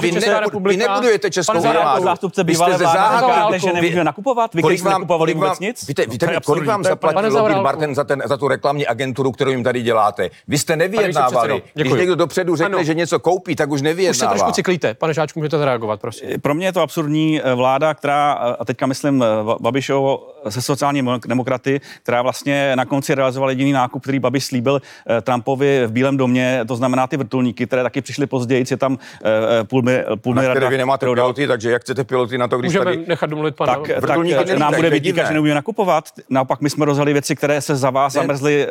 Vy 0.00 0.12
ne- 0.20 0.38
Vy 0.64 0.76
nebudujete 0.76 1.30
českou 1.30 1.66
armádu. 1.66 2.02
zástupce 2.04 2.44
Vy 2.44 2.54
jste 2.54 2.64
bývalé 2.64 2.78
vlády 3.24 3.58
že 3.60 3.66
Vy- 3.68 3.72
nemůžeme 3.74 4.04
nakupovat? 4.04 4.54
Vy, 4.54 4.62
kteří 4.62 4.84
nekupovali 4.84 5.18
kolik 5.32 5.36
vám, 5.36 5.48
vůbec 5.48 5.58
nic? 5.60 5.86
Víte, 5.88 6.06
víte 6.06 6.26
To 6.26 6.40
kolik 6.44 6.64
vám 6.66 6.82
to 6.82 6.88
zaplatil 6.88 7.32
Lockheed. 7.38 7.62
Martin 7.62 7.94
za, 7.94 8.04
ten, 8.04 8.22
za 8.26 8.36
tu 8.36 8.48
reklamní 8.48 8.86
agenturu, 8.86 9.32
kterou 9.32 9.50
jim 9.50 9.64
tady 9.64 9.82
děláte? 9.82 10.30
Vy 10.48 10.58
jste 10.58 10.76
nevyjednávali. 10.76 11.62
Když 11.74 11.92
někdo 11.92 12.14
dopředu 12.14 12.56
řekne, 12.56 12.74
Ano. 12.76 12.84
že 12.84 12.94
něco 12.94 13.18
koupí, 13.20 13.56
tak 13.56 13.70
už 13.70 13.74
Už 13.74 13.80
se 13.80 13.84
nevyjednává. 13.84 14.32
trošku 14.32 14.52
cyklíte. 14.52 14.94
Pane 14.94 15.14
Žáčku, 15.14 15.35
můžete 15.36 15.58
zareagovat, 15.58 16.00
prosím. 16.00 16.28
Pro 16.40 16.54
mě 16.54 16.66
je 16.66 16.72
to 16.72 16.80
absurdní 16.80 17.40
eh, 17.42 17.54
vláda, 17.54 17.94
která, 17.94 18.32
a 18.32 18.64
teďka 18.64 18.86
myslím 18.86 19.22
eh, 19.22 19.26
Babišovo 19.60 20.32
se 20.48 20.62
sociálními 20.62 21.10
demokraty, 21.26 21.80
která 22.02 22.22
vlastně 22.22 22.76
na 22.76 22.84
konci 22.84 23.14
realizovala 23.14 23.50
jediný 23.50 23.72
nákup, 23.72 24.02
který 24.02 24.18
Babiš 24.18 24.44
slíbil 24.44 24.82
eh, 25.10 25.20
Trumpovi 25.20 25.86
v 25.86 25.92
Bílém 25.92 26.16
domě, 26.16 26.60
to 26.68 26.76
znamená 26.76 27.06
ty 27.06 27.16
vrtulníky, 27.16 27.66
které 27.66 27.82
taky 27.82 28.00
přišly 28.00 28.26
později, 28.26 28.64
je 28.70 28.76
tam 28.76 28.98
eh, 29.60 29.64
půl, 29.64 29.82
mi- 29.82 30.04
půl 30.16 30.34
Na 30.34 30.40
miliarda. 30.40 30.60
které 30.60 30.70
vy 30.70 30.76
nemáte 30.78 31.06
piloty, 31.06 31.46
takže 31.46 31.70
jak 31.70 31.82
chcete 31.82 32.04
piloty 32.04 32.38
na 32.38 32.48
to, 32.48 32.58
když 32.58 32.68
Můžeme 32.68 32.84
tady... 32.84 33.04
nechat 33.06 33.30
domluvit 33.30 33.56
pana. 33.56 33.74
tak, 33.74 33.88
tak 33.88 34.00
vrtulníky 34.00 34.36
eh, 34.52 34.58
nám 34.58 34.74
bude 34.74 34.90
vytýkat, 34.90 35.26
že 35.28 35.34
nebudeme 35.34 35.54
nakupovat. 35.54 36.04
Naopak 36.30 36.60
my 36.60 36.70
jsme 36.70 36.84
rozjeli 36.84 37.12
věci, 37.12 37.36
které 37.36 37.60
se 37.60 37.76
za 37.76 37.90
vás 37.90 38.14
Ne. 38.14 38.20
zamrzly, 38.20 38.66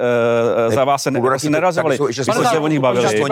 eh, 0.67 0.71
za 0.75 0.83
vás 0.83 1.03
se 1.03 1.11
nerazily. 1.49 1.97
Pane 2.25 2.45
se 2.49 2.59
o 2.59 2.67
nich 2.67 2.79
bavili. 2.79 3.23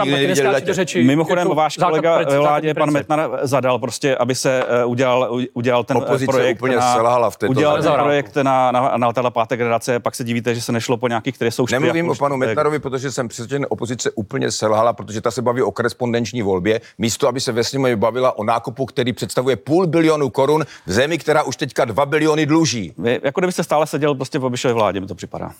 Mimochodem, 1.04 1.48
váš 1.48 1.78
kolega 1.78 2.17
ve 2.17 2.39
vládě, 2.39 2.74
pan 2.74 2.91
Metnar, 2.91 3.22
zadal 3.41 3.79
prostě, 3.79 4.15
aby 4.15 4.36
se 4.36 4.63
eh, 4.67 4.86
udělal, 4.86 5.39
udělal 5.53 5.83
ten 5.83 5.97
eh, 5.97 5.99
Opozice 5.99 6.31
projekt 6.31 6.57
úplně 6.57 6.75
na, 6.75 6.93
selhala 6.93 7.29
v 7.29 7.38
této 7.38 7.51
udělal 7.51 7.81
ten 7.81 7.93
projekt 7.93 8.36
na, 8.36 8.71
na, 8.71 8.97
na 8.97 9.07
letadla 9.07 9.31
páté 9.31 9.57
generace, 9.57 9.99
pak 9.99 10.15
se 10.15 10.23
divíte, 10.23 10.55
že 10.55 10.62
se 10.62 10.71
nešlo 10.71 10.97
po 10.97 11.07
nějakých, 11.07 11.36
které 11.36 11.51
jsou 11.51 11.65
Nemluvím 11.71 12.09
o 12.09 12.15
panu 12.15 12.39
tak- 12.39 12.47
Metnarovi, 12.47 12.79
protože 12.79 13.12
jsem 13.12 13.27
přesvědčen, 13.27 13.65
opozice 13.69 14.12
úplně 14.12 14.51
selhala, 14.51 14.93
protože 14.93 15.21
ta 15.21 15.31
se 15.31 15.41
baví 15.41 15.62
o 15.62 15.71
korespondenční 15.71 16.41
volbě, 16.41 16.81
místo 16.97 17.27
aby 17.27 17.39
se 17.39 17.51
ve 17.51 17.63
sněmovně 17.63 17.95
bavila 17.95 18.38
o 18.38 18.43
nákupu, 18.43 18.86
který 18.86 19.13
představuje 19.13 19.55
půl 19.55 19.88
bilionu 19.88 20.29
korun 20.29 20.65
v 20.86 20.91
zemi, 20.91 21.17
která 21.17 21.43
už 21.43 21.55
teďka 21.55 21.86
dva 21.86 22.05
biliony 22.05 22.45
dluží. 22.45 22.93
Vy, 22.97 23.19
jako 23.23 23.41
kdybyste 23.41 23.63
stále 23.63 23.88
seděl 23.88 24.15
prostě 24.15 24.39
v 24.39 24.41
Babišově 24.41 24.73
vládě, 24.73 24.99
mi 25.01 25.07
to 25.07 25.15
připadá. 25.15 25.51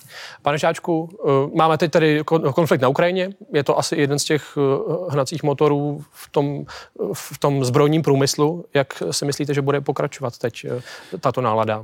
Pane 0.42 0.58
Šáčku, 0.58 1.08
eh, 1.24 1.56
máme 1.56 1.78
teď 1.78 1.90
tady 1.90 2.20
kon- 2.22 2.52
konflikt 2.52 2.80
na 2.80 2.88
Ukrajině. 2.88 3.30
Je 3.52 3.64
to 3.64 3.78
asi 3.78 3.96
jeden 3.96 4.18
z 4.18 4.24
těch 4.24 4.58
hnacích 5.08 5.42
motorů 5.42 6.04
v 6.12 6.30
tom, 6.30 6.64
v 7.12 7.38
tom 7.38 7.53
zbrojním 7.62 8.02
průmyslu. 8.02 8.64
Jak 8.74 9.02
si 9.10 9.24
myslíte, 9.24 9.54
že 9.54 9.62
bude 9.62 9.80
pokračovat 9.80 10.38
teď 10.38 10.64
eh, 10.64 11.18
tato 11.18 11.40
nálada? 11.40 11.82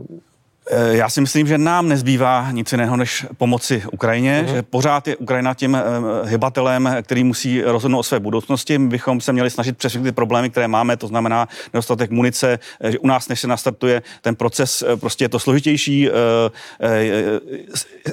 Eh, 0.72 0.96
Já 0.96 1.08
si 1.08 1.20
myslím, 1.20 1.46
že 1.46 1.58
nám 1.58 1.88
nezbývá 1.88 2.50
nic 2.50 2.72
jiného, 2.72 2.96
než 2.96 3.26
pomoci 3.36 3.82
Ukrajině, 3.92 4.42
Mhm. 4.46 4.54
že 4.54 4.62
pořád 4.62 5.08
je 5.08 5.16
Ukrajina 5.16 5.54
tím 5.54 5.74
eh, 5.76 5.82
hybatelem, 6.28 6.96
který 7.02 7.24
musí 7.24 7.62
rozhodnout 7.62 7.98
o 7.98 8.02
své 8.02 8.20
budoucnosti. 8.20 8.78
My 8.78 8.88
bychom 8.88 9.20
se 9.20 9.32
měli 9.32 9.50
snažit 9.50 9.76
přes 9.78 9.92
ty 10.02 10.12
problémy, 10.12 10.50
které 10.50 10.68
máme, 10.68 10.96
to 10.96 11.06
znamená 11.06 11.48
nedostatek 11.72 12.10
munice, 12.10 12.58
eh, 12.80 12.92
že 12.92 12.98
u 12.98 13.06
nás, 13.06 13.28
než 13.28 13.40
se 13.40 13.46
nastartuje 13.48 14.02
ten 14.22 14.34
proces, 14.36 14.84
prostě 15.00 15.24
je 15.24 15.28
to 15.28 15.38
složitější 15.38 16.08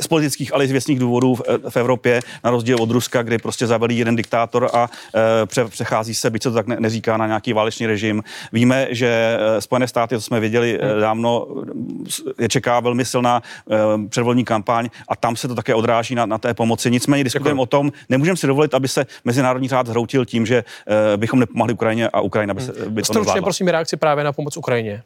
z- 0.02 0.08
politických, 0.08 0.54
ale 0.54 0.66
i 0.66 0.68
z 0.68 0.72
věcných 0.72 1.00
důvodů 1.00 1.36
v, 1.70 1.78
Evropě, 1.78 2.22
na 2.44 2.52
rozdíl 2.52 2.78
od 2.82 2.92
Ruska, 2.92 3.22
kdy 3.24 3.38
prostě 3.38 3.68
zavelí 3.68 3.98
jeden 3.98 4.16
diktátor 4.16 4.70
a 4.74 4.90
pře- 5.46 5.66
přechází 5.66 6.16
se, 6.16 6.30
byť 6.30 6.44
se 6.44 6.50
to 6.50 6.56
tak 6.56 6.68
ne- 6.68 6.78
neříká, 6.80 7.18
na 7.18 7.28
nějaký 7.28 7.54
válečný 7.54 7.86
režim. 7.88 8.24
Víme, 8.54 8.88
že 8.90 9.38
Spojené 9.60 9.88
státy, 9.88 10.16
to 10.16 10.22
jsme 10.22 10.40
věděli 10.40 10.80
eh, 10.82 11.00
dávno, 11.00 11.48
je 12.39 12.50
čeká 12.50 12.80
velmi 12.80 13.06
silná 13.06 13.41
eh, 13.71 13.76
předvolní 14.10 14.45
kampaň 14.45 14.89
a 15.08 15.15
tam 15.15 15.36
se 15.36 15.47
to 15.47 15.56
také 15.56 15.76
odráží 15.76 16.15
na, 16.15 16.26
na 16.26 16.38
té 16.38 16.54
pomoci. 16.54 16.91
Nicméně 16.91 17.23
diskutujeme 17.23 17.62
o 17.62 17.65
tom, 17.65 17.91
nemůžeme 18.10 18.38
si 18.38 18.47
dovolit, 18.47 18.73
aby 18.73 18.88
se 18.88 19.06
mezinárodní 19.26 19.67
řád 19.67 19.88
zhroutil 19.88 20.26
tím, 20.26 20.45
že 20.45 20.63
eh, 21.13 21.17
bychom 21.17 21.39
nepomohli 21.39 21.73
Ukrajině 21.73 22.10
a 22.10 22.21
Ukrajina 22.21 22.54
by, 22.54 22.62
se, 22.62 22.71
by 22.71 23.02
to 23.02 23.06
Stručně 23.06 23.19
nezvládla. 23.19 23.41
prosím 23.41 23.67
reakci 23.67 23.97
právě 23.97 24.23
na 24.23 24.34
pomoc 24.34 24.58
Ukrajině. 24.58 25.04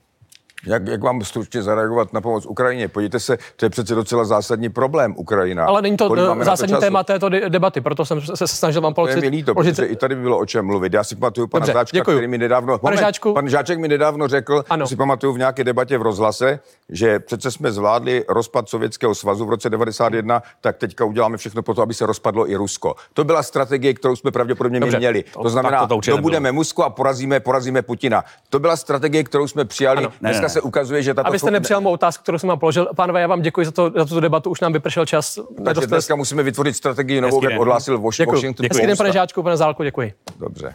Jak, 0.65 0.88
jak 0.88 1.04
vám 1.04 1.21
stručně 1.24 1.63
zareagovat 1.63 2.13
na 2.13 2.21
pomoc 2.21 2.45
Ukrajině? 2.45 2.88
Podívejte 2.88 3.19
se, 3.19 3.38
to 3.56 3.65
je 3.65 3.69
přece 3.69 3.95
docela 3.95 4.26
zásadní 4.26 4.69
problém 4.69 5.13
Ukrajina. 5.17 5.65
Ale 5.65 5.82
není 5.82 5.97
to 5.97 6.08
Kolik 6.08 6.24
eh, 6.41 6.45
zásadní 6.45 6.76
téma 6.80 7.04
této 7.04 7.30
de- 7.30 7.50
debaty, 7.50 7.82
proto 7.82 8.06
jsem 8.06 8.21
se 8.21 8.38
se 8.38 8.47
snažil 8.47 8.82
vám 8.82 8.93
To 8.93 9.02
je 9.02 9.08
položit. 9.13 9.21
mi 9.21 9.28
líto, 9.38 9.54
položit- 9.54 9.76
protože 9.76 9.86
i 9.86 9.95
tady 9.95 10.15
by 10.15 10.21
bylo 10.21 10.38
o 10.39 10.45
čem 10.45 10.65
mluvit. 10.65 10.93
Já 10.93 11.04
si 11.04 11.15
pamatuju 11.15 11.47
pana 11.47 11.60
Dobře, 11.65 11.74
Žáčka, 11.74 11.97
děkuju. 11.97 12.17
který 12.17 12.28
mi 12.28 12.38
nedávno... 12.38 12.78
Pane 12.80 12.97
Žáčku. 12.97 13.34
pan 13.34 13.50
Žáček 13.50 13.80
mi 13.80 13.88
nedávno 13.88 14.28
řekl, 14.28 14.63
Ano. 14.69 14.88
si 14.88 14.95
pamatuju 14.95 15.34
v 15.34 15.38
nějaké 15.38 15.63
debatě 15.63 15.97
v 15.97 16.02
rozhlase, 16.02 16.60
že 16.89 17.19
přece 17.19 17.52
jsme 17.52 17.71
zvládli 17.71 18.26
rozpad 18.30 18.69
Sovětského 18.69 19.15
svazu 19.15 19.45
v 19.45 19.50
roce 19.50 19.69
91, 19.69 20.43
tak 20.62 20.78
teďka 20.78 21.06
uděláme 21.06 21.38
všechno 21.38 21.63
pro 21.63 21.74
to, 21.74 21.82
aby 21.82 21.93
se 21.93 22.06
rozpadlo 22.06 22.50
i 22.50 22.56
Rusko. 22.56 22.95
To 23.13 23.24
byla 23.24 23.43
strategie, 23.43 23.93
kterou 23.93 24.15
jsme 24.15 24.32
pravděpodobně 24.32 24.80
Dobře. 24.80 24.97
měli. 24.97 25.24
To- 25.24 25.41
To 25.43 25.50
znamená, 25.50 25.88
to 25.88 26.00
to 26.02 26.12
dobudeme 26.12 26.52
Musko 26.52 26.84
a 26.84 26.89
porazíme, 26.89 27.39
porazíme 27.39 27.82
Putina. 27.82 28.24
To 28.50 28.60
byla 28.60 28.76
strategie, 28.76 29.24
kterou 29.24 29.47
jsme 29.47 29.65
přijali. 29.65 29.97
Ano. 29.97 30.10
Ne, 30.21 30.30
Dneska 30.30 30.41
ne, 30.41 30.47
ne. 30.47 30.51
Se 30.52 30.62
ukazuje, 30.62 31.04
že 31.04 31.14
tato 31.14 31.28
Abyste 31.28 31.52
nepřijal 31.52 31.82
mou 31.82 31.92
otázku, 31.92 32.24
kterou 32.24 32.38
jsem 32.38 32.50
vám 32.50 32.60
položil. 32.60 32.88
Pánové, 32.96 33.22
já 33.22 33.28
vám 33.28 33.42
děkuji 33.42 33.66
za, 33.66 33.72
to, 33.72 33.92
za 33.96 34.06
tuto 34.06 34.20
debatu, 34.20 34.50
už 34.50 34.60
nám 34.60 34.74
vypršel 34.74 35.06
čas. 35.06 35.40
Takže 35.66 35.88
dneska 35.88 36.16
musíme 36.16 36.44
vytvořit 36.44 36.76
strategii 36.76 37.22
novou, 37.22 37.44
jak 37.50 37.60
odhlásil 37.60 37.98
Wash- 38.00 38.18
Děkuji. 38.18 38.36
Washington 38.36 38.66
Hezký 38.72 38.88
den, 38.88 38.98
pane 38.98 39.12
Žáčku, 39.12 39.44
pane 39.44 39.58
Zálku, 39.58 39.84
děkuji. 39.84 40.14
Dobře. 40.40 40.74